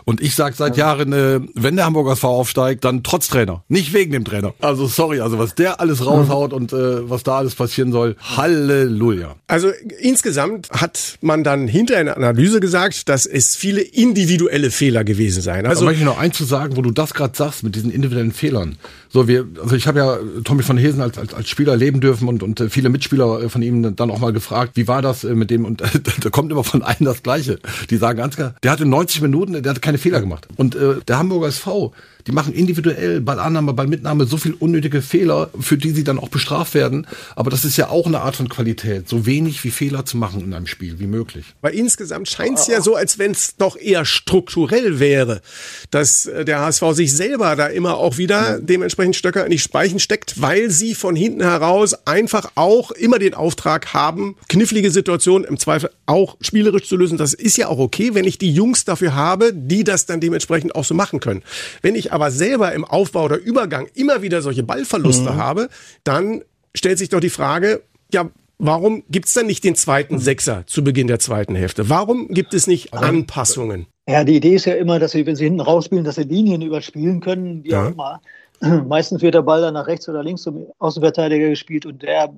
Und 0.03 0.21
ich 0.21 0.35
sage 0.35 0.55
seit 0.55 0.75
Jahren, 0.75 1.13
äh, 1.13 1.39
wenn 1.55 1.77
der 1.77 1.85
Hamburger 1.85 2.11
SV 2.13 2.27
aufsteigt, 2.27 2.83
dann 2.83 3.01
trotz 3.03 3.27
Trainer, 3.27 3.63
nicht 3.69 3.93
wegen 3.93 4.11
dem 4.11 4.25
Trainer. 4.25 4.53
Also 4.59 4.87
sorry, 4.87 5.21
also 5.21 5.39
was 5.39 5.55
der 5.55 5.79
alles 5.79 6.05
raushaut 6.05 6.51
und 6.51 6.73
äh, 6.73 7.09
was 7.09 7.23
da 7.23 7.37
alles 7.37 7.55
passieren 7.55 7.91
soll, 7.91 8.15
Halleluja. 8.19 9.35
Also 9.47 9.69
insgesamt 9.99 10.69
hat 10.71 11.17
man 11.21 11.43
dann 11.43 11.67
hinter 11.67 11.99
in 11.99 12.07
der 12.07 12.17
Analyse 12.17 12.59
gesagt, 12.59 13.07
dass 13.07 13.25
es 13.25 13.55
viele 13.55 13.81
individuelle 13.81 14.71
Fehler 14.71 15.03
gewesen 15.03 15.41
seien. 15.41 15.65
Also 15.65 15.81
Also 15.81 15.85
möchte 15.85 16.01
ich 16.01 16.05
noch 16.05 16.19
eins 16.19 16.37
zu 16.37 16.43
sagen, 16.43 16.75
wo 16.75 16.81
du 16.81 16.91
das 16.91 17.13
gerade 17.13 17.35
sagst 17.35 17.63
mit 17.63 17.75
diesen 17.75 17.91
individuellen 17.91 18.31
Fehlern. 18.33 18.77
So 19.09 19.27
wir, 19.27 19.45
also 19.61 19.75
ich 19.75 19.87
habe 19.87 19.99
ja 19.99 20.17
Tommy 20.43 20.63
von 20.63 20.77
Hesen 20.77 21.01
als, 21.01 21.17
als 21.17 21.33
als 21.33 21.49
Spieler 21.49 21.75
leben 21.75 21.99
dürfen 22.01 22.27
und 22.27 22.43
und 22.43 22.59
äh, 22.59 22.69
viele 22.69 22.89
Mitspieler 22.89 23.41
äh, 23.41 23.49
von 23.49 23.61
ihm 23.61 23.95
dann 23.95 24.11
auch 24.11 24.19
mal 24.19 24.31
gefragt, 24.31 24.73
wie 24.75 24.80
wie 24.81 24.87
war 24.87 25.03
das 25.03 25.23
äh, 25.23 25.35
mit 25.35 25.51
dem, 25.51 25.65
und 25.65 25.81
da 26.23 26.29
kommt 26.29 26.51
immer 26.51 26.63
von 26.63 26.81
allen 26.81 27.05
das 27.05 27.21
Gleiche. 27.21 27.59
Die 27.89 27.97
sagen 27.97 28.17
ganz 28.17 28.35
klar, 28.35 28.55
der 28.63 28.71
hatte 28.71 28.85
90 28.85 29.21
Minuten, 29.21 29.61
der 29.61 29.73
hat 29.73 29.81
keine 29.81 29.99
Fehler 29.99 30.19
gemacht. 30.19 30.47
Und 30.57 30.75
äh, 30.75 30.95
der 31.07 31.19
Hamburger 31.19 31.47
SV, 31.47 31.93
die 32.27 32.31
machen 32.31 32.53
individuell 32.53 33.21
Ballannahme, 33.21 33.73
Ballmitnahme 33.73 34.25
so 34.25 34.37
viel 34.37 34.53
unnötige 34.53 35.01
Fehler, 35.01 35.49
für 35.59 35.77
die 35.77 35.91
sie 35.91 36.03
dann 36.03 36.19
auch 36.19 36.29
bestraft 36.29 36.73
werden. 36.73 37.07
Aber 37.35 37.49
das 37.49 37.65
ist 37.65 37.77
ja 37.77 37.89
auch 37.89 38.05
eine 38.05 38.21
Art 38.21 38.35
von 38.35 38.49
Qualität, 38.49 39.07
so 39.09 39.25
wenig 39.25 39.63
wie 39.63 39.71
Fehler 39.71 40.05
zu 40.05 40.17
machen 40.17 40.41
in 40.41 40.53
einem 40.53 40.67
Spiel 40.67 40.99
wie 40.99 41.07
möglich. 41.07 41.45
Weil 41.61 41.73
insgesamt 41.73 42.29
scheint 42.29 42.59
es 42.59 42.67
ja 42.67 42.81
so, 42.81 42.95
als 42.95 43.19
wenn 43.19 43.31
es 43.31 43.55
doch 43.57 43.77
eher 43.77 44.05
strukturell 44.05 44.99
wäre, 44.99 45.41
dass 45.89 46.25
äh, 46.25 46.45
der 46.45 46.59
HSV 46.59 46.83
sich 46.93 47.15
selber 47.15 47.55
da 47.55 47.67
immer 47.67 47.97
auch 47.97 48.17
wieder 48.17 48.59
dementsprechend 48.59 49.15
Stöcker 49.15 49.45
in 49.45 49.51
die 49.51 49.59
Speichen 49.59 49.99
steckt, 49.99 50.41
weil 50.41 50.69
sie 50.69 50.95
von 50.95 51.15
hinten 51.15 51.41
heraus 51.41 51.95
einfach 52.05 52.51
auch 52.55 52.91
immer 52.91 53.19
den 53.19 53.33
Auftrag 53.33 53.93
haben, 53.93 54.35
knifflige 54.47 54.91
Situationen 54.91 55.47
im 55.47 55.57
Zweifel 55.57 55.91
auch 56.05 56.37
spielerisch 56.41 56.87
zu 56.87 56.97
lösen. 56.97 57.17
Das 57.17 57.33
ist 57.33 57.57
ja 57.57 57.67
auch 57.67 57.79
okay, 57.79 58.13
wenn 58.13 58.25
ich 58.25 58.37
die 58.37 58.51
Jungs 58.51 58.85
dafür 58.85 59.15
habe, 59.15 59.51
die 59.53 59.83
das 59.83 60.05
dann 60.05 60.19
dementsprechend 60.19 60.75
auch 60.75 60.85
so 60.85 60.93
machen 60.93 61.19
können. 61.19 61.43
Wenn 61.81 61.95
ich 61.95 62.10
aber 62.11 62.31
selber 62.31 62.73
im 62.73 62.85
Aufbau 62.85 63.25
oder 63.25 63.37
Übergang 63.37 63.87
immer 63.93 64.21
wieder 64.21 64.41
solche 64.41 64.63
Ballverluste 64.63 65.31
mhm. 65.31 65.35
habe, 65.35 65.69
dann 66.03 66.43
stellt 66.75 66.97
sich 66.97 67.09
doch 67.09 67.19
die 67.19 67.29
Frage, 67.29 67.81
ja, 68.13 68.29
warum 68.57 69.03
gibt's 69.09 69.33
dann 69.33 69.47
nicht 69.47 69.63
den 69.63 69.75
zweiten 69.75 70.19
Sechser 70.19 70.63
zu 70.67 70.83
Beginn 70.83 71.07
der 71.07 71.19
zweiten 71.19 71.55
Hälfte? 71.55 71.89
Warum 71.89 72.27
gibt 72.29 72.53
es 72.53 72.67
nicht 72.67 72.93
Anpassungen? 72.93 73.87
Ja, 74.07 74.23
die 74.23 74.35
Idee 74.35 74.55
ist 74.55 74.65
ja 74.65 74.75
immer, 74.75 74.99
dass 74.99 75.11
sie, 75.11 75.25
wenn 75.25 75.35
sie 75.35 75.45
hinten 75.45 75.61
rausspielen, 75.61 76.03
dass 76.03 76.15
sie 76.15 76.23
Linien 76.23 76.61
überspielen 76.61 77.21
können, 77.21 77.63
wie 77.63 77.69
ja. 77.69 77.85
auch 77.87 77.91
immer. 77.91 78.21
Meistens 78.87 79.21
wird 79.21 79.35
der 79.35 79.41
Ball 79.41 79.61
dann 79.61 79.73
nach 79.73 79.87
rechts 79.87 80.07
oder 80.07 80.23
links 80.23 80.43
zum 80.43 80.67
Außenverteidiger 80.79 81.49
gespielt 81.49 81.85
und 81.85 82.01
der 82.03 82.33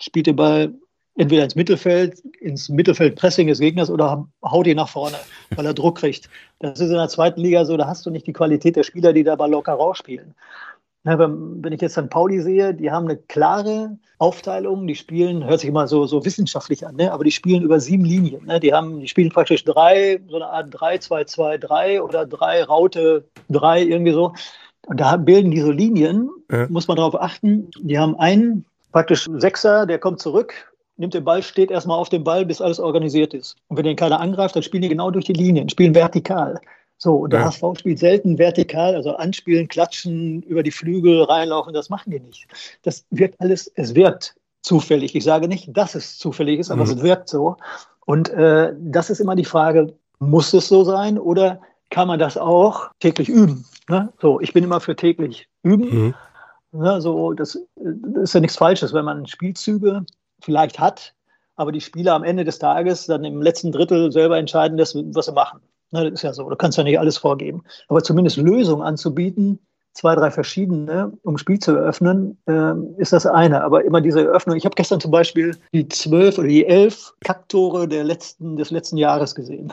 spielt 0.00 0.26
den 0.26 0.36
Ball 0.36 0.72
entweder 1.20 1.44
ins 1.44 1.54
Mittelfeld, 1.54 2.18
ins 2.40 2.70
Mittelfeldpressing 2.70 3.46
des 3.46 3.60
Gegners 3.60 3.90
oder 3.90 4.26
haut 4.42 4.66
ihn 4.66 4.76
nach 4.76 4.88
vorne, 4.88 5.16
weil 5.54 5.66
er 5.66 5.74
Druck 5.74 5.98
kriegt. 5.98 6.30
Das 6.60 6.80
ist 6.80 6.88
in 6.88 6.96
der 6.96 7.08
zweiten 7.08 7.42
Liga 7.42 7.66
so, 7.66 7.76
da 7.76 7.86
hast 7.86 8.06
du 8.06 8.10
nicht 8.10 8.26
die 8.26 8.32
Qualität 8.32 8.74
der 8.74 8.84
Spieler, 8.84 9.12
die 9.12 9.22
da 9.22 9.36
mal 9.36 9.50
locker 9.50 9.74
rausspielen. 9.74 10.34
wenn 11.04 11.72
ich 11.72 11.82
jetzt 11.82 11.98
dann 11.98 12.08
Pauli 12.08 12.40
sehe, 12.40 12.72
die 12.72 12.90
haben 12.90 13.04
eine 13.04 13.18
klare 13.18 13.98
Aufteilung, 14.16 14.86
die 14.86 14.94
spielen, 14.94 15.44
hört 15.44 15.60
sich 15.60 15.68
immer 15.68 15.86
so, 15.86 16.06
so 16.06 16.24
wissenschaftlich 16.24 16.86
an, 16.86 16.96
ne? 16.96 17.12
aber 17.12 17.24
die 17.24 17.32
spielen 17.32 17.62
über 17.62 17.80
sieben 17.80 18.06
Linien. 18.06 18.46
Ne? 18.46 18.58
Die, 18.58 18.72
haben, 18.72 19.00
die 19.00 19.08
spielen 19.08 19.28
praktisch 19.28 19.62
drei, 19.64 20.22
so 20.26 20.36
eine 20.36 20.46
Art 20.46 20.74
3-2-2-3 20.74 22.00
oder 22.00 22.24
drei 22.24 22.64
Raute 22.64 23.24
3, 23.50 23.82
irgendwie 23.82 24.12
so. 24.12 24.32
Und 24.86 25.00
da 25.00 25.18
bilden 25.18 25.50
die 25.50 25.60
so 25.60 25.70
Linien, 25.70 26.30
ja. 26.50 26.66
muss 26.70 26.88
man 26.88 26.96
darauf 26.96 27.20
achten. 27.20 27.70
Die 27.82 27.98
haben 27.98 28.18
einen 28.18 28.64
praktisch 28.90 29.28
Sechser, 29.36 29.84
der 29.84 29.98
kommt 29.98 30.20
zurück, 30.20 30.70
nimmt 31.00 31.14
den 31.14 31.24
Ball, 31.24 31.42
steht 31.42 31.70
erstmal 31.70 31.98
auf 31.98 32.10
dem 32.10 32.22
Ball, 32.22 32.46
bis 32.46 32.60
alles 32.60 32.78
organisiert 32.78 33.34
ist. 33.34 33.56
Und 33.68 33.76
wenn 33.76 33.84
den 33.84 33.96
keiner 33.96 34.20
angreift, 34.20 34.54
dann 34.54 34.62
spielen 34.62 34.82
die 34.82 34.88
genau 34.88 35.10
durch 35.10 35.24
die 35.24 35.32
Linien, 35.32 35.68
spielen 35.68 35.94
vertikal. 35.94 36.60
So, 36.98 37.16
und 37.16 37.32
der 37.32 37.40
ja. 37.40 37.46
HSV 37.46 37.62
spielt 37.78 37.98
selten 37.98 38.38
vertikal, 38.38 38.94
also 38.94 39.16
anspielen, 39.16 39.68
klatschen, 39.68 40.42
über 40.42 40.62
die 40.62 40.70
Flügel 40.70 41.22
reinlaufen, 41.22 41.72
das 41.72 41.88
machen 41.88 42.10
die 42.10 42.20
nicht. 42.20 42.46
Das 42.82 43.06
wirkt 43.10 43.40
alles, 43.40 43.72
es 43.74 43.94
wirkt 43.94 44.34
zufällig. 44.60 45.14
Ich 45.14 45.24
sage 45.24 45.48
nicht, 45.48 45.74
dass 45.74 45.94
es 45.94 46.18
zufällig 46.18 46.60
ist, 46.60 46.70
aber 46.70 46.84
mhm. 46.84 46.90
es 46.90 47.02
wirkt 47.02 47.30
so. 47.30 47.56
Und 48.04 48.28
äh, 48.28 48.74
das 48.78 49.08
ist 49.08 49.20
immer 49.20 49.34
die 49.34 49.46
Frage, 49.46 49.94
muss 50.18 50.52
es 50.52 50.68
so 50.68 50.84
sein 50.84 51.18
oder 51.18 51.62
kann 51.88 52.06
man 52.06 52.18
das 52.18 52.36
auch 52.36 52.90
täglich 53.00 53.30
üben? 53.30 53.64
Ne? 53.88 54.12
So, 54.20 54.38
ich 54.40 54.52
bin 54.52 54.62
immer 54.62 54.80
für 54.80 54.94
täglich 54.94 55.48
üben. 55.62 56.04
Mhm. 56.04 56.14
Ne, 56.72 57.00
so, 57.00 57.32
das, 57.32 57.58
das 57.76 58.22
ist 58.24 58.34
ja 58.34 58.40
nichts 58.40 58.56
Falsches, 58.56 58.92
wenn 58.92 59.04
man 59.04 59.26
Spielzüge 59.26 60.04
vielleicht 60.42 60.78
hat, 60.78 61.14
aber 61.56 61.72
die 61.72 61.80
Spieler 61.80 62.14
am 62.14 62.24
Ende 62.24 62.44
des 62.44 62.58
Tages 62.58 63.06
dann 63.06 63.24
im 63.24 63.42
letzten 63.42 63.72
Drittel 63.72 64.10
selber 64.12 64.38
entscheiden, 64.38 64.78
was 64.78 64.92
sie 64.92 65.32
machen. 65.32 65.60
das 65.90 66.10
ist 66.10 66.22
ja 66.22 66.32
so, 66.32 66.48
du 66.48 66.56
kannst 66.56 66.78
ja 66.78 66.84
nicht 66.84 66.98
alles 66.98 67.18
vorgeben. 67.18 67.62
Aber 67.88 68.02
zumindest 68.02 68.38
Lösungen 68.38 68.82
anzubieten, 68.82 69.58
zwei, 69.92 70.14
drei 70.14 70.30
verschiedene, 70.30 71.12
um 71.22 71.36
Spiel 71.36 71.58
zu 71.58 71.72
eröffnen, 71.72 72.38
äh, 72.46 72.72
ist 72.96 73.12
das 73.12 73.26
eine. 73.26 73.62
Aber 73.62 73.84
immer 73.84 74.00
diese 74.00 74.24
Eröffnung. 74.24 74.56
Ich 74.56 74.64
habe 74.64 74.74
gestern 74.74 75.00
zum 75.00 75.10
Beispiel 75.10 75.56
die 75.72 75.88
zwölf 75.88 76.38
oder 76.38 76.48
die 76.48 76.66
elf 76.66 77.12
Kacktore 77.22 77.86
der 77.88 78.04
letzten, 78.04 78.56
des 78.56 78.70
letzten 78.70 78.96
Jahres 78.96 79.34
gesehen. 79.34 79.72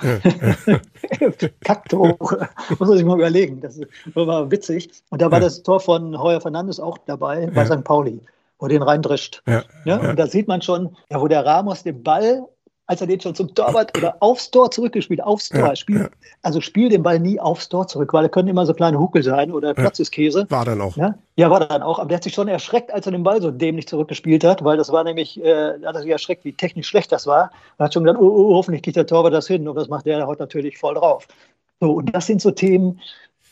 Kacktore. 1.63 2.49
Muss 2.77 2.79
man 2.79 2.97
sich 2.97 3.05
mal 3.05 3.17
überlegen. 3.17 3.61
Das 3.61 3.79
war 4.13 4.51
witzig. 4.51 4.89
Und 5.09 5.21
da 5.21 5.31
war 5.31 5.39
das 5.39 5.63
Tor 5.63 5.79
von 5.79 6.19
Heuer 6.19 6.41
Fernandes 6.41 6.79
auch 6.79 6.97
dabei 7.05 7.49
bei 7.53 7.65
St. 7.65 7.83
Pauli 7.83 8.19
wo 8.59 8.67
den 8.67 8.81
reindrischt. 8.81 9.41
Ja, 9.47 9.63
ja, 9.85 10.01
ja, 10.01 10.09
Und 10.09 10.19
da 10.19 10.27
sieht 10.27 10.47
man 10.47 10.61
schon, 10.61 10.95
ja, 11.09 11.21
wo 11.21 11.27
der 11.27 11.45
Ramos 11.45 11.83
den 11.83 12.03
Ball, 12.03 12.45
als 12.87 13.01
er 13.01 13.07
den 13.07 13.19
schon 13.19 13.35
zum 13.35 13.53
Torwart 13.53 13.95
oder 13.97 14.15
aufs 14.21 14.49
Tor 14.49 14.71
zurückgespielt, 14.71 15.21
aufs 15.21 15.49
Tor, 15.49 15.75
spielt, 15.75 16.09
also 16.41 16.61
spielt 16.61 16.93
den 16.93 17.03
Ball 17.03 17.19
nie 17.19 17.39
aufs 17.39 17.67
Tor 17.67 17.87
zurück, 17.87 18.13
weil 18.13 18.23
er 18.23 18.29
können 18.29 18.47
immer 18.47 18.65
so 18.65 18.73
kleine 18.73 18.97
Huckel 18.97 19.23
sein 19.23 19.51
oder 19.51 19.73
Platz 19.73 19.99
ist 19.99 20.11
Käse. 20.11 20.45
War 20.49 20.63
dann 20.63 20.79
auch. 20.79 20.95
Ja? 20.95 21.15
ja, 21.35 21.49
war 21.49 21.59
dann 21.59 21.83
auch. 21.83 21.99
Aber 21.99 22.07
der 22.07 22.17
hat 22.17 22.23
sich 22.23 22.33
schon 22.33 22.47
erschreckt, 22.47 22.93
als 22.93 23.05
er 23.05 23.11
den 23.11 23.23
Ball 23.23 23.41
so 23.41 23.51
dämlich 23.51 23.87
zurückgespielt 23.87 24.45
hat, 24.45 24.63
weil 24.63 24.77
das 24.77 24.91
war 24.91 25.03
nämlich, 25.03 25.43
äh, 25.43 25.73
hat 25.85 25.95
er 25.95 26.01
sich 26.01 26.11
erschreckt, 26.11 26.45
wie 26.45 26.53
technisch 26.53 26.87
schlecht 26.87 27.11
das 27.11 27.27
war. 27.27 27.51
Er 27.77 27.85
hat 27.85 27.93
schon 27.93 28.05
gedacht, 28.05 28.21
oh, 28.21 28.27
oh, 28.27 28.55
hoffentlich 28.55 28.83
kriegt 28.83 28.95
der 28.95 29.05
Torwart 29.05 29.33
das 29.33 29.47
hin. 29.47 29.67
Und 29.67 29.75
das 29.75 29.89
macht 29.89 30.05
der 30.05 30.25
heute 30.25 30.41
natürlich 30.41 30.77
voll 30.77 30.95
drauf. 30.95 31.27
So, 31.81 31.91
und 31.91 32.15
das 32.15 32.25
sind 32.25 32.41
so 32.41 32.51
Themen, 32.51 33.01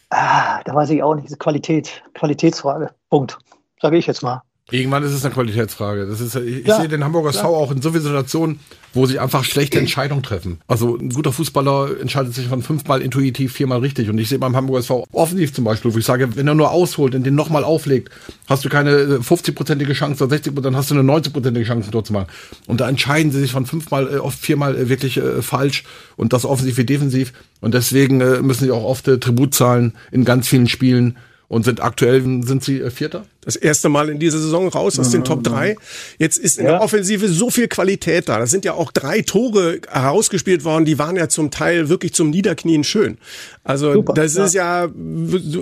ah, 0.10 0.62
da 0.64 0.74
weiß 0.74 0.90
ich 0.92 1.04
auch 1.04 1.14
nicht, 1.14 1.28
diese 1.28 1.38
Qualität, 1.38 2.04
Qualitätsfrage. 2.14 2.92
Punkt. 3.10 3.38
Sage 3.82 3.98
ich 3.98 4.08
jetzt 4.08 4.24
mal. 4.24 4.42
Irgendwann 4.72 5.04
ist 5.04 5.12
es 5.12 5.24
eine 5.24 5.32
Qualitätsfrage. 5.32 6.08
Das 6.08 6.20
ist, 6.20 6.36
ich 6.36 6.66
ja, 6.66 6.80
sehe 6.80 6.88
den 6.88 7.04
Hamburger 7.04 7.30
SV 7.30 7.56
auch 7.56 7.72
in 7.72 7.84
so 7.84 7.92
vielen 7.92 8.02
Situationen, 8.02 8.60
wo 8.96 9.06
sie 9.06 9.20
einfach 9.20 9.44
schlechte 9.44 9.78
Entscheidungen 9.78 10.24
treffen. 10.24 10.60
Also 10.68 10.98
ein 10.98 11.10
guter 11.10 11.32
Fußballer 11.32 12.00
entscheidet 12.02 12.34
sich 12.34 12.48
von 12.48 12.64
fünfmal 12.64 13.04
intuitiv, 13.04 13.54
viermal 13.54 13.82
richtig. 13.82 14.10
Und 14.10 14.18
ich 14.18 14.28
sehe 14.28 14.40
beim 14.40 14.56
Hamburger 14.56 14.80
SV 14.80 15.06
offensiv 15.12 15.54
zum 15.54 15.66
Beispiel, 15.66 15.94
wo 15.94 16.00
ich 16.00 16.06
sage, 16.06 16.36
wenn 16.36 16.48
er 16.48 16.56
nur 16.56 16.72
ausholt 16.72 17.14
und 17.14 17.24
den 17.24 17.36
nochmal 17.36 17.64
auflegt, 17.64 18.10
hast 18.48 18.66
du 18.66 18.70
keine 18.70 19.20
50-prozentige 19.20 19.94
Chance 19.94 20.24
oder 20.24 20.32
60 20.32 20.56
dann 20.64 20.76
hast 20.76 20.90
du 20.90 20.96
eine 20.96 21.12
90-prozentige 21.12 21.64
Chance, 21.64 21.90
ein 21.90 21.92
Tor 21.92 22.04
zu 22.04 22.14
machen. 22.14 22.28
Und 22.66 22.82
da 22.82 22.90
entscheiden 22.90 23.32
sie 23.32 23.42
sich 23.42 23.52
von 23.52 23.68
fünfmal, 23.68 24.12
äh, 24.12 24.18
oft 24.18 24.40
viermal 24.40 24.76
äh, 24.76 24.90
wirklich 24.90 25.18
äh, 25.18 25.44
falsch. 25.44 25.84
Und 26.16 26.34
das 26.34 26.44
offensiv 26.44 26.78
wie 26.78 26.86
defensiv. 26.86 27.34
Und 27.62 27.76
deswegen 27.76 28.20
äh, 28.20 28.42
müssen 28.42 28.64
sie 28.64 28.72
auch 28.72 28.84
oft 28.84 29.08
äh, 29.08 29.20
Tribut 29.20 29.54
zahlen 29.54 29.94
in 30.12 30.26
ganz 30.26 30.48
vielen 30.48 30.68
Spielen 30.68 31.18
und 31.48 31.64
sind 31.64 31.82
aktuell 31.82 32.22
sind 32.22 32.64
sie 32.64 32.82
äh, 32.82 32.90
Vierter. 32.90 33.26
Das 33.42 33.56
erste 33.56 33.90
Mal 33.90 34.10
in 34.10 34.18
dieser 34.18 34.40
Saison 34.40 34.68
raus 34.68 34.98
aus 34.98 35.12
den 35.12 35.24
Top 35.24 35.44
3. 35.44 35.78
Jetzt 36.18 36.38
ist 36.38 36.58
in 36.58 36.66
ja. 36.66 36.72
der 36.72 36.82
Offensive 36.82 37.28
so 37.28 37.52
viel 37.52 37.68
Qualität 37.68 38.28
da. 38.28 38.40
Das 38.40 38.50
sind 38.50 38.66
ja 38.66 38.74
auch 38.74 38.92
drei 38.92 39.22
Tore 39.22 39.82
herausgespielt 39.88 40.64
worden, 40.64 40.86
die 40.86 40.98
waren 40.98 41.16
ja 41.16 41.30
zum 41.30 41.52
Teil 41.52 41.88
wirklich 41.88 42.16
zum 42.16 42.32
Niederknien 42.32 42.84
schön. 42.84 43.20
Also 43.64 43.94
Super, 43.94 44.14
das 44.14 44.36
ja. 44.36 44.46
ist 44.46 44.54
ja, 44.56 44.88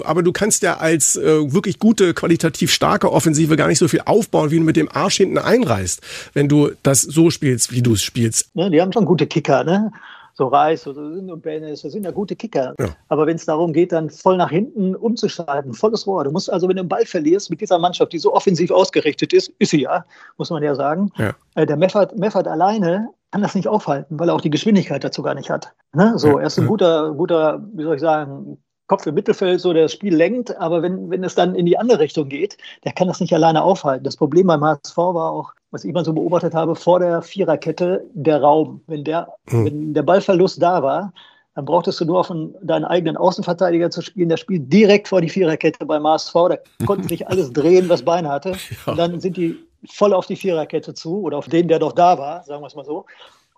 aber 0.05 0.23
du 0.23 0.31
kannst 0.31 0.63
ja 0.63 0.77
als 0.77 1.17
äh, 1.17 1.53
wirklich 1.53 1.77
gute, 1.77 2.13
qualitativ 2.13 2.71
starke 2.71 3.11
Offensive 3.11 3.57
gar 3.57 3.67
nicht 3.67 3.79
so 3.79 3.89
viel 3.89 4.01
aufbauen, 4.05 4.49
wie 4.51 4.59
du 4.59 4.63
mit 4.63 4.77
dem 4.77 4.89
Arsch 4.89 5.17
hinten 5.17 5.37
einreißt, 5.37 5.99
wenn 6.33 6.47
du 6.47 6.71
das 6.83 7.01
so 7.01 7.29
spielst, 7.31 7.73
wie 7.73 7.81
du 7.81 7.93
es 7.93 8.01
spielst. 8.01 8.47
Ja, 8.53 8.69
die 8.69 8.81
haben 8.81 8.93
schon 8.93 9.03
gute 9.03 9.27
Kicker, 9.27 9.65
ne? 9.65 9.91
So 10.33 10.47
Reis 10.47 10.87
oder 10.87 11.01
und 11.01 11.41
Bennis, 11.41 11.81
das 11.81 11.91
sind 11.91 12.03
ja 12.03 12.11
gute 12.11 12.35
Kicker. 12.35 12.73
Ja. 12.79 12.87
Aber 13.09 13.27
wenn 13.27 13.35
es 13.35 13.45
darum 13.45 13.71
geht, 13.73 13.91
dann 13.91 14.09
voll 14.09 14.37
nach 14.37 14.49
hinten 14.49 14.95
umzuschalten, 14.95 15.73
volles 15.73 16.07
Rohr. 16.07 16.23
Du 16.23 16.31
musst 16.31 16.51
also, 16.51 16.67
wenn 16.67 16.75
du 16.75 16.83
den 16.83 16.89
Ball 16.89 17.05
verlierst 17.05 17.49
mit 17.49 17.61
dieser 17.61 17.79
Mannschaft, 17.79 18.13
die 18.13 18.19
so 18.19 18.33
offensiv 18.33 18.71
ausgerichtet 18.71 19.33
ist, 19.33 19.51
ist 19.59 19.71
sie 19.71 19.81
ja, 19.81 20.05
muss 20.37 20.49
man 20.49 20.63
ja 20.63 20.75
sagen. 20.75 21.11
Ja. 21.17 21.33
Äh, 21.55 21.65
der 21.65 21.77
Meffert, 21.77 22.17
Meffert 22.17 22.47
alleine 22.47 23.09
kann 23.31 23.41
das 23.41 23.55
nicht 23.55 23.67
aufhalten, 23.67 24.19
weil 24.19 24.29
er 24.29 24.35
auch 24.35 24.41
die 24.41 24.49
Geschwindigkeit 24.49 25.03
dazu 25.03 25.23
gar 25.23 25.33
nicht 25.33 25.49
hat. 25.49 25.73
Ne? 25.93 26.13
So, 26.17 26.37
er 26.37 26.47
ist 26.47 26.59
ein 26.59 26.67
guter, 26.67 27.13
guter, 27.13 27.63
wie 27.73 27.83
soll 27.83 27.95
ich 27.95 28.01
sagen, 28.01 28.57
Kopf 28.87 29.05
im 29.05 29.15
Mittelfeld 29.15 29.61
so 29.61 29.73
das 29.73 29.91
Spiel 29.91 30.15
lenkt, 30.15 30.55
aber 30.57 30.81
wenn, 30.81 31.09
wenn 31.09 31.23
es 31.23 31.35
dann 31.35 31.55
in 31.55 31.65
die 31.65 31.77
andere 31.77 31.99
Richtung 31.99 32.27
geht, 32.29 32.57
der 32.83 32.91
kann 32.91 33.07
das 33.07 33.19
nicht 33.19 33.33
alleine 33.33 33.63
aufhalten. 33.63 34.03
Das 34.03 34.17
Problem 34.17 34.47
beim 34.47 34.63
HSV 34.63 34.97
war 34.97 35.31
auch, 35.31 35.53
was 35.71 35.85
ich 35.85 35.93
mal 35.93 36.03
so 36.03 36.13
beobachtet 36.13 36.53
habe, 36.53 36.75
vor 36.75 36.99
der 36.99 37.21
Viererkette 37.21 38.05
der 38.13 38.41
Raum. 38.41 38.81
Wenn 38.87 39.03
der, 39.03 39.29
mhm. 39.49 39.65
wenn 39.65 39.93
der 39.93 40.03
Ballverlust 40.03 40.61
da 40.61 40.83
war, 40.83 41.13
dann 41.55 41.65
brauchtest 41.65 42.01
du 42.01 42.05
nur 42.05 42.19
auf 42.19 42.31
einen, 42.31 42.55
deinen 42.61 42.85
eigenen 42.85 43.15
Außenverteidiger 43.15 43.89
zu 43.89 44.01
spielen. 44.01 44.29
Der 44.29 44.37
spielt 44.37 44.71
direkt 44.71 45.07
vor 45.07 45.21
die 45.21 45.29
Viererkette 45.29 45.85
beim 45.85 46.05
HSV. 46.05 46.33
Da 46.33 46.57
konnte 46.85 47.07
sich 47.07 47.27
alles 47.27 47.53
drehen, 47.53 47.89
was 47.89 48.03
Beine 48.03 48.29
hatte. 48.29 48.49
Ja. 48.85 48.91
Und 48.91 48.97
dann 48.97 49.19
sind 49.21 49.37
die 49.37 49.57
voll 49.89 50.13
auf 50.13 50.25
die 50.25 50.35
Viererkette 50.35 50.93
zu 50.93 51.21
oder 51.21 51.37
auf 51.37 51.47
den, 51.47 51.67
der 51.67 51.79
doch 51.79 51.93
da 51.93 52.17
war, 52.17 52.43
sagen 52.43 52.61
wir 52.61 52.67
es 52.67 52.75
mal 52.75 52.85
so. 52.85 53.05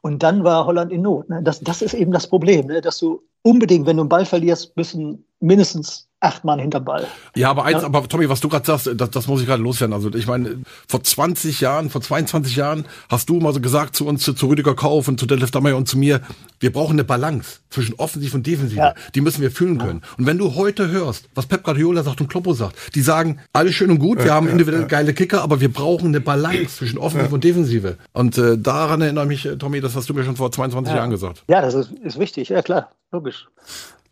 Und 0.06 0.22
dann 0.22 0.44
war 0.44 0.68
Holland 0.68 0.91
in 0.91 1.02
Not. 1.02 1.30
Ne? 1.30 1.41
Das, 1.41 1.62
das 1.62 1.82
ist 1.82 1.96
eben 1.96 2.12
das 2.12 2.28
Problem, 2.28 2.68
ne? 2.68 2.80
dass 2.80 3.00
du 3.00 3.24
unbedingt, 3.41 3.88
wenn 3.88 3.98
du 3.98 4.04
einen 4.04 4.10
Ball 4.10 4.24
verlierst, 4.24 4.78
müssen 4.78 5.26
mindestens 5.39 6.08
acht 6.26 6.44
Mann 6.44 6.60
hinterm 6.60 6.86
Ball. 6.86 7.08
Ja, 7.36 7.52
aber 7.52 7.66
eins, 7.66 7.82
ja. 7.82 7.88
aber 7.88 8.08
Tommy, 8.08 8.28
was 8.30 8.40
du 8.40 8.50
gerade 8.50 8.66
sagst, 8.66 8.90
das, 8.96 9.10
das 9.12 9.28
muss 9.28 9.42
ich 9.42 9.48
gerade 9.48 9.62
loswerden. 9.62 9.94
Also 9.94 10.14
ich 10.14 10.28
meine, 10.28 10.58
vor 10.88 11.04
20 11.04 11.62
Jahren, 11.62 11.90
vor 11.90 12.02
22 12.02 12.56
Jahren 12.56 12.86
hast 13.10 13.30
du 13.30 13.40
mal 13.40 13.54
so 13.54 13.62
gesagt 13.62 13.96
zu 13.96 14.08
uns, 14.08 14.24
zu, 14.24 14.34
zu 14.34 14.48
Rüdiger 14.48 14.76
Kauf 14.76 15.08
und 15.08 15.20
zu 15.20 15.26
Detlef 15.26 15.52
Dammeyer 15.52 15.78
und 15.78 15.88
zu 15.88 15.98
mir, 15.98 16.22
wir 16.60 16.72
brauchen 16.72 16.94
eine 16.94 17.04
Balance 17.04 17.60
zwischen 17.70 17.96
Offensiv 17.96 18.34
und 18.34 18.48
Defensiv. 18.48 18.78
Ja. 18.78 18.96
Die 19.14 19.22
müssen 19.22 19.42
wir 19.42 19.52
fühlen 19.52 19.78
können. 19.78 20.02
Und 20.18 20.26
wenn 20.26 20.38
du 20.38 20.56
heute 20.56 20.90
hörst, 20.90 21.30
was 21.36 21.46
Pep 21.46 21.64
Guardiola 21.64 22.02
sagt 22.04 22.22
und 22.22 22.28
Kloppo 22.28 22.54
sagt, 22.54 22.96
die 22.96 23.02
sagen, 23.02 23.40
alles 23.54 23.76
schön 23.76 23.92
und 23.92 24.00
gut, 24.00 24.24
wir 24.24 24.34
haben 24.34 24.48
individuell 24.48 24.86
geile 24.86 25.14
Kicker, 25.14 25.44
aber 25.44 25.62
wir 25.62 25.72
brauchen 25.72 26.08
eine 26.08 26.22
Balance 26.22 26.68
zwischen 26.78 26.98
Offensiv 26.98 27.32
und 27.32 27.44
Defensive. 27.44 27.98
Und 28.14 28.38
äh, 28.38 28.58
daran 28.58 29.02
erinnere 29.02 29.26
mich, 29.26 29.46
äh, 29.46 29.58
Tommy, 29.58 29.82
das 29.82 29.96
hast 29.96 30.10
du 30.10 30.14
mir 30.14 30.24
schon 30.24 30.36
vor 30.36 30.52
22 30.52 30.94
Jahren 30.96 31.12
gesagt. 31.12 31.44
Ja, 31.48 31.62
das 31.62 31.74
ist, 31.74 31.92
ist 31.92 32.20
wichtig, 32.20 32.50
ja 32.50 32.62
klar, 32.62 32.90
logisch. 33.12 33.48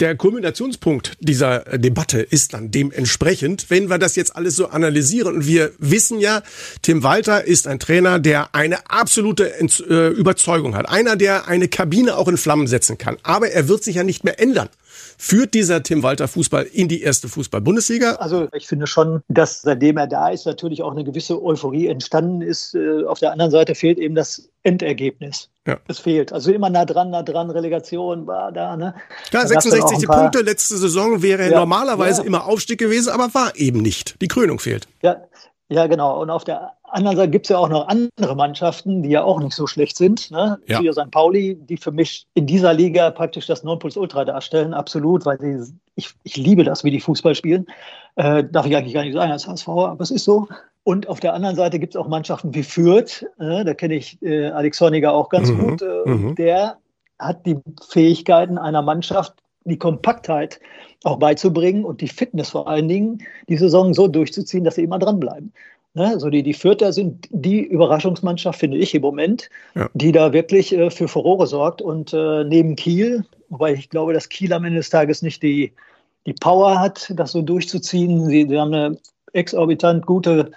Der 0.03 0.17
Kulminationspunkt 0.17 1.13
dieser 1.21 1.59
Debatte 1.61 2.19
ist 2.19 2.53
dann 2.53 2.71
dementsprechend, 2.71 3.69
wenn 3.69 3.89
wir 3.89 3.97
das 3.97 4.17
jetzt 4.17 4.35
alles 4.35 4.57
so 4.57 4.67
analysieren. 4.67 5.33
Und 5.33 5.47
wir 5.47 5.71
wissen 5.77 6.19
ja, 6.19 6.41
Tim 6.81 7.03
Walter 7.03 7.45
ist 7.45 7.67
ein 7.67 7.79
Trainer, 7.79 8.19
der 8.19 8.53
eine 8.53 8.89
absolute 8.89 9.53
äh, 9.57 10.09
Überzeugung 10.09 10.75
hat. 10.75 10.89
Einer, 10.89 11.15
der 11.15 11.47
eine 11.47 11.69
Kabine 11.69 12.17
auch 12.17 12.27
in 12.27 12.35
Flammen 12.35 12.67
setzen 12.67 12.97
kann. 12.97 13.15
Aber 13.23 13.51
er 13.51 13.69
wird 13.69 13.85
sich 13.85 13.95
ja 13.95 14.03
nicht 14.03 14.25
mehr 14.25 14.41
ändern. 14.41 14.67
Führt 15.17 15.53
dieser 15.53 15.83
Tim 15.83 16.03
Walter 16.03 16.27
Fußball 16.27 16.63
in 16.63 16.89
die 16.89 17.01
erste 17.01 17.29
Fußball-Bundesliga? 17.29 18.15
Also 18.15 18.49
ich 18.53 18.67
finde 18.67 18.87
schon, 18.87 19.21
dass 19.29 19.61
seitdem 19.61 19.95
er 19.95 20.07
da 20.07 20.27
ist, 20.27 20.45
natürlich 20.45 20.83
auch 20.83 20.91
eine 20.91 21.05
gewisse 21.05 21.41
Euphorie 21.41 21.87
entstanden 21.87 22.41
ist. 22.41 22.75
Äh, 22.75 23.05
auf 23.05 23.19
der 23.19 23.31
anderen 23.31 23.51
Seite 23.51 23.73
fehlt 23.73 23.99
eben 23.99 24.15
das 24.15 24.49
Endergebnis. 24.63 25.49
Ja. 25.65 25.77
Es 25.87 25.99
fehlt. 25.99 26.33
Also 26.33 26.51
immer 26.51 26.69
nah 26.69 26.83
dran, 26.83 27.09
nah 27.09 27.23
dran, 27.23 27.49
Relegation 27.49 28.27
war 28.27 28.51
da. 28.51 28.75
Ne? 28.75 28.93
Ja, 29.31 29.47
66 29.47 30.07
Punkte 30.07 30.41
letzte 30.41 30.77
Saison 30.77 31.21
wäre 31.21 31.49
ja, 31.49 31.59
normalerweise 31.59 32.21
ja. 32.21 32.27
immer 32.27 32.45
Aufstieg 32.45 32.79
gewesen, 32.79 33.11
aber 33.11 33.33
war 33.33 33.55
eben 33.55 33.81
nicht. 33.81 34.21
Die 34.21 34.27
Krönung 34.27 34.59
fehlt. 34.59 34.87
Ja, 35.01 35.23
ja 35.69 35.87
genau. 35.87 36.21
Und 36.21 36.29
auf 36.29 36.43
der 36.43 36.73
anderen 36.93 37.15
Seite 37.15 37.31
gibt 37.31 37.45
es 37.45 37.49
ja 37.49 37.57
auch 37.57 37.69
noch 37.69 37.87
andere 37.87 38.35
Mannschaften, 38.35 39.03
die 39.03 39.09
ja 39.09 39.23
auch 39.23 39.39
nicht 39.39 39.55
so 39.55 39.65
schlecht 39.65 39.95
sind. 39.95 40.31
Ne? 40.31 40.59
Ja. 40.67 40.79
Hier 40.79 40.91
St. 40.91 41.11
Pauli, 41.11 41.55
die 41.55 41.77
für 41.77 41.91
mich 41.91 42.27
in 42.33 42.45
dieser 42.45 42.73
Liga 42.73 43.09
praktisch 43.11 43.47
das 43.47 43.63
Nonplusultra 43.63 44.25
darstellen, 44.25 44.73
absolut, 44.73 45.25
weil 45.25 45.37
die, 45.37 45.63
ich, 45.95 46.13
ich 46.23 46.35
liebe 46.35 46.65
das, 46.65 46.83
wie 46.83 46.91
die 46.91 46.99
Fußball 46.99 47.35
spielen. 47.35 47.67
Äh, 48.15 48.43
darf 48.43 48.65
ich 48.65 48.75
eigentlich 48.75 48.93
gar 48.93 49.03
nicht 49.03 49.13
sagen 49.13 49.31
als 49.31 49.47
HSV, 49.47 49.69
aber 49.69 50.01
es 50.01 50.11
ist 50.11 50.25
so. 50.25 50.47
Und 50.83 51.07
auf 51.07 51.19
der 51.19 51.33
anderen 51.33 51.55
Seite 51.55 51.79
gibt 51.79 51.95
es 51.95 52.01
auch 52.01 52.07
Mannschaften 52.07 52.53
wie 52.53 52.63
Fürth, 52.63 53.25
äh, 53.39 53.63
da 53.63 53.73
kenne 53.73 53.95
ich 53.95 54.21
äh, 54.21 54.47
Alex 54.47 54.77
Sonniger 54.77 55.13
auch 55.13 55.29
ganz 55.29 55.49
mhm. 55.49 55.59
gut. 55.59 55.81
Äh, 55.81 56.09
mhm. 56.09 56.35
Der 56.35 56.77
hat 57.19 57.45
die 57.45 57.57
Fähigkeiten 57.87 58.57
einer 58.57 58.81
Mannschaft, 58.81 59.33
die 59.65 59.77
Kompaktheit 59.77 60.59
auch 61.03 61.17
beizubringen 61.17 61.85
und 61.85 62.01
die 62.01 62.09
Fitness 62.09 62.49
vor 62.49 62.67
allen 62.67 62.89
Dingen, 62.89 63.19
die 63.47 63.57
Saison 63.57 63.93
so 63.93 64.07
durchzuziehen, 64.07 64.65
dass 64.65 64.75
sie 64.75 64.83
immer 64.83 64.99
dranbleiben. 64.99 65.53
Ne? 65.93 66.07
Also 66.07 66.29
die, 66.29 66.43
die 66.43 66.53
Fürther 66.53 66.91
sind 66.91 67.27
die 67.31 67.61
Überraschungsmannschaft, 67.61 68.59
finde 68.59 68.77
ich 68.77 68.95
im 68.95 69.01
Moment, 69.01 69.49
ja. 69.75 69.89
die 69.93 70.11
da 70.11 70.33
wirklich 70.33 70.73
äh, 70.73 70.89
für 70.89 71.07
Furore 71.07 71.47
sorgt. 71.47 71.81
Und 71.81 72.13
äh, 72.13 72.43
neben 72.43 72.75
Kiel, 72.75 73.25
wobei 73.49 73.73
ich 73.73 73.89
glaube, 73.89 74.13
dass 74.13 74.29
Kiel 74.29 74.51
am 74.53 74.65
Ende 74.65 74.77
des 74.79 74.89
Tages 74.89 75.21
nicht 75.21 75.43
die, 75.43 75.71
die 76.25 76.33
Power 76.33 76.79
hat, 76.79 77.13
das 77.15 77.31
so 77.31 77.41
durchzuziehen. 77.41 78.25
Sie, 78.25 78.47
sie 78.47 78.59
haben 78.59 78.73
eine 78.73 78.97
exorbitant 79.33 80.05
gute 80.05 80.51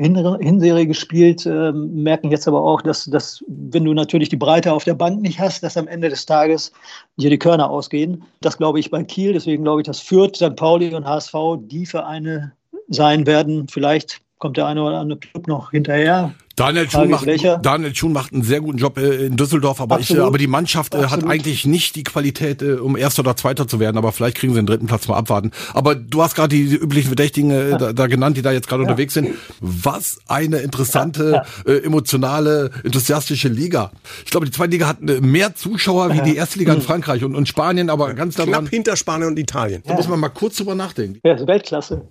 Hinserie 0.00 0.86
gespielt, 0.86 1.44
äh, 1.44 1.72
merken 1.72 2.30
jetzt 2.30 2.48
aber 2.48 2.62
auch, 2.62 2.80
dass, 2.80 3.04
dass, 3.04 3.44
wenn 3.48 3.84
du 3.84 3.92
natürlich 3.92 4.30
die 4.30 4.36
Breite 4.36 4.72
auf 4.72 4.84
der 4.84 4.94
Bank 4.94 5.20
nicht 5.20 5.38
hast, 5.38 5.62
dass 5.62 5.76
am 5.76 5.88
Ende 5.88 6.08
des 6.08 6.24
Tages 6.24 6.72
dir 7.16 7.28
die 7.28 7.38
Körner 7.38 7.68
ausgehen. 7.68 8.24
Das 8.40 8.56
glaube 8.56 8.80
ich 8.80 8.90
bei 8.90 9.04
Kiel, 9.04 9.34
deswegen 9.34 9.64
glaube 9.64 9.82
ich, 9.82 9.86
dass 9.86 10.00
Fürth, 10.00 10.36
St. 10.36 10.56
Pauli 10.56 10.94
und 10.94 11.06
HSV 11.06 11.34
die 11.60 11.84
Vereine 11.84 12.52
sein 12.88 13.26
werden. 13.26 13.68
Vielleicht 13.68 14.22
kommt 14.40 14.56
der 14.56 14.66
eine 14.66 14.82
oder 14.82 14.98
andere 14.98 15.20
Club 15.20 15.46
noch 15.46 15.70
hinterher. 15.70 16.34
Daniel 16.56 16.90
Schuhn, 16.90 17.08
macht, 17.08 17.26
Daniel 17.62 17.94
Schuhn 17.94 18.12
macht 18.12 18.34
einen 18.34 18.42
sehr 18.42 18.60
guten 18.60 18.76
Job 18.76 18.98
äh, 18.98 19.26
in 19.26 19.36
Düsseldorf, 19.36 19.80
aber, 19.80 19.98
ich, 19.98 20.18
aber 20.20 20.36
die 20.36 20.46
Mannschaft 20.46 20.94
Absolut. 20.94 21.24
hat 21.24 21.30
eigentlich 21.30 21.64
nicht 21.64 21.96
die 21.96 22.02
Qualität, 22.02 22.60
äh, 22.60 22.74
um 22.74 22.98
Erster 22.98 23.20
oder 23.20 23.34
Zweiter 23.34 23.66
zu 23.66 23.80
werden, 23.80 23.96
aber 23.96 24.12
vielleicht 24.12 24.36
kriegen 24.36 24.52
sie 24.52 24.60
den 24.60 24.66
dritten 24.66 24.86
Platz 24.86 25.08
mal 25.08 25.16
abwarten. 25.16 25.52
Aber 25.72 25.94
du 25.94 26.22
hast 26.22 26.34
gerade 26.34 26.54
die 26.54 26.74
üblichen 26.74 27.08
Verdächtigen 27.08 27.50
äh, 27.50 27.70
ja. 27.70 27.78
da, 27.78 27.92
da, 27.94 28.06
genannt, 28.08 28.36
die 28.36 28.42
da 28.42 28.52
jetzt 28.52 28.68
gerade 28.68 28.82
ja. 28.82 28.90
unterwegs 28.90 29.14
sind. 29.14 29.30
Was 29.60 30.20
eine 30.28 30.58
interessante, 30.58 31.42
ja. 31.66 31.72
äh, 31.72 31.78
emotionale, 31.78 32.72
enthusiastische 32.84 33.48
Liga. 33.48 33.90
Ich 34.26 34.30
glaube, 34.30 34.44
die 34.44 34.52
zweite 34.52 34.72
Liga 34.72 34.86
hat 34.86 35.00
mehr 35.00 35.54
Zuschauer 35.54 36.12
wie 36.12 36.20
die 36.20 36.36
erste 36.36 36.58
Liga 36.58 36.74
in 36.74 36.80
mhm. 36.80 36.84
Frankreich 36.84 37.24
und, 37.24 37.36
und 37.36 37.48
Spanien, 37.48 37.88
aber 37.88 38.12
ganz 38.12 38.34
daran. 38.34 38.52
Knapp 38.52 38.68
hinter 38.68 38.96
Spanien 38.96 39.28
und 39.28 39.38
Italien. 39.38 39.82
Da 39.86 39.94
muss 39.94 40.08
man 40.08 40.20
mal 40.20 40.28
kurz 40.28 40.56
drüber 40.56 40.74
nachdenken. 40.74 41.20
Ja, 41.24 41.32
das 41.32 41.42
ist 41.42 41.48
Weltklasse 41.48 42.08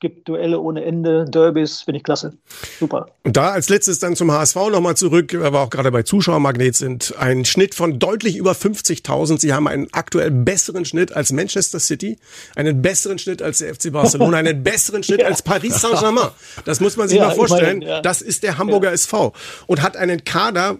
gibt 0.00 0.28
Duelle 0.28 0.60
ohne 0.60 0.84
Ende, 0.84 1.24
Derbys, 1.24 1.82
finde 1.82 1.98
ich 1.98 2.04
klasse. 2.04 2.34
Super. 2.78 3.06
Und 3.22 3.36
da 3.36 3.50
als 3.50 3.70
letztes 3.70 3.98
dann 3.98 4.14
zum 4.14 4.30
HSV 4.30 4.56
nochmal 4.70 4.96
zurück, 4.96 5.32
weil 5.32 5.52
wir 5.52 5.60
auch 5.60 5.70
gerade 5.70 5.90
bei 5.90 6.02
Zuschauermagnet 6.02 6.76
sind. 6.76 7.14
Ein 7.18 7.44
Schnitt 7.46 7.74
von 7.74 7.98
deutlich 7.98 8.36
über 8.36 8.52
50.000. 8.52 9.40
Sie 9.40 9.54
haben 9.54 9.66
einen 9.66 9.88
aktuell 9.92 10.30
besseren 10.30 10.84
Schnitt 10.84 11.16
als 11.16 11.32
Manchester 11.32 11.80
City, 11.80 12.18
einen 12.56 12.82
besseren 12.82 13.18
Schnitt 13.18 13.40
als 13.40 13.58
der 13.58 13.74
FC 13.74 13.90
Barcelona, 13.90 14.36
einen 14.36 14.62
besseren 14.62 15.02
Schnitt 15.02 15.20
ja. 15.22 15.28
als 15.28 15.42
Paris 15.42 15.80
Saint-Germain. 15.80 16.28
Das 16.66 16.80
muss 16.80 16.96
man 16.96 17.08
sich 17.08 17.18
ja, 17.18 17.28
mal 17.28 17.34
vorstellen. 17.34 17.78
Meine, 17.78 17.90
ja. 17.90 18.00
Das 18.02 18.20
ist 18.20 18.42
der 18.42 18.58
Hamburger 18.58 18.92
SV 18.92 19.32
und 19.66 19.82
hat 19.82 19.96
einen 19.96 20.24
Kader, 20.24 20.78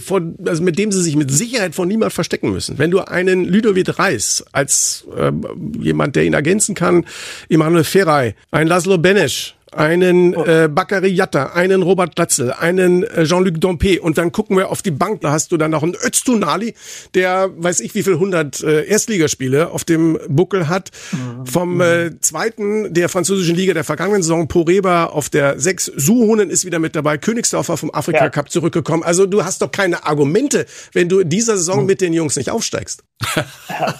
von, 0.00 0.36
also 0.46 0.62
mit 0.62 0.78
dem 0.78 0.92
sie 0.92 1.02
sich 1.02 1.16
mit 1.16 1.30
Sicherheit 1.30 1.74
von 1.74 1.88
niemand 1.88 2.12
verstecken 2.12 2.50
müssen. 2.50 2.78
Wenn 2.78 2.90
du 2.90 3.00
einen 3.00 3.44
Ludovic 3.44 3.98
Reis 3.98 4.44
als 4.52 5.06
äh, 5.16 5.32
jemand, 5.80 6.16
der 6.16 6.24
ihn 6.24 6.34
ergänzen 6.34 6.74
kann, 6.74 7.06
Emanuel 7.48 7.84
Ferrei, 7.84 8.34
ein 8.50 8.66
Laszlo 8.66 8.98
Benesch, 8.98 9.54
einen 9.72 10.34
oh. 10.34 10.44
äh, 10.44 10.68
Bakary 10.68 11.08
Yatta, 11.08 11.52
einen 11.52 11.82
Robert 11.82 12.16
Glatzel, 12.16 12.52
einen 12.52 13.02
äh, 13.02 13.24
Jean-Luc 13.24 13.60
Dompe 13.60 14.00
und 14.00 14.18
dann 14.18 14.32
gucken 14.32 14.56
wir 14.56 14.70
auf 14.70 14.82
die 14.82 14.90
Bank, 14.90 15.20
da 15.20 15.32
hast 15.32 15.52
du 15.52 15.56
dann 15.56 15.70
noch 15.70 15.82
einen 15.82 15.94
Öztunali, 15.94 16.74
der 17.14 17.50
weiß 17.56 17.80
ich 17.80 17.94
wie 17.94 18.02
viel 18.02 18.14
100 18.14 18.62
äh, 18.62 18.84
Erstligaspiele 18.84 19.70
auf 19.70 19.84
dem 19.84 20.18
Buckel 20.28 20.68
hat. 20.68 20.90
Mhm. 21.12 21.46
Vom 21.46 21.80
äh, 21.80 22.18
zweiten 22.20 22.92
der 22.94 23.08
französischen 23.08 23.54
Liga 23.56 23.74
der 23.74 23.84
vergangenen 23.84 24.22
Saison, 24.22 24.48
Poreba 24.48 25.06
auf 25.06 25.28
der 25.28 25.58
6, 25.58 25.92
Suhonen 25.96 26.50
ist 26.50 26.64
wieder 26.64 26.78
mit 26.78 26.96
dabei, 26.96 27.18
Königsdorfer 27.18 27.76
vom 27.76 27.90
Afrika 27.92 28.24
ja. 28.24 28.30
Cup 28.30 28.50
zurückgekommen. 28.50 29.02
Also 29.02 29.26
du 29.26 29.44
hast 29.44 29.62
doch 29.62 29.70
keine 29.70 30.04
Argumente, 30.04 30.66
wenn 30.92 31.08
du 31.08 31.20
in 31.20 31.28
dieser 31.28 31.56
Saison 31.56 31.80
mhm. 31.80 31.86
mit 31.86 32.00
den 32.00 32.12
Jungs 32.12 32.36
nicht 32.36 32.50
aufsteigst. 32.50 33.04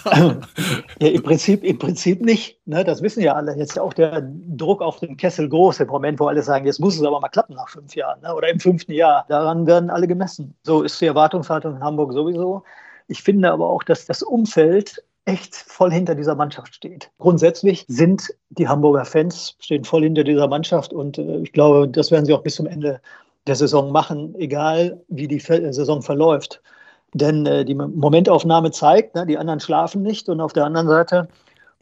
ja, 0.05 0.41
im 1.01 1.23
Prinzip, 1.23 1.65
im 1.65 1.79
Prinzip 1.79 2.21
nicht. 2.23 2.58
Ne? 2.69 2.85
Das 2.85 3.01
wissen 3.03 3.23
ja 3.23 3.33
alle. 3.33 3.57
Jetzt 3.57 3.77
ja 3.77 3.83
auch 3.83 3.95
der 3.95 4.23
Druck 4.23 4.83
auf 4.83 5.01
den 5.01 5.17
Kessel 5.17 5.49
groß 5.49 5.81
im 5.81 5.89
Moment, 5.89 6.21
wo 6.21 6.27
alle 6.27 6.43
sagen, 6.43 6.67
jetzt 6.67 6.81
muss 6.81 6.97
es 6.97 7.03
aber 7.03 7.19
mal 7.19 7.31
klappen 7.31 7.55
nach 7.55 7.71
fünf 7.71 7.97
Jahren 7.97 8.21
ne? 8.21 8.35
oder 8.35 8.49
im 8.51 8.61
fünften 8.61 8.93
Jahr. 8.93 9.25
Daran 9.29 9.67
werden 9.67 9.89
alle 9.89 10.07
gemessen. 10.07 10.55
So 10.65 10.83
ist 10.83 11.01
die 11.01 11.07
Erwartungshaltung 11.07 11.77
in 11.77 11.83
Hamburg 11.83 12.13
sowieso. 12.13 12.63
Ich 13.07 13.23
finde 13.23 13.51
aber 13.51 13.71
auch, 13.71 13.83
dass 13.83 14.05
das 14.05 14.23
Umfeld 14.23 15.03
echt 15.25 15.57
voll 15.57 15.91
hinter 15.91 16.15
dieser 16.15 16.35
Mannschaft 16.35 16.75
steht. 16.75 17.11
Grundsätzlich 17.19 17.87
sind 17.89 18.35
die 18.51 18.69
Hamburger 18.69 19.07
Fans 19.07 19.57
stehen 19.61 19.85
voll 19.85 20.03
hinter 20.03 20.25
dieser 20.25 20.47
Mannschaft 20.47 20.93
und 20.93 21.17
äh, 21.17 21.39
ich 21.39 21.53
glaube, 21.53 21.89
das 21.89 22.11
werden 22.11 22.27
sie 22.27 22.35
auch 22.35 22.43
bis 22.43 22.57
zum 22.57 22.67
Ende 22.67 23.01
der 23.47 23.57
Saison 23.57 23.93
machen, 23.93 24.35
egal 24.39 25.01
wie 25.09 25.27
die 25.27 25.41
Saison 25.41 26.03
verläuft. 26.03 26.61
Denn 27.15 27.47
äh, 27.47 27.65
die 27.65 27.75
Momentaufnahme 27.75 28.73
zeigt, 28.73 29.15
ne, 29.15 29.25
die 29.25 29.39
anderen 29.39 29.61
schlafen 29.61 30.03
nicht 30.03 30.29
und 30.29 30.43
auf 30.43 30.53
der 30.53 30.67
anderen 30.67 30.87
Seite 30.87 31.29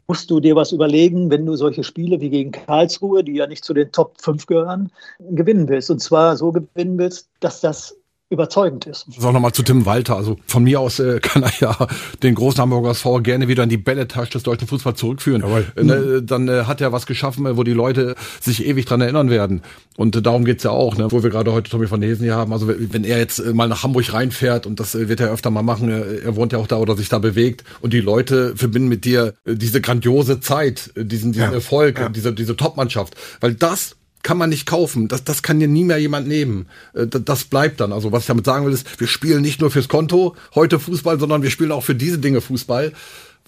musst 0.07 0.31
du 0.31 0.39
dir 0.39 0.55
was 0.55 0.71
überlegen, 0.71 1.29
wenn 1.29 1.45
du 1.45 1.55
solche 1.55 1.83
Spiele 1.83 2.21
wie 2.21 2.29
gegen 2.29 2.51
Karlsruhe, 2.51 3.23
die 3.23 3.33
ja 3.33 3.47
nicht 3.47 3.65
zu 3.65 3.73
den 3.73 3.91
Top 3.91 4.19
5 4.21 4.45
gehören, 4.45 4.91
gewinnen 5.19 5.67
willst. 5.67 5.91
Und 5.91 5.99
zwar 5.99 6.37
so 6.37 6.51
gewinnen 6.51 6.97
willst, 6.97 7.29
dass 7.41 7.61
das 7.61 7.97
überzeugend 8.29 8.85
ist. 8.85 9.05
Sag 9.17 9.33
nochmal 9.33 9.53
zu 9.53 9.63
Tim 9.63 9.85
Walter. 9.85 10.17
Also 10.17 10.37
von 10.47 10.63
mir 10.63 10.81
aus 10.81 10.99
äh, 10.99 11.19
kann 11.21 11.43
er 11.43 11.53
ja 11.59 11.87
den 12.23 12.35
großen 12.35 12.61
Hamburger 12.61 12.91
SV 12.91 13.21
gerne 13.21 13.47
wieder 13.47 13.63
in 13.63 13.69
die 13.69 13.77
Bälletasche 13.77 14.33
des 14.33 14.43
deutschen 14.43 14.67
Fußballs 14.67 14.99
zurückführen. 14.99 15.43
Äh, 15.75 15.83
ne, 15.83 16.21
dann 16.21 16.47
äh, 16.47 16.63
hat 16.65 16.81
er 16.81 16.91
was 16.91 17.05
geschaffen, 17.05 17.45
wo 17.55 17.63
die 17.63 17.73
Leute 17.73 18.15
sich 18.41 18.65
ewig 18.65 18.85
dran 18.85 19.01
erinnern 19.01 19.29
werden. 19.29 19.61
Und 19.95 20.15
äh, 20.15 20.21
darum 20.21 20.43
geht's 20.43 20.63
ja 20.63 20.71
auch, 20.71 20.97
ne, 20.97 21.11
wo 21.11 21.23
wir 21.23 21.29
gerade 21.29 21.53
heute 21.53 21.71
Tommy 21.71 21.89
van 21.89 22.01
Hesen 22.01 22.23
hier 22.23 22.35
haben. 22.35 22.51
Also 22.51 22.67
wenn 22.67 23.05
er 23.05 23.17
jetzt 23.17 23.39
äh, 23.39 23.53
mal 23.53 23.69
nach 23.69 23.83
Hamburg 23.83 24.11
reinfährt, 24.11 24.65
und 24.65 24.79
das 24.79 24.93
äh, 24.93 25.07
wird 25.07 25.21
er 25.21 25.31
öfter 25.31 25.49
mal 25.49 25.63
machen, 25.63 25.89
äh, 25.89 26.17
er 26.17 26.35
wohnt 26.35 26.51
ja 26.51 26.59
auch 26.59 26.67
da 26.67 26.77
oder 26.77 26.97
sich 26.97 27.07
da 27.07 27.19
bewegt, 27.19 27.63
und 27.81 27.93
die 27.93 28.01
Leute 28.01 28.55
verbinden 28.57 28.89
mit 28.89 29.05
dir 29.05 29.35
äh, 29.45 29.55
diese 29.55 29.79
grandiose 29.79 30.41
Zeit, 30.41 30.91
äh, 30.95 31.05
diesen, 31.05 31.31
diesen 31.31 31.49
ja. 31.49 31.53
Erfolg, 31.53 31.99
ja. 31.99 32.09
diese, 32.09 32.33
diese 32.33 32.57
Top-Mannschaft. 32.57 33.15
Weil 33.39 33.55
das 33.55 33.95
kann 34.23 34.37
man 34.37 34.49
nicht 34.49 34.65
kaufen. 34.65 35.07
Das, 35.07 35.23
das 35.23 35.41
kann 35.41 35.59
dir 35.59 35.67
nie 35.67 35.83
mehr 35.83 35.97
jemand 35.97 36.27
nehmen. 36.27 36.67
Äh, 36.93 37.07
das 37.07 37.45
bleibt 37.45 37.79
dann. 37.79 37.93
Also 37.93 38.11
was 38.11 38.23
ich 38.23 38.27
damit 38.27 38.45
sagen 38.45 38.65
will, 38.65 38.73
ist, 38.73 38.99
wir 38.99 39.07
spielen 39.07 39.41
nicht 39.41 39.61
nur 39.61 39.71
fürs 39.71 39.87
Konto 39.87 40.35
heute 40.55 40.79
Fußball, 40.79 41.19
sondern 41.19 41.43
wir 41.43 41.49
spielen 41.49 41.71
auch 41.71 41.83
für 41.83 41.95
diese 41.95 42.19
Dinge 42.19 42.41
Fußball 42.41 42.93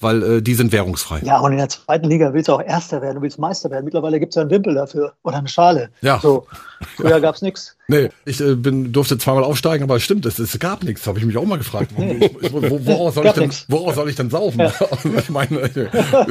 weil 0.02 0.24
äh, 0.24 0.42
die 0.42 0.56
sind 0.56 0.72
währungsfrei. 0.72 1.22
Ja, 1.24 1.40
und 1.40 1.52
in 1.52 1.58
der 1.58 1.70
zweiten 1.70 2.08
Liga 2.08 2.34
willst 2.34 2.48
du 2.48 2.54
auch 2.54 2.62
Erster 2.62 3.02
werden, 3.02 3.16
du 3.16 3.22
willst 3.22 3.40
Meister 3.40 3.70
werden. 3.72 3.86
Mittlerweile 3.86 4.20
gibt 4.20 4.32
es 4.32 4.36
ja 4.36 4.42
einen 4.42 4.52
Wimpel 4.52 4.76
dafür 4.76 5.14
oder 5.24 5.38
eine 5.38 5.48
Schale. 5.48 5.90
Ja. 6.02 6.20
So, 6.22 6.48
früher 6.96 7.20
gab's 7.22 7.42
nichts. 7.42 7.76
Nee, 7.88 8.10
ich 8.26 8.40
äh, 8.40 8.56
bin, 8.56 8.94
durfte 8.94 9.18
zweimal 9.18 9.44
aufsteigen, 9.44 9.84
aber 9.84 9.96
es 9.96 10.04
stimmt, 10.04 10.26
es, 10.28 10.38
es 10.38 10.58
gab 10.60 10.84
nichts, 10.84 11.08
habe 11.08 11.18
ich 11.18 11.26
mich 11.26 11.38
auch 11.38 11.46
mal 11.46 11.58
gefragt. 11.58 11.92
Ich, 11.98 12.22
ich, 12.22 12.54
wo, 12.54 12.62
woraus, 12.86 13.16
soll 13.16 13.26
ich 13.26 13.34
Gab 13.34 13.42
denn, 13.42 13.52
woraus 13.68 13.96
soll 13.96 14.10
ich 14.10 14.16
denn 14.16 14.30
saufen? 14.30 14.62
ich 15.18 15.30
meine, 15.30 15.60
es 15.62 15.74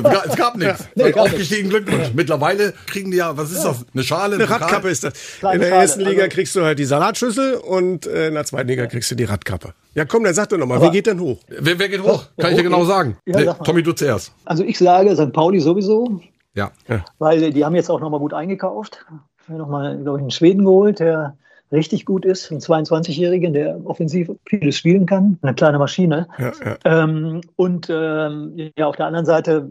gab, 0.03 0.27
es 0.27 0.37
gab 0.37 0.57
nichts. 0.57 0.89
Nee, 0.95 1.11
gab 1.11 1.25
Aufgestiegen, 1.25 1.69
Glückwunsch. 1.69 2.13
Mittlerweile 2.15 2.75
kriegen 2.87 3.11
die 3.11 3.17
ja, 3.17 3.37
was 3.37 3.51
ist 3.51 3.65
das? 3.65 3.85
Eine 3.93 4.05
Schale? 4.05 4.37
Eine? 4.37 4.49
Radkappe 4.49 4.89
ist 4.89 5.05
das. 5.05 5.13
Kleine 5.41 5.55
in 5.57 5.61
der 5.61 5.69
Schale, 5.69 5.83
ersten 5.83 6.01
Liga 6.01 6.23
also- 6.23 6.35
kriegst 6.35 6.55
du 6.55 6.63
halt 6.65 6.79
die 6.79 6.85
Salatschüssel 6.85 7.55
und 7.55 8.07
äh, 8.07 8.29
in 8.29 8.35
der 8.35 8.45
zweiten 8.45 8.69
Liga 8.69 8.87
kriegst 8.87 9.11
du 9.11 9.17
die 9.17 9.25
Radkappe. 9.25 9.75
Ja, 9.99 10.05
komm, 10.05 10.23
dann 10.23 10.33
sag 10.33 10.49
doch 10.49 10.59
nochmal, 10.59 10.81
wie 10.81 10.91
geht 10.91 11.09
denn 11.09 11.19
hoch? 11.19 11.39
Wer, 11.49 11.77
wer 11.77 11.89
geht 11.89 12.01
hoch? 12.01 12.27
Kann 12.37 12.51
ich 12.53 12.57
dir 12.57 12.63
genau 12.63 12.85
sagen. 12.85 13.17
Ja, 13.27 13.37
nee, 13.37 13.45
sag. 13.47 13.65
Tommy, 13.65 13.83
du 13.83 13.93
zuerst. 13.93 14.33
Also 14.45 14.63
ich 14.63 14.79
sage 14.79 15.17
St. 15.17 15.33
Pauli 15.33 15.59
sowieso, 15.59 16.21
Ja. 16.55 16.71
weil 17.19 17.53
die 17.53 17.65
haben 17.65 17.75
jetzt 17.75 17.91
auch 17.91 17.99
nochmal 17.99 18.21
gut 18.21 18.33
eingekauft. 18.33 19.05
Nochmal, 19.49 19.99
glaube 19.99 20.19
ich, 20.19 20.23
einen 20.23 20.31
Schweden 20.31 20.65
geholt, 20.65 21.01
der 21.01 21.37
richtig 21.73 22.05
gut 22.05 22.25
ist, 22.25 22.49
einen 22.53 22.61
22-Jährigen, 22.61 23.53
der 23.53 23.81
offensiv 23.87 24.31
vieles 24.47 24.77
spielen 24.77 25.05
kann, 25.05 25.37
eine 25.43 25.55
kleine 25.55 25.81
Maschine. 25.81 26.29
Ja, 26.39 26.53
ja. 26.65 26.77
Ähm, 26.85 27.41
und 27.57 27.89
ähm, 27.91 28.71
ja, 28.79 28.87
auf 28.87 28.95
der 28.95 29.07
anderen 29.07 29.27
Seite, 29.27 29.69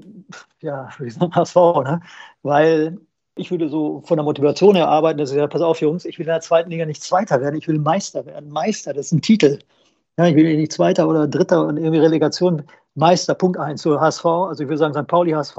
ja, 0.61 0.89
würde 0.97 1.07
ich 1.07 1.13
sagen, 1.13 1.33
HSV, 1.33 1.55
ne? 1.85 2.01
weil 2.43 2.97
ich 3.37 3.49
würde 3.49 3.69
so 3.69 4.03
von 4.05 4.17
der 4.17 4.25
Motivation 4.25 4.75
her 4.75 4.89
arbeiten, 4.89 5.19
dass 5.19 5.29
ich 5.29 5.37
sage, 5.37 5.47
pass 5.47 5.61
auf, 5.61 5.79
Jungs, 5.79 6.03
ich 6.03 6.19
will 6.19 6.25
in 6.25 6.31
der 6.31 6.41
zweiten 6.41 6.69
Liga 6.69 6.85
nicht 6.85 7.01
Zweiter 7.01 7.39
werden, 7.39 7.55
ich 7.55 7.67
will 7.69 7.79
Meister 7.79 8.25
werden. 8.25 8.49
Meister, 8.49 8.93
das 8.93 9.05
ist 9.05 9.11
ein 9.13 9.21
Titel. 9.21 9.59
Ja, 10.17 10.25
ich 10.25 10.35
will 10.35 10.55
nicht 10.55 10.71
Zweiter 10.71 11.07
oder 11.07 11.27
Dritter 11.27 11.67
und 11.67 11.77
irgendwie 11.77 11.99
Relegation. 11.99 12.63
Meister, 12.95 13.35
Punkt 13.35 13.59
eins, 13.59 13.83
so 13.83 13.99
HSV, 13.99 14.25
also 14.25 14.63
ich 14.63 14.69
würde 14.69 14.79
sagen 14.79 14.93
St. 14.95 15.07
Pauli, 15.07 15.31
HSV. 15.31 15.57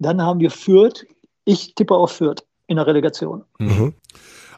Dann 0.00 0.20
haben 0.20 0.40
wir 0.40 0.50
Fürth, 0.50 1.06
ich 1.44 1.74
tippe 1.76 1.94
auf 1.94 2.10
Fürth 2.10 2.42
in 2.66 2.76
der 2.76 2.86
Relegation. 2.86 3.44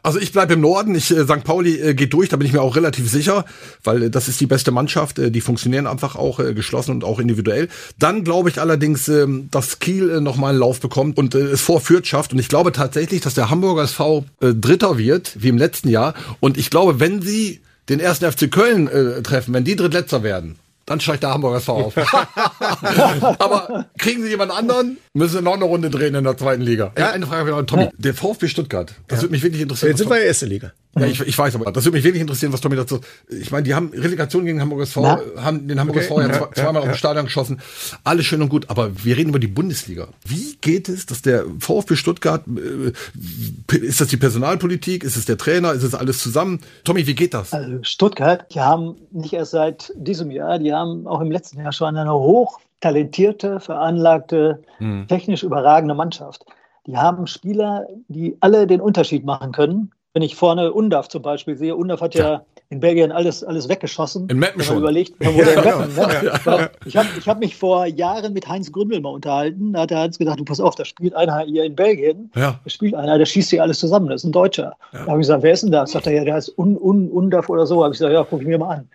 Also 0.05 0.19
ich 0.19 0.33
bleibe 0.33 0.53
im 0.53 0.61
Norden. 0.61 0.95
Ich, 0.95 1.11
äh, 1.11 1.23
St. 1.23 1.45
Pauli 1.45 1.79
äh, 1.79 1.93
geht 1.93 2.13
durch, 2.13 2.27
da 2.27 2.35
bin 2.35 2.45
ich 2.45 2.51
mir 2.51 2.61
auch 2.61 2.75
relativ 2.75 3.09
sicher, 3.09 3.45
weil 3.85 4.03
äh, 4.03 4.09
das 4.09 4.27
ist 4.27 4.41
die 4.41 4.47
beste 4.47 4.71
Mannschaft. 4.71 5.17
Die 5.17 5.41
funktionieren 5.41 5.87
einfach 5.87 6.17
auch 6.17 6.37
geschlossen 6.37 6.91
und 6.91 7.03
auch 7.05 7.19
individuell. 7.19 7.69
Dann 7.99 8.25
glaube 8.25 8.49
ich 8.49 8.59
allerdings, 8.59 9.07
ähm, 9.07 9.47
dass 9.49 9.79
Kiel 9.79 10.19
nochmal 10.19 10.49
einen 10.49 10.59
Lauf 10.59 10.81
bekommt 10.81 11.17
und 11.17 11.35
es 11.35 11.61
vorführt 11.61 12.05
schafft. 12.05 12.33
Und 12.33 12.39
ich 12.39 12.49
glaube 12.49 12.73
tatsächlich, 12.73 13.21
dass 13.21 13.33
der 13.33 13.49
Hamburger 13.49 13.83
SV 13.83 14.25
Dritter 14.41 14.97
wird, 14.97 15.41
wie 15.41 15.47
im 15.47 15.57
letzten 15.57 15.87
Jahr. 15.87 16.15
Und 16.41 16.57
ich 16.57 16.69
glaube, 16.69 16.99
wenn 16.99 17.21
sie 17.21 17.61
den 17.89 17.99
ersten 17.99 18.31
FC 18.31 18.51
Köln 18.51 18.87
äh, 18.87 19.21
treffen, 19.21 19.53
wenn 19.53 19.63
die 19.63 19.75
Drittletzter 19.75 20.23
werden, 20.23 20.57
dann 20.85 20.99
steigt 20.99 21.23
der 21.23 21.31
Hamburger 21.31 21.57
SV 21.57 21.85
auf. 21.85 21.97
Aber 23.39 23.85
kriegen 23.97 24.23
sie 24.23 24.29
jemand 24.29 24.51
anderen, 24.51 24.97
müssen 25.13 25.37
sie 25.37 25.41
noch 25.41 25.53
eine 25.53 25.65
Runde 25.65 25.89
drehen 25.89 26.15
in 26.15 26.23
der 26.23 26.37
zweiten 26.37 26.61
Liga. 26.61 26.91
Ja, 26.97 27.11
eine 27.11 27.25
Frage 27.25 27.51
noch, 27.51 27.63
Tommy. 27.63 27.89
Der 27.97 28.13
VfB 28.13 28.47
Stuttgart, 28.47 28.93
das 29.07 29.21
würde 29.21 29.31
mich 29.31 29.43
wirklich 29.43 29.61
interessieren. 29.61 29.91
Jetzt 29.91 29.99
sind 29.99 30.09
wir 30.09 30.15
in 30.15 30.21
der 30.21 30.27
ersten 30.27 30.47
Liga. 30.47 30.73
Ja, 30.95 31.07
ich, 31.07 31.21
ich 31.21 31.37
weiß 31.37 31.55
aber, 31.55 31.71
das 31.71 31.85
würde 31.85 31.97
mich 31.97 32.03
wirklich 32.03 32.21
interessieren, 32.21 32.53
was 32.53 32.61
Tommy 32.61 32.75
dazu. 32.75 32.99
Ich 33.27 33.51
meine, 33.51 33.63
die 33.63 33.73
haben 33.73 33.89
Relegation 33.93 34.45
gegen 34.45 34.61
Hamburger 34.61 34.83
SV, 34.83 35.01
Na? 35.01 35.19
haben 35.41 35.67
den 35.67 35.79
Hamburger 35.79 36.01
SV 36.01 36.21
ja, 36.21 36.27
Ja, 36.27 36.33
zwei, 36.33 36.45
ja, 36.45 36.51
zweimal 36.53 36.75
ja. 36.75 36.79
auf 36.81 36.85
dem 36.85 36.97
Stadion 36.97 37.25
geschossen. 37.25 37.61
Alles 38.03 38.25
schön 38.25 38.41
und 38.43 38.49
gut, 38.49 38.69
aber 38.69 39.03
wir 39.03 39.17
reden 39.17 39.29
über 39.29 39.39
die 39.39 39.47
Bundesliga. 39.47 40.07
Wie 40.23 40.55
geht 40.61 40.89
es, 40.89 41.07
dass 41.07 41.23
der 41.23 41.45
VfB 41.59 41.95
Stuttgart, 41.95 42.43
äh, 42.47 43.77
ist 43.77 44.01
das 44.01 44.09
die 44.09 44.17
Personalpolitik, 44.17 45.03
ist 45.03 45.17
es 45.17 45.25
der 45.25 45.37
Trainer, 45.37 45.73
ist 45.73 45.83
es 45.83 45.95
alles 45.95 46.19
zusammen? 46.19 46.59
Tommy, 46.83 47.07
wie 47.07 47.15
geht 47.15 47.33
das? 47.33 47.53
Also 47.53 47.79
Stuttgart, 47.81 48.53
die 48.53 48.59
haben 48.59 48.95
nicht 49.11 49.33
erst 49.33 49.51
seit 49.51 49.91
diesem 49.95 50.29
Jahr, 50.29 50.59
die 50.59 50.73
haben 50.73 51.07
auch 51.07 51.21
im 51.21 51.31
letzten 51.31 51.59
Jahr 51.59 51.73
schon 51.73 51.97
eine 51.97 52.13
hochtalentierte, 52.13 53.59
veranlagte, 53.59 54.61
technisch 55.07 55.41
überragende 55.41 55.95
Mannschaft. 55.95 56.45
Die 56.85 56.97
haben 56.97 57.27
Spieler, 57.27 57.87
die 58.07 58.35
alle 58.41 58.67
den 58.67 58.81
Unterschied 58.81 59.25
machen 59.25 59.51
können. 59.51 59.91
Wenn 60.13 60.21
ich 60.21 60.35
vorne 60.35 60.71
Undaf 60.71 61.07
zum 61.07 61.23
Beispiel 61.23 61.57
sehe, 61.57 61.75
Undaf 61.75 62.01
hat 62.01 62.13
ja, 62.13 62.45
in 62.69 62.79
Belgien 62.79 63.11
alles, 63.11 63.43
alles 63.43 63.67
weggeschossen. 63.67 64.29
In 64.29 64.37
Meppen 64.37 64.61
schon. 64.61 64.77
Überlegt, 64.77 65.13
wo 65.19 65.31
der 65.31 65.55
in 65.55 65.63
genau. 65.63 65.79
Meppen, 65.79 65.95
ne? 65.95 66.29
Ja. 66.45 66.69
Ich 66.85 66.95
habe 66.95 67.09
ich 67.17 67.27
hab 67.27 67.39
mich 67.39 67.55
vor 67.55 67.85
Jahren 67.87 68.33
mit 68.33 68.47
Heinz 68.47 68.71
Gründel 68.71 69.01
mal 69.01 69.09
unterhalten. 69.09 69.73
Da 69.73 69.81
hat 69.81 69.89
der 69.89 69.99
Heinz 69.99 70.19
gesagt, 70.19 70.39
du 70.39 70.45
pass 70.45 70.59
auf, 70.59 70.75
da 70.75 70.85
spielt 70.85 71.15
einer 71.15 71.39
hier 71.41 71.63
in 71.63 71.75
Belgien. 71.75 72.31
Ja. 72.35 72.59
Da 72.63 72.69
spielt 72.69 72.93
einer, 72.93 73.17
der 73.17 73.25
schießt 73.25 73.49
hier 73.49 73.63
alles 73.63 73.79
zusammen. 73.79 74.07
Das 74.09 74.21
ist 74.21 74.25
ein 74.25 74.31
Deutscher. 74.31 74.75
Da 74.91 74.99
habe 74.99 75.19
ich 75.19 75.23
gesagt, 75.23 75.41
wer 75.41 75.53
ist 75.53 75.63
denn 75.63 75.71
das? 75.71 75.91
Sagt 75.91 76.05
er, 76.05 76.13
ja, 76.13 76.23
der 76.23 76.35
heißt 76.35 76.57
Un, 76.59 76.77
Un, 76.77 77.09
Undaf 77.09 77.49
oder 77.49 77.65
so. 77.65 77.77
Da 77.77 77.85
habe 77.85 77.93
ich 77.93 77.99
gesagt, 77.99 78.13
ja, 78.13 78.23
guck 78.23 78.41
ich 78.41 78.47
mir 78.47 78.59
mal 78.59 78.75
an. 78.77 78.89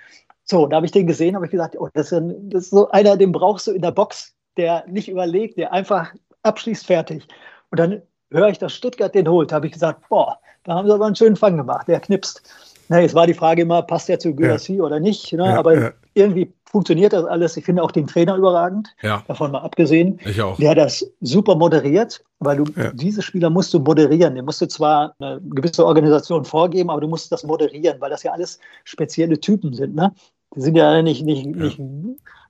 So, 0.45 0.67
da 0.67 0.77
habe 0.77 0.87
ich 0.87 0.93
den 0.93 1.07
gesehen, 1.07 1.35
habe 1.35 1.47
ich 1.47 1.51
gesagt, 1.51 1.77
oh, 1.79 1.89
das, 1.95 2.07
ist 2.07 2.13
ein, 2.13 2.51
das 2.51 2.65
ist 2.65 2.71
so 2.71 2.89
einer, 2.91 3.17
den 3.17 3.33
brauchst 3.33 3.67
du 3.67 3.73
in 3.73 3.83
der 3.83 3.91
Box, 3.91 4.35
der 4.57 4.85
nicht 4.87 5.09
überlegt, 5.09 5.59
der 5.59 5.73
einfach 5.73 6.13
abschließt, 6.43 6.87
fertig. 6.87 7.27
Und 7.71 7.79
dann 7.81 8.03
höre 8.31 8.49
ich, 8.49 8.59
dass 8.59 8.73
Stuttgart 8.73 9.15
den 9.15 9.29
holt. 9.29 9.51
Da 9.51 9.57
habe 9.57 9.67
ich 9.67 9.73
gesagt, 9.73 10.09
boah, 10.09 10.39
da 10.69 10.75
haben 10.75 10.87
sie 10.87 10.93
aber 10.93 11.07
einen 11.07 11.17
schönen 11.17 11.37
Fang 11.37 11.57
gemacht, 11.57 11.89
der 11.89 11.99
knipst. 11.99 12.43
Na, 12.91 13.01
jetzt 13.01 13.15
war 13.15 13.27
die 13.27 13.35
Frage 13.35 13.63
immer, 13.63 13.81
passt 13.83 14.09
der 14.09 14.19
zu 14.19 14.35
Gyrassi 14.35 14.81
oder 14.81 15.01
nicht? 15.01 15.33
Ne? 15.33 15.45
Ja, 15.47 15.59
aber 15.59 15.79
ja. 15.81 15.91
irgendwie 16.13 16.53
funktioniert 16.71 17.15
das 17.15 17.25
alles. 17.25 17.57
Ich 17.57 17.65
finde 17.65 17.83
auch 17.83 17.91
den 17.91 18.07
Trainer 18.07 18.37
überragend, 18.37 18.95
Ja. 19.03 19.23
davon 19.27 19.51
mal 19.53 19.61
abgesehen. 19.61 20.21
Ich 20.27 20.41
auch. 20.43 20.59
Der 20.59 20.71
hat 20.71 20.79
das 20.79 21.11
super 21.23 21.55
moderiert, 21.57 22.23
weil 22.39 22.59
du 22.59 22.65
Ja. 22.77 22.93
diese 22.93 23.23
Spieler 23.23 23.49
musst 23.49 23.73
du 23.73 23.79
moderieren. 23.81 24.35
Den 24.35 24.45
musst 24.45 24.61
du 24.61 24.69
zwar 24.69 25.15
eine 25.19 25.41
gewisse 25.43 25.87
Organisation 25.87 26.45
vorgeben, 26.45 26.91
aber 26.91 27.01
du 27.01 27.09
musst 27.09 27.33
das 27.33 27.45
moderieren, 27.45 27.99
weil 28.01 28.11
das 28.11 28.23
ja 28.23 28.33
alles 28.33 28.59
spezielle 28.85 29.41
Typen 29.41 29.73
sind. 29.73 29.95
Ne? 29.95 30.13
Die 30.55 30.61
sind 30.61 30.77
ja 30.77 31.01
nicht, 31.03 31.25
nicht, 31.25 31.47
nicht 31.47 31.81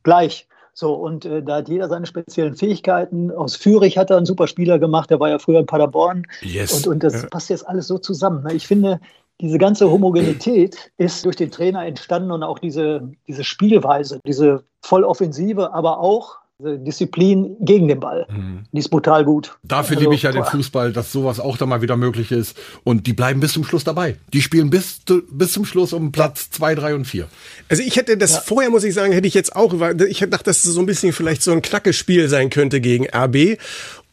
gleich. 0.03 0.49
So, 0.79 0.95
und 0.95 1.24
äh, 1.24 1.43
da 1.43 1.57
hat 1.57 1.68
jeder 1.68 1.89
seine 1.89 2.07
speziellen 2.07 2.55
Fähigkeiten. 2.55 3.33
Aus 3.33 3.57
Fürich 3.57 3.99
hat 3.99 4.11
er 4.11 4.16
einen 4.16 4.26
super 4.26 4.47
Spieler 4.47 4.79
gemacht, 4.79 5.11
der 5.11 5.18
war 5.18 5.29
ja 5.29 5.41
früher 5.41 5.59
in 5.59 5.66
Paderborn. 5.66 6.24
Yes. 6.41 6.72
Und, 6.72 6.87
und 6.87 7.03
das 7.03 7.29
passt 7.31 7.51
jetzt 7.51 7.66
alles 7.66 7.89
so 7.89 7.99
zusammen. 7.99 8.45
Ne? 8.45 8.55
Ich 8.55 8.68
finde, 8.68 9.01
diese 9.41 9.59
ganze 9.59 9.91
Homogenität 9.91 10.93
ist 10.97 11.24
durch 11.24 11.35
den 11.35 11.51
Trainer 11.51 11.85
entstanden 11.85 12.31
und 12.31 12.45
auch 12.45 12.61
diese, 12.61 13.11
diese 13.26 13.43
Spielweise, 13.43 14.20
diese 14.24 14.62
Volloffensive, 14.83 15.74
aber 15.74 15.99
auch 15.99 16.39
Disziplin 16.61 17.57
gegen 17.61 17.87
den 17.87 18.01
Ball. 18.01 18.27
Die 18.73 18.79
ist 18.81 18.89
brutal 18.89 19.25
gut. 19.25 19.57
Dafür 19.63 19.97
Also, 19.97 20.01
liebe 20.01 20.17
ich 20.17 20.23
ja 20.23 20.33
den. 20.33 20.43
Fußball, 20.43 20.93
dass 20.93 21.13
sowas 21.13 21.39
auch 21.39 21.57
da 21.57 21.67
mal 21.67 21.83
wieder 21.83 21.97
möglich 21.97 22.33
ist. 22.33 22.59
Und 22.83 23.07
die 23.07 23.13
bleiben 23.13 23.39
bis 23.39 23.53
zum 23.53 23.63
Schluss 23.63 23.85
dabei. 23.85 24.17
Die 24.33 24.43
spielen 24.43 24.69
bis, 24.69 24.99
bis 25.31 25.53
zum 25.53 25.65
Schluss 25.65 25.93
um 25.93 26.11
Platz 26.11 26.51
zwei, 26.51 26.75
drei 26.75 26.97
und 26.97 27.05
vier. 27.05 27.29
Also 27.69 27.85
ich 27.85 27.95
hätte 27.95 28.17
das 28.17 28.39
vorher, 28.39 28.71
muss 28.71 28.83
ich 28.83 28.93
sagen, 28.93 29.13
hätte 29.13 29.29
ich 29.29 29.35
jetzt 29.35 29.55
auch, 29.55 29.79
weil 29.79 30.01
ich 30.03 30.21
hätte 30.21 30.31
gedacht, 30.31 30.49
dass 30.49 30.65
es 30.65 30.75
so 30.75 30.81
ein 30.81 30.87
bisschen 30.87 31.13
vielleicht 31.13 31.43
so 31.43 31.53
ein 31.53 31.63
Knackespiel 31.63 32.29
sein 32.29 32.51
könnte 32.51 32.81
gegen 32.81 33.07
RB. 33.07 33.59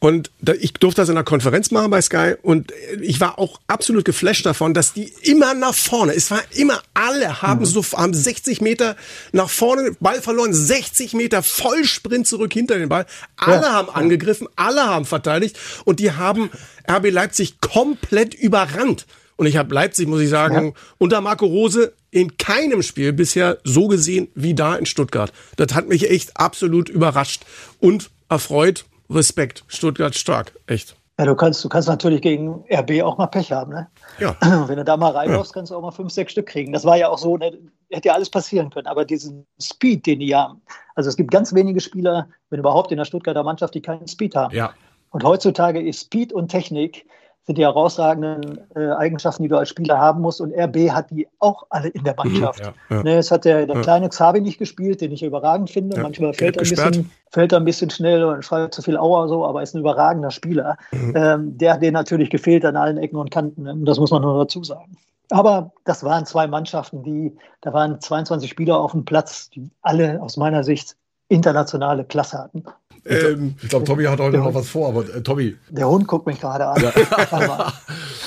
Und 0.05 0.29
da, 0.39 0.53
ich 0.53 0.73
durfte 0.73 1.01
das 1.01 1.09
in 1.09 1.15
der 1.15 1.23
Konferenz 1.23 1.71
machen 1.71 1.89
bei 1.89 1.99
Sky 1.99 2.35
und 2.43 2.71
ich 3.01 3.19
war 3.21 3.39
auch 3.39 3.59
absolut 3.65 4.05
geflasht 4.05 4.45
davon, 4.45 4.75
dass 4.75 4.93
die 4.93 5.11
immer 5.23 5.55
nach 5.55 5.73
vorne, 5.73 6.13
es 6.13 6.29
war 6.29 6.43
immer, 6.51 6.79
alle 6.93 7.41
haben 7.41 7.65
so, 7.65 7.83
haben 7.83 8.13
60 8.13 8.61
Meter 8.61 8.97
nach 9.31 9.49
vorne, 9.49 9.97
Ball 9.99 10.21
verloren, 10.21 10.53
60 10.53 11.15
Meter 11.15 11.41
Vollsprint 11.41 12.27
zurück 12.27 12.53
hinter 12.53 12.77
den 12.77 12.87
Ball. 12.87 13.07
Alle 13.35 13.73
haben 13.73 13.89
angegriffen, 13.89 14.47
alle 14.55 14.85
haben 14.85 15.05
verteidigt 15.05 15.57
und 15.85 15.99
die 15.99 16.11
haben 16.11 16.51
RB 16.87 17.09
Leipzig 17.09 17.59
komplett 17.59 18.35
überrannt. 18.35 19.07
Und 19.37 19.47
ich 19.47 19.57
habe 19.57 19.73
Leipzig, 19.73 20.07
muss 20.07 20.21
ich 20.21 20.29
sagen, 20.29 20.75
unter 20.99 21.19
Marco 21.19 21.47
Rose 21.47 21.93
in 22.11 22.37
keinem 22.37 22.83
Spiel 22.83 23.11
bisher 23.11 23.57
so 23.63 23.87
gesehen 23.87 24.27
wie 24.35 24.53
da 24.53 24.75
in 24.75 24.85
Stuttgart. 24.85 25.33
Das 25.55 25.73
hat 25.73 25.89
mich 25.89 26.11
echt 26.11 26.37
absolut 26.37 26.89
überrascht 26.89 27.41
und 27.79 28.11
erfreut. 28.29 28.85
Respekt. 29.09 29.63
Stuttgart 29.67 30.15
stark. 30.15 30.53
Echt. 30.67 30.95
Ja, 31.17 31.25
du 31.25 31.35
kannst, 31.35 31.63
du 31.63 31.69
kannst 31.69 31.87
natürlich 31.87 32.21
gegen 32.21 32.65
RB 32.69 33.01
auch 33.01 33.17
mal 33.17 33.27
Pech 33.27 33.51
haben. 33.51 33.71
Ne? 33.71 33.87
Ja. 34.19 34.35
Wenn 34.67 34.77
du 34.77 34.83
da 34.83 34.97
mal 34.97 35.11
reinläufst, 35.11 35.53
kannst 35.53 35.71
du 35.71 35.75
auch 35.75 35.81
mal 35.81 35.91
fünf, 35.91 36.11
sechs 36.11 36.33
Stück 36.33 36.47
kriegen. 36.47 36.73
Das 36.73 36.83
war 36.83 36.97
ja 36.97 37.07
auch 37.07 37.17
so, 37.17 37.37
ne, 37.37 37.57
hätte 37.89 38.09
ja 38.09 38.13
alles 38.13 38.29
passieren 38.29 38.69
können. 38.69 38.87
Aber 38.87 39.05
diesen 39.05 39.45
Speed, 39.61 40.05
den 40.05 40.19
die 40.19 40.35
haben. 40.35 40.61
Also 40.95 41.09
es 41.09 41.15
gibt 41.15 41.31
ganz 41.31 41.53
wenige 41.53 41.79
Spieler, 41.79 42.27
wenn 42.49 42.59
überhaupt 42.59 42.91
in 42.91 42.97
der 42.97 43.05
Stuttgarter 43.05 43.43
Mannschaft, 43.43 43.75
die 43.75 43.81
keinen 43.81 44.07
Speed 44.07 44.35
haben. 44.35 44.53
Ja. 44.53 44.73
Und 45.11 45.23
heutzutage 45.23 45.81
ist 45.81 46.01
Speed 46.01 46.33
und 46.33 46.49
Technik 46.49 47.05
sind 47.45 47.57
die 47.59 47.63
herausragenden 47.63 48.59
äh, 48.75 48.91
Eigenschaften, 48.91 49.43
die 49.43 49.49
du 49.49 49.57
als 49.57 49.69
Spieler 49.69 49.99
haben 49.99 50.21
musst. 50.21 50.41
Und 50.41 50.51
RB 50.51 50.89
hat 50.89 51.11
die 51.11 51.27
auch 51.39 51.67
alle 51.69 51.89
in 51.89 52.03
der 52.03 52.15
Mannschaft. 52.17 52.59
Ja, 52.59 52.73
ja. 52.89 53.03
Ne, 53.03 53.17
es 53.17 53.29
hat 53.29 53.45
der, 53.45 53.67
der 53.67 53.81
kleine 53.81 54.09
Xavi 54.09 54.41
nicht 54.41 54.57
gespielt, 54.57 55.01
den 55.01 55.11
ich 55.11 55.21
überragend 55.21 55.69
finde. 55.69 55.97
Ja, 55.97 56.03
Manchmal 56.03 56.33
fällt 56.33 56.55
er, 56.55 56.61
ein 56.61 56.69
gesperrt. 56.69 56.89
bisschen, 56.91 57.11
fällt 57.31 57.51
er 57.51 57.59
ein 57.59 57.65
bisschen 57.65 57.91
schnell 57.91 58.23
und 58.23 58.43
schreibt 58.43 58.73
zu 58.73 58.81
viel 58.81 58.97
Auer 58.97 59.27
so, 59.27 59.45
aber 59.45 59.61
ist 59.61 59.75
ein 59.75 59.81
überragender 59.81 60.31
Spieler. 60.31 60.77
Ähm, 61.13 61.57
der 61.57 61.73
hat 61.73 61.81
den 61.83 61.93
natürlich 61.93 62.29
gefehlt 62.29 62.65
an 62.65 62.75
allen 62.75 62.97
Ecken 62.97 63.17
und 63.17 63.29
Kanten. 63.29 63.63
Ne? 63.63 63.75
Das 63.83 63.99
muss 63.99 64.11
man 64.11 64.23
nur 64.23 64.39
dazu 64.39 64.63
sagen. 64.63 64.97
Aber 65.29 65.71
das 65.85 66.03
waren 66.03 66.25
zwei 66.25 66.47
Mannschaften, 66.47 67.03
die, 67.03 67.35
da 67.61 67.73
waren 67.73 67.99
22 67.99 68.49
Spieler 68.49 68.79
auf 68.79 68.91
dem 68.91 69.05
Platz, 69.05 69.49
die 69.49 69.69
alle 69.81 70.21
aus 70.21 70.37
meiner 70.37 70.63
Sicht 70.63 70.95
internationale 71.29 72.05
Klasse 72.05 72.37
hatten. 72.37 72.63
Ähm, 73.07 73.55
Ich 73.61 73.69
glaube, 73.69 73.85
Tommy 73.85 74.03
hat 74.05 74.19
heute 74.19 74.37
noch 74.37 74.53
was 74.53 74.67
vor, 74.67 74.87
aber 74.89 75.01
äh, 75.15 75.21
Tommy, 75.21 75.55
Der 75.69 75.87
Hund 75.87 76.07
guckt 76.07 76.25
mich 76.25 76.39
gerade 76.39 76.65
an. 76.67 76.81
Mal. 77.31 77.73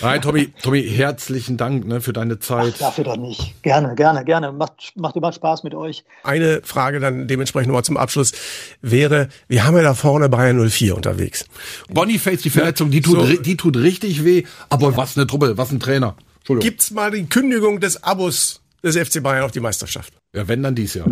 nein, 0.01 0.21
Tommy, 0.21 0.53
Tommy, 0.61 0.83
herzlichen 0.83 1.57
Dank 1.57 1.87
ne, 1.87 2.01
für 2.01 2.13
deine 2.13 2.39
Zeit. 2.39 2.79
Dafür 2.81 3.03
doch 3.05 3.17
nicht. 3.17 3.61
Gerne, 3.63 3.95
gerne, 3.95 4.25
gerne. 4.25 4.51
Macht, 4.51 4.93
macht 4.95 5.15
immer 5.15 5.31
Spaß 5.31 5.63
mit 5.63 5.73
euch. 5.73 6.03
eine 6.23 6.61
Frage 6.63 6.99
dann 6.99 7.27
dementsprechend 7.27 7.69
nochmal 7.69 7.83
zum 7.85 7.97
Abschluss 7.97 8.33
wäre, 8.81 9.29
wir 9.47 9.65
haben 9.65 9.75
ja 9.77 9.83
da 9.83 9.93
vorne 9.93 10.29
Bayern 10.29 10.69
04 10.69 10.95
unterwegs. 10.95 11.45
Boniface, 11.89 12.41
die 12.41 12.49
Verletzung, 12.49 12.91
die 12.91 13.01
tut, 13.01 13.15
So. 13.19 13.41
die 13.41 13.57
tut 13.57 13.77
richtig 13.77 14.23
weh, 14.25 14.43
aber 14.69 14.97
was 14.97 15.17
eine 15.17 15.27
Truppe, 15.27 15.57
was 15.57 15.71
ein 15.71 15.79
Trainer. 15.79 16.15
Entschuldigung. 16.39 16.69
Gibt's 16.69 16.91
mal 16.91 17.11
die 17.11 17.25
Kündigung 17.25 17.79
des 17.79 18.03
Abos 18.03 18.61
des 18.83 18.97
FC 18.97 19.21
Bayern 19.23 19.43
auf 19.43 19.51
die 19.51 19.59
Meisterschaft? 19.59 20.13
Ja, 20.33 20.47
wenn 20.47 20.61
dann 20.63 20.75
dies 20.75 20.93
Jahr. 20.93 21.07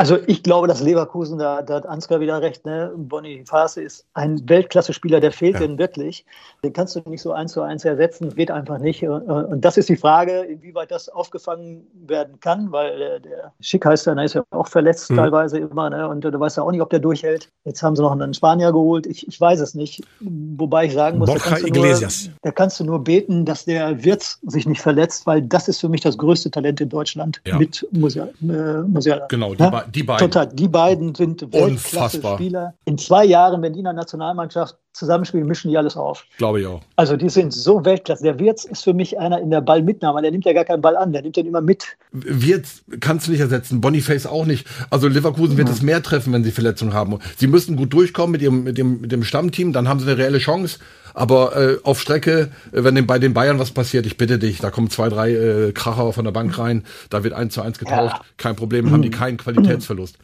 Also 0.00 0.16
ich 0.28 0.44
glaube, 0.44 0.68
dass 0.68 0.80
Leverkusen, 0.80 1.40
da, 1.40 1.60
da 1.60 1.74
hat 1.74 1.86
Ansgar 1.86 2.20
wieder 2.20 2.40
recht, 2.40 2.64
ne? 2.64 2.92
Boniface 2.96 3.78
ist 3.78 4.06
ein 4.14 4.48
Weltklasse-Spieler, 4.48 5.18
der 5.18 5.32
fehlt 5.32 5.58
denen 5.58 5.76
wirklich. 5.76 6.24
Den 6.62 6.72
kannst 6.72 6.94
du 6.94 7.00
nicht 7.06 7.20
so 7.20 7.32
eins 7.32 7.52
zu 7.52 7.62
eins 7.62 7.84
ersetzen, 7.84 8.32
geht 8.32 8.52
einfach 8.52 8.78
nicht. 8.78 9.02
Und 9.02 9.60
das 9.64 9.76
ist 9.76 9.88
die 9.88 9.96
Frage, 9.96 10.42
inwieweit 10.42 10.92
das 10.92 11.08
aufgefangen 11.08 11.84
werden 12.06 12.38
kann, 12.38 12.70
weil 12.70 12.96
der, 12.96 13.18
der 13.18 13.52
Schick 13.60 13.84
heißt 13.84 14.06
ja, 14.06 14.14
der 14.14 14.22
ist 14.24 14.34
ja 14.34 14.44
auch 14.50 14.68
verletzt 14.68 15.08
teilweise 15.08 15.58
immer, 15.58 15.90
ne? 15.90 16.08
Und 16.08 16.20
du 16.24 16.38
weißt 16.38 16.58
ja 16.58 16.62
auch 16.62 16.70
nicht, 16.70 16.80
ob 16.80 16.90
der 16.90 17.00
durchhält. 17.00 17.48
Jetzt 17.64 17.82
haben 17.82 17.96
sie 17.96 18.02
noch 18.02 18.12
einen 18.12 18.34
Spanier 18.34 18.70
geholt, 18.70 19.04
ich, 19.04 19.26
ich 19.26 19.40
weiß 19.40 19.58
es 19.58 19.74
nicht. 19.74 20.04
Wobei 20.20 20.84
ich 20.84 20.92
sagen 20.92 21.18
muss, 21.18 21.28
da 21.28 21.38
kannst, 21.40 21.64
du 21.64 21.66
Iglesias. 21.66 22.26
nur, 22.26 22.34
da 22.42 22.50
kannst 22.52 22.78
du 22.78 22.84
nur 22.84 23.02
beten, 23.02 23.44
dass 23.44 23.64
der 23.64 24.04
Wirtz 24.04 24.38
sich 24.46 24.64
nicht 24.64 24.80
verletzt, 24.80 25.26
weil 25.26 25.42
das 25.42 25.66
ist 25.66 25.80
für 25.80 25.88
mich 25.88 26.02
das 26.02 26.16
größte 26.16 26.52
Talent 26.52 26.80
in 26.80 26.88
Deutschland 26.88 27.40
Ja. 27.44 27.58
mit 27.58 27.84
Musiala. 27.90 28.30
Äh, 28.42 28.82
Musiala. 28.82 29.26
Genau, 29.26 29.54
die 29.54 29.62
Ja? 29.64 29.87
Die 29.94 30.02
beiden. 30.02 30.30
Total. 30.30 30.48
Die 30.52 30.68
beiden 30.68 31.14
sind. 31.14 31.52
Weltklasse-Spieler. 31.52 32.74
In 32.84 32.98
zwei 32.98 33.24
Jahren, 33.24 33.62
wenn 33.62 33.72
die 33.72 33.80
in 33.80 33.84
der 33.84 33.92
Nationalmannschaft 33.92 34.76
zusammenspielen, 34.92 35.46
mischen 35.46 35.70
die 35.70 35.78
alles 35.78 35.96
auf. 35.96 36.24
Glaube 36.38 36.60
ich 36.60 36.66
auch. 36.66 36.80
Also 36.96 37.16
die 37.16 37.28
sind 37.28 37.52
so 37.52 37.84
Weltklasse. 37.84 38.24
Der 38.24 38.38
Wirtz 38.38 38.64
ist 38.64 38.84
für 38.84 38.94
mich 38.94 39.18
einer 39.18 39.40
in 39.40 39.50
der 39.50 39.60
Ballmitnahme. 39.60 40.22
Der 40.22 40.30
nimmt 40.30 40.44
ja 40.44 40.52
gar 40.52 40.64
keinen 40.64 40.82
Ball 40.82 40.96
an, 40.96 41.12
der 41.12 41.22
nimmt 41.22 41.36
den 41.36 41.46
immer 41.46 41.60
mit. 41.60 41.96
Wird 42.10 42.66
kannst 43.00 43.26
du 43.26 43.30
nicht 43.30 43.40
ersetzen, 43.40 43.80
Boniface 43.80 44.26
auch 44.26 44.44
nicht. 44.44 44.66
Also 44.90 45.08
Leverkusen 45.08 45.56
wird 45.56 45.68
es 45.68 45.82
mehr 45.82 46.02
treffen, 46.02 46.32
wenn 46.32 46.44
sie 46.44 46.50
Verletzungen 46.50 46.94
haben. 46.94 47.18
Sie 47.36 47.46
müssen 47.46 47.76
gut 47.76 47.92
durchkommen 47.92 48.32
mit 48.32 48.42
ihrem, 48.42 48.64
mit 48.64 48.76
dem, 48.78 49.00
mit 49.00 49.12
dem 49.12 49.22
Stammteam, 49.22 49.72
dann 49.72 49.88
haben 49.88 50.00
sie 50.00 50.06
eine 50.10 50.18
reelle 50.18 50.38
Chance. 50.38 50.78
Aber 51.18 51.56
äh, 51.56 51.78
auf 51.82 52.00
Strecke, 52.00 52.50
äh, 52.70 52.84
wenn 52.84 52.94
den, 52.94 53.06
bei 53.06 53.18
den 53.18 53.34
Bayern 53.34 53.58
was 53.58 53.72
passiert, 53.72 54.06
ich 54.06 54.16
bitte 54.16 54.38
dich, 54.38 54.58
da 54.60 54.70
kommen 54.70 54.88
zwei, 54.88 55.08
drei 55.08 55.32
äh, 55.32 55.72
Kracher 55.72 56.12
von 56.12 56.24
der 56.24 56.30
Bank 56.30 56.56
rein, 56.58 56.84
da 57.10 57.24
wird 57.24 57.34
eins 57.34 57.54
zu 57.54 57.60
eins 57.62 57.78
getauscht, 57.78 58.14
Ja. 58.16 58.24
kein 58.36 58.54
Problem, 58.54 58.92
haben 58.92 59.02
die 59.02 59.10
keinen 59.22 59.36
Qualitätsverlust. 59.36 60.16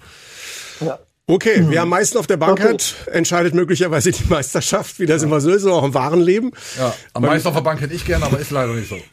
Ja. 0.80 1.00
Okay, 1.26 1.64
wer 1.68 1.80
am 1.82 1.88
meisten 1.88 2.18
auf 2.18 2.26
der 2.26 2.36
Bank 2.36 2.60
Okay. 2.60 2.74
hat, 2.74 2.94
entscheidet 3.10 3.54
möglicherweise 3.54 4.10
die 4.12 4.24
Meisterschaft. 4.28 4.98
Wie 4.98 5.06
das 5.06 5.22
immer 5.22 5.40
so 5.40 5.50
ist, 5.50 5.64
auch 5.64 5.82
im 5.82 5.94
wahren 5.94 6.20
Leben. 6.20 6.50
Ja, 6.78 6.94
am 7.14 7.22
meisten 7.22 7.48
auf 7.48 7.54
der 7.54 7.62
Bank 7.62 7.80
hätte 7.80 7.94
ich 7.94 8.04
gerne, 8.04 8.26
aber 8.26 8.38
ist 8.38 8.50
leider 8.50 8.74
nicht 8.74 8.90
so. 8.90 8.96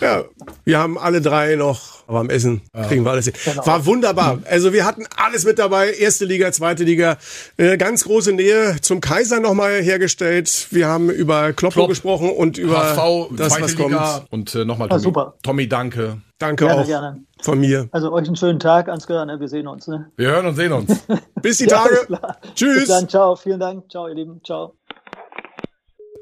Ja, 0.00 0.24
wir 0.64 0.78
haben 0.78 0.98
alle 0.98 1.20
drei 1.20 1.56
noch, 1.56 2.04
aber 2.06 2.20
am 2.20 2.30
Essen 2.30 2.62
kriegen 2.88 3.04
wir 3.04 3.10
alles 3.10 3.26
hin. 3.26 3.34
Genau. 3.44 3.66
War 3.66 3.86
wunderbar. 3.86 4.38
Also 4.48 4.72
wir 4.72 4.84
hatten 4.84 5.06
alles 5.16 5.44
mit 5.44 5.58
dabei. 5.58 5.92
Erste 5.92 6.24
Liga, 6.24 6.52
zweite 6.52 6.84
Liga. 6.84 7.18
Äh, 7.56 7.76
ganz 7.78 8.04
große 8.04 8.32
Nähe 8.32 8.76
zum 8.80 9.00
Kaiser 9.00 9.40
nochmal 9.40 9.82
hergestellt. 9.82 10.68
Wir 10.70 10.86
haben 10.88 11.10
über 11.10 11.52
Kloppo 11.52 11.74
Klopp, 11.74 11.88
gesprochen 11.88 12.30
und 12.30 12.58
über 12.58 12.78
HSV, 12.78 13.30
das, 13.36 13.60
was 13.60 13.76
Liga. 13.76 13.82
kommt. 14.20 14.32
Und 14.32 14.54
äh, 14.54 14.64
nochmal 14.64 14.86
Ah, 14.88 14.90
Tommy. 14.90 15.02
super. 15.02 15.34
Tommy, 15.42 15.68
danke. 15.68 16.18
Danke 16.42 16.64
Gerne, 16.66 16.80
auch 16.82 16.86
gerne. 16.86 17.24
von 17.40 17.60
mir. 17.60 17.88
Also 17.92 18.10
euch 18.12 18.26
einen 18.26 18.34
schönen 18.34 18.58
Tag, 18.58 18.88
Ansgar. 18.88 19.24
Ne? 19.24 19.38
Wir 19.38 19.46
sehen 19.48 19.68
uns. 19.68 19.86
Ne? 19.86 20.10
Wir 20.16 20.28
hören 20.32 20.46
und 20.46 20.56
sehen 20.56 20.72
uns. 20.72 20.92
Bis 21.40 21.58
die 21.58 21.64
Ja, 21.66 21.76
Tage. 21.78 21.90
alles 21.90 22.06
klar. 22.06 22.36
Bis 22.42 22.54
Tschüss. 22.54 22.88
dann. 22.88 23.08
Ciao. 23.08 23.36
Vielen 23.36 23.60
Dank. 23.60 23.88
Ciao, 23.88 24.08
ihr 24.08 24.14
Lieben. 24.16 24.40
Ciao. 24.44 24.74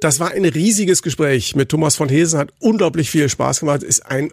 Das 0.02 0.20
war 0.20 0.30
ein 0.32 0.44
riesiges 0.44 1.00
Gespräch 1.02 1.56
mit 1.56 1.70
Thomas 1.70 1.96
von 1.96 2.08
Hesen, 2.10 2.38
hat 2.38 2.50
unglaublich 2.60 3.10
viel 3.10 3.28
Spaß 3.30 3.60
gemacht, 3.60 3.82
ist 3.82 4.04
ein, 4.06 4.30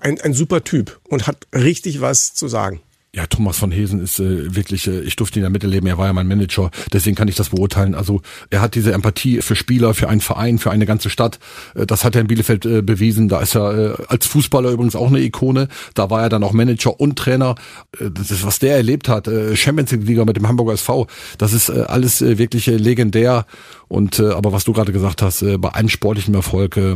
ein, 0.00 0.20
ein 0.20 0.32
super 0.34 0.64
Typ 0.64 1.00
und 1.08 1.26
hat 1.26 1.46
richtig 1.54 2.00
was 2.02 2.34
zu 2.34 2.46
sagen. 2.48 2.82
Ja, 3.16 3.26
Thomas 3.26 3.56
von 3.56 3.70
Hesen 3.70 4.02
ist 4.02 4.20
äh, 4.20 4.54
wirklich, 4.54 4.86
äh, 4.88 5.00
ich 5.00 5.16
durfte 5.16 5.38
ihn 5.38 5.44
ja 5.44 5.48
miterleben, 5.48 5.88
er 5.88 5.96
war 5.96 6.06
ja 6.06 6.12
mein 6.12 6.28
Manager, 6.28 6.70
deswegen 6.92 7.16
kann 7.16 7.28
ich 7.28 7.34
das 7.34 7.48
beurteilen. 7.48 7.94
Also 7.94 8.20
er 8.50 8.60
hat 8.60 8.74
diese 8.74 8.92
Empathie 8.92 9.40
für 9.40 9.56
Spieler, 9.56 9.94
für 9.94 10.10
einen 10.10 10.20
Verein, 10.20 10.58
für 10.58 10.70
eine 10.70 10.84
ganze 10.84 11.08
Stadt. 11.08 11.38
Äh, 11.74 11.86
das 11.86 12.04
hat 12.04 12.14
er 12.14 12.20
in 12.20 12.26
Bielefeld 12.26 12.66
äh, 12.66 12.82
bewiesen. 12.82 13.30
Da 13.30 13.40
ist 13.40 13.56
er 13.56 13.94
äh, 13.98 14.02
als 14.08 14.26
Fußballer 14.26 14.70
übrigens 14.70 14.96
auch 14.96 15.06
eine 15.06 15.20
Ikone. 15.20 15.68
Da 15.94 16.10
war 16.10 16.24
er 16.24 16.28
dann 16.28 16.44
auch 16.44 16.52
Manager 16.52 17.00
und 17.00 17.18
Trainer. 17.18 17.54
Äh, 17.98 18.10
das 18.10 18.30
ist, 18.30 18.44
was 18.44 18.58
der 18.58 18.76
erlebt 18.76 19.08
hat. 19.08 19.28
Äh, 19.28 19.56
Champions 19.56 19.92
League 19.92 20.06
Liga 20.06 20.26
mit 20.26 20.36
dem 20.36 20.46
Hamburger 20.46 20.74
SV. 20.74 21.06
Das 21.38 21.54
ist 21.54 21.70
äh, 21.70 21.84
alles 21.88 22.20
äh, 22.20 22.36
wirklich 22.36 22.68
äh, 22.68 22.76
legendär. 22.76 23.46
Und 23.88 24.18
äh, 24.18 24.28
aber 24.28 24.52
was 24.52 24.64
du 24.64 24.74
gerade 24.74 24.92
gesagt 24.92 25.22
hast, 25.22 25.40
äh, 25.40 25.56
bei 25.56 25.70
allem 25.70 25.88
sportlichen 25.88 26.34
Erfolg 26.34 26.76
äh, 26.76 26.94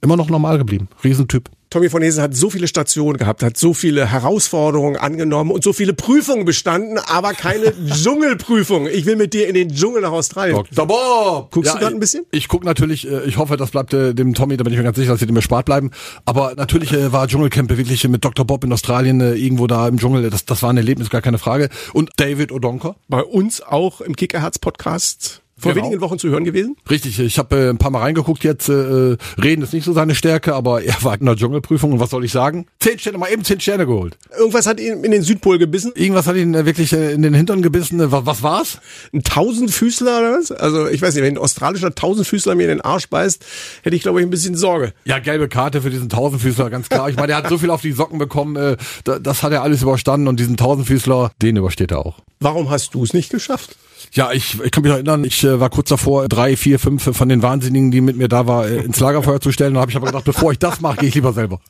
immer 0.00 0.16
noch 0.16 0.28
normal 0.28 0.58
geblieben. 0.58 0.88
Riesentyp. 1.04 1.48
Tommy 1.72 1.88
von 1.88 2.02
Hesen 2.02 2.22
hat 2.22 2.36
so 2.36 2.50
viele 2.50 2.68
Stationen 2.68 3.16
gehabt, 3.16 3.42
hat 3.42 3.56
so 3.56 3.72
viele 3.72 4.06
Herausforderungen 4.06 4.98
angenommen 4.98 5.50
und 5.50 5.64
so 5.64 5.72
viele 5.72 5.94
Prüfungen 5.94 6.44
bestanden, 6.44 6.98
aber 6.98 7.32
keine 7.32 7.72
Dschungelprüfung. 7.86 8.86
Ich 8.88 9.06
will 9.06 9.16
mit 9.16 9.32
dir 9.32 9.48
in 9.48 9.54
den 9.54 9.70
Dschungel 9.70 10.02
nach 10.02 10.12
Australien. 10.12 10.54
Dr. 10.54 10.86
Bob! 10.86 11.50
Guckst 11.50 11.72
du 11.72 11.78
grad 11.78 11.94
ein 11.94 11.98
bisschen? 11.98 12.26
Ich, 12.30 12.40
ich 12.40 12.48
guck 12.48 12.64
natürlich, 12.64 13.10
äh, 13.10 13.24
ich 13.24 13.38
hoffe, 13.38 13.56
das 13.56 13.70
bleibt 13.70 13.94
äh, 13.94 14.14
dem 14.14 14.34
Tommy, 14.34 14.58
da 14.58 14.64
bin 14.64 14.74
ich 14.74 14.78
mir 14.78 14.84
ganz 14.84 14.98
sicher, 14.98 15.12
dass 15.12 15.20
sie 15.20 15.26
dem 15.26 15.36
erspart 15.36 15.64
bleiben. 15.64 15.92
Aber 16.26 16.54
natürlich 16.54 16.92
äh, 16.92 17.10
war 17.10 17.26
Dschungelcamp 17.26 17.70
wirklich 17.70 18.06
mit 18.06 18.22
Dr. 18.22 18.44
Bob 18.44 18.64
in 18.64 18.72
Australien 18.72 19.22
äh, 19.22 19.32
irgendwo 19.32 19.66
da 19.66 19.88
im 19.88 19.98
Dschungel. 19.98 20.28
Das, 20.28 20.44
das 20.44 20.62
war 20.62 20.70
ein 20.70 20.76
Erlebnis, 20.76 21.08
gar 21.08 21.22
keine 21.22 21.38
Frage. 21.38 21.70
Und 21.94 22.10
David 22.16 22.52
O'Donker. 22.52 22.96
Bei 23.08 23.22
uns 23.22 23.62
auch 23.62 24.02
im 24.02 24.14
Kickerherz-Podcast 24.14 25.41
vor 25.62 25.72
Genau. 25.72 25.86
wenigen 25.86 26.00
Wochen 26.02 26.18
zu 26.18 26.28
hören 26.28 26.44
gewesen. 26.44 26.76
Richtig, 26.90 27.18
ich 27.18 27.38
habe 27.38 27.56
äh, 27.56 27.68
ein 27.70 27.78
paar 27.78 27.90
Mal 27.90 28.00
reingeguckt 28.00 28.44
jetzt. 28.44 28.68
Äh, 28.68 29.16
reden 29.42 29.62
ist 29.62 29.72
nicht 29.72 29.84
so 29.84 29.92
seine 29.92 30.14
Stärke, 30.14 30.54
aber 30.54 30.82
er 30.82 30.96
war 31.02 31.18
in 31.18 31.24
der 31.26 31.36
Dschungelprüfung 31.36 31.92
und 31.92 32.00
was 32.00 32.10
soll 32.10 32.24
ich 32.24 32.32
sagen? 32.32 32.66
Zehn 32.80 32.98
Sterne, 32.98 33.18
mal 33.18 33.30
eben 33.32 33.44
zehn 33.44 33.60
Sterne 33.60 33.86
geholt. 33.86 34.16
Irgendwas 34.36 34.66
hat 34.66 34.80
ihn 34.80 35.04
in 35.04 35.10
den 35.12 35.22
Südpol 35.22 35.58
gebissen. 35.58 35.92
Irgendwas 35.94 36.26
hat 36.26 36.36
ihn 36.36 36.54
äh, 36.54 36.66
wirklich 36.66 36.92
äh, 36.92 37.12
in 37.12 37.22
den 37.22 37.34
Hintern 37.34 37.62
gebissen. 37.62 38.00
Äh, 38.00 38.10
Was, 38.12 38.26
was 38.26 38.42
war's? 38.42 38.78
Ein 39.12 39.22
Tausendfüßler 39.22 40.18
oder 40.18 40.32
was? 40.38 40.50
Also 40.52 40.88
ich 40.88 41.00
weiß 41.00 41.14
nicht, 41.14 41.22
wenn 41.24 41.34
ein 41.34 41.38
australischer 41.38 41.94
Tausendfüßler 41.94 42.54
mir 42.54 42.64
in 42.64 42.68
den 42.68 42.80
Arsch 42.80 43.08
beißt, 43.08 43.44
hätte 43.82 43.96
ich 43.96 44.02
glaube 44.02 44.20
ich 44.20 44.26
ein 44.26 44.30
bisschen 44.30 44.56
Sorge. 44.56 44.92
Ja, 45.04 45.18
gelbe 45.18 45.48
Karte 45.48 45.82
für 45.82 45.90
diesen 45.90 46.08
Tausendfüßler, 46.08 46.70
ganz 46.70 46.88
klar. 46.88 47.08
Ich 47.08 47.16
meine, 47.16 47.32
er 47.32 47.38
hat 47.38 47.48
so 47.48 47.58
viel 47.58 47.70
auf 47.70 47.82
die 47.82 47.92
Socken 47.92 48.18
bekommen, 48.18 48.56
äh, 48.56 48.76
da- 49.04 49.18
das 49.18 49.42
hat 49.42 49.52
er 49.52 49.62
alles 49.62 49.82
überstanden 49.82 50.26
und 50.28 50.40
diesen 50.40 50.56
Tausendfüßler, 50.56 51.32
den 51.40 51.56
übersteht 51.56 51.90
er 51.92 52.04
auch. 52.04 52.18
Warum 52.40 52.70
hast 52.70 52.94
du 52.94 53.04
es 53.04 53.12
nicht 53.14 53.30
geschafft? 53.30 53.76
Ja, 54.14 54.30
ich, 54.30 54.60
ich 54.62 54.70
kann 54.70 54.82
mich 54.82 54.90
noch 54.90 54.96
erinnern, 54.96 55.24
ich 55.24 55.42
äh, 55.42 55.58
war 55.58 55.70
kurz 55.70 55.88
davor, 55.88 56.28
drei, 56.28 56.54
vier, 56.54 56.78
fünf 56.78 57.16
von 57.16 57.28
den 57.30 57.40
Wahnsinnigen, 57.40 57.90
die 57.90 58.02
mit 58.02 58.18
mir 58.18 58.28
da 58.28 58.46
war, 58.46 58.68
äh, 58.68 58.82
ins 58.82 59.00
Lagerfeuer 59.00 59.40
zu 59.40 59.52
stellen. 59.52 59.72
Da 59.72 59.80
habe 59.80 59.90
ich 59.90 59.96
aber 59.96 60.04
gedacht, 60.04 60.26
bevor 60.26 60.52
ich 60.52 60.58
das 60.58 60.82
mache, 60.82 60.98
gehe 60.98 61.08
ich 61.08 61.14
lieber 61.14 61.32
selber. 61.32 61.60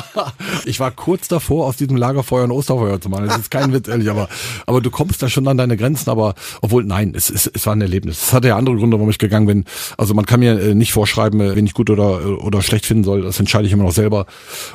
ich 0.64 0.80
war 0.80 0.90
kurz 0.90 1.28
davor, 1.28 1.66
aus 1.66 1.76
diesem 1.76 1.96
Lagerfeuer 1.96 2.42
ein 2.42 2.50
Osterfeuer 2.50 3.00
zu 3.00 3.08
machen. 3.08 3.26
Das 3.26 3.38
ist 3.38 3.52
kein 3.52 3.72
Witz, 3.72 3.86
ehrlich, 3.86 4.10
aber, 4.10 4.28
aber 4.66 4.80
du 4.80 4.90
kommst 4.90 5.22
da 5.22 5.28
schon 5.28 5.46
an 5.46 5.58
deine 5.58 5.76
Grenzen. 5.76 6.10
Aber 6.10 6.34
obwohl, 6.60 6.82
nein, 6.82 7.12
es, 7.14 7.30
es, 7.30 7.46
es 7.46 7.66
war 7.66 7.76
ein 7.76 7.80
Erlebnis. 7.80 8.20
Es 8.20 8.32
hatte 8.32 8.48
ja 8.48 8.56
andere 8.56 8.74
Gründe, 8.74 8.96
warum 8.96 9.10
ich 9.10 9.18
gegangen 9.18 9.46
bin. 9.46 9.64
Also 9.96 10.12
man 10.12 10.26
kann 10.26 10.40
mir 10.40 10.58
äh, 10.58 10.74
nicht 10.74 10.92
vorschreiben, 10.92 11.40
äh, 11.40 11.54
wen 11.54 11.66
ich 11.66 11.74
gut 11.74 11.88
oder, 11.88 12.20
äh, 12.20 12.24
oder 12.24 12.62
schlecht 12.62 12.86
finden 12.86 13.04
soll. 13.04 13.22
Das 13.22 13.38
entscheide 13.38 13.68
ich 13.68 13.72
immer 13.72 13.84
noch 13.84 13.92
selber. 13.92 14.26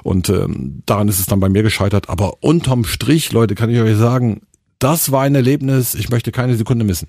Und 0.03 0.29
ähm, 0.29 0.81
daran 0.85 1.09
ist 1.09 1.19
es 1.19 1.25
dann 1.25 1.41
bei 1.41 1.49
mir 1.49 1.61
gescheitert. 1.61 2.07
Aber 2.07 2.35
unterm 2.41 2.85
Strich, 2.85 3.33
Leute, 3.33 3.55
kann 3.55 3.69
ich 3.69 3.81
euch 3.81 3.97
sagen, 3.97 4.43
das 4.81 5.11
war 5.11 5.21
ein 5.21 5.35
Erlebnis. 5.35 5.95
Ich 5.95 6.09
möchte 6.09 6.31
keine 6.31 6.55
Sekunde 6.55 6.83
missen. 6.83 7.07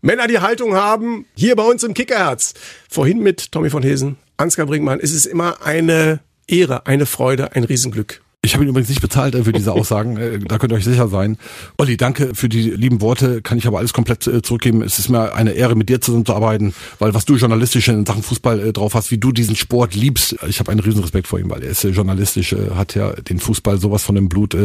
Männer, 0.00 0.26
die 0.26 0.38
Haltung 0.38 0.74
haben, 0.74 1.26
hier 1.34 1.56
bei 1.56 1.64
uns 1.64 1.82
im 1.82 1.94
Kickerherz. 1.94 2.54
Vorhin 2.88 3.18
mit 3.18 3.52
Tommy 3.52 3.70
von 3.70 3.82
Hesen, 3.82 4.16
Ansgar 4.36 4.66
Brinkmann, 4.66 5.00
es 5.00 5.12
ist 5.12 5.26
immer 5.26 5.64
eine 5.64 6.20
Ehre, 6.46 6.86
eine 6.86 7.06
Freude, 7.06 7.52
ein 7.52 7.64
Riesenglück. 7.64 8.22
Ich 8.42 8.54
habe 8.54 8.64
ihn 8.64 8.70
übrigens 8.70 8.88
nicht 8.88 9.02
bezahlt 9.02 9.34
äh, 9.34 9.44
für 9.44 9.52
diese 9.52 9.72
Aussagen. 9.74 10.16
Äh, 10.16 10.38
da 10.38 10.58
könnt 10.58 10.72
ihr 10.72 10.76
euch 10.76 10.84
sicher 10.84 11.08
sein. 11.08 11.36
Olli, 11.76 11.96
danke 11.96 12.34
für 12.34 12.48
die 12.48 12.70
lieben 12.70 13.02
Worte. 13.02 13.42
Kann 13.42 13.58
ich 13.58 13.66
aber 13.66 13.78
alles 13.78 13.92
komplett 13.92 14.26
äh, 14.26 14.40
zurückgeben. 14.40 14.82
Es 14.82 14.98
ist 14.98 15.10
mir 15.10 15.34
eine 15.34 15.52
Ehre, 15.52 15.76
mit 15.76 15.90
dir 15.90 16.00
zusammenzuarbeiten, 16.00 16.74
weil 16.98 17.12
was 17.12 17.26
du 17.26 17.36
journalistisch 17.36 17.88
in 17.88 18.06
Sachen 18.06 18.22
Fußball 18.22 18.60
äh, 18.60 18.72
drauf 18.72 18.94
hast, 18.94 19.10
wie 19.10 19.18
du 19.18 19.32
diesen 19.32 19.56
Sport 19.56 19.94
liebst. 19.94 20.36
Ich 20.48 20.58
habe 20.58 20.72
einen 20.72 20.80
riesen 20.80 21.02
Respekt 21.02 21.26
vor 21.26 21.38
ihm, 21.38 21.50
weil 21.50 21.62
er 21.62 21.70
ist 21.70 21.84
äh, 21.84 21.90
journalistisch, 21.90 22.54
äh, 22.54 22.70
hat 22.74 22.94
ja 22.94 23.12
den 23.12 23.38
Fußball 23.38 23.78
sowas 23.78 24.04
von 24.04 24.14
dem 24.14 24.28
Blut, 24.28 24.56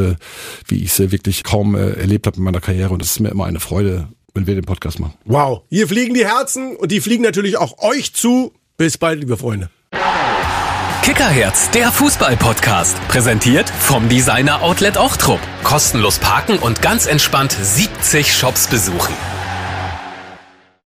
wie 0.68 0.84
ich 0.84 0.98
es 0.98 1.12
wirklich 1.12 1.44
kaum 1.44 1.76
erlebt 1.76 2.28
habe 2.28 2.38
in 2.38 2.44
meiner 2.44 2.62
Karriere. 2.62 2.94
Und 2.94 3.02
es 3.02 3.12
ist 3.12 3.20
mir 3.20 3.30
immer 3.30 3.46
eine 3.46 3.60
Freude, 3.60 4.08
wenn 4.34 4.48
wir 4.48 4.56
den 4.56 4.64
Podcast 4.64 5.00
machen. 5.00 5.14
Wow. 5.26 5.62
Hier 5.70 5.88
fliegen 5.88 6.14
die 6.14 6.26
Herzen 6.26 6.76
und 6.76 6.92
die 6.92 7.02
fliegen 7.02 7.24
natürlich 7.24 7.58
auch 7.58 7.78
euch 7.80 8.14
zu. 8.14 8.54
Bis 8.78 8.98
bald, 8.98 9.20
liebe 9.20 9.38
Freunde. 9.38 9.70
Kickerherz, 11.06 11.70
der 11.70 11.92
Fußball-Podcast. 11.92 12.98
Präsentiert 13.10 13.70
vom 13.70 14.10
Designer 14.10 14.64
Outlet 14.64 14.98
Ochtrup. 14.98 15.40
Kostenlos 15.64 16.18
parken 16.18 16.58
und 16.58 16.82
ganz 16.82 17.06
entspannt 17.06 17.56
70 17.62 18.36
Shops 18.36 18.68
besuchen. 18.68 19.14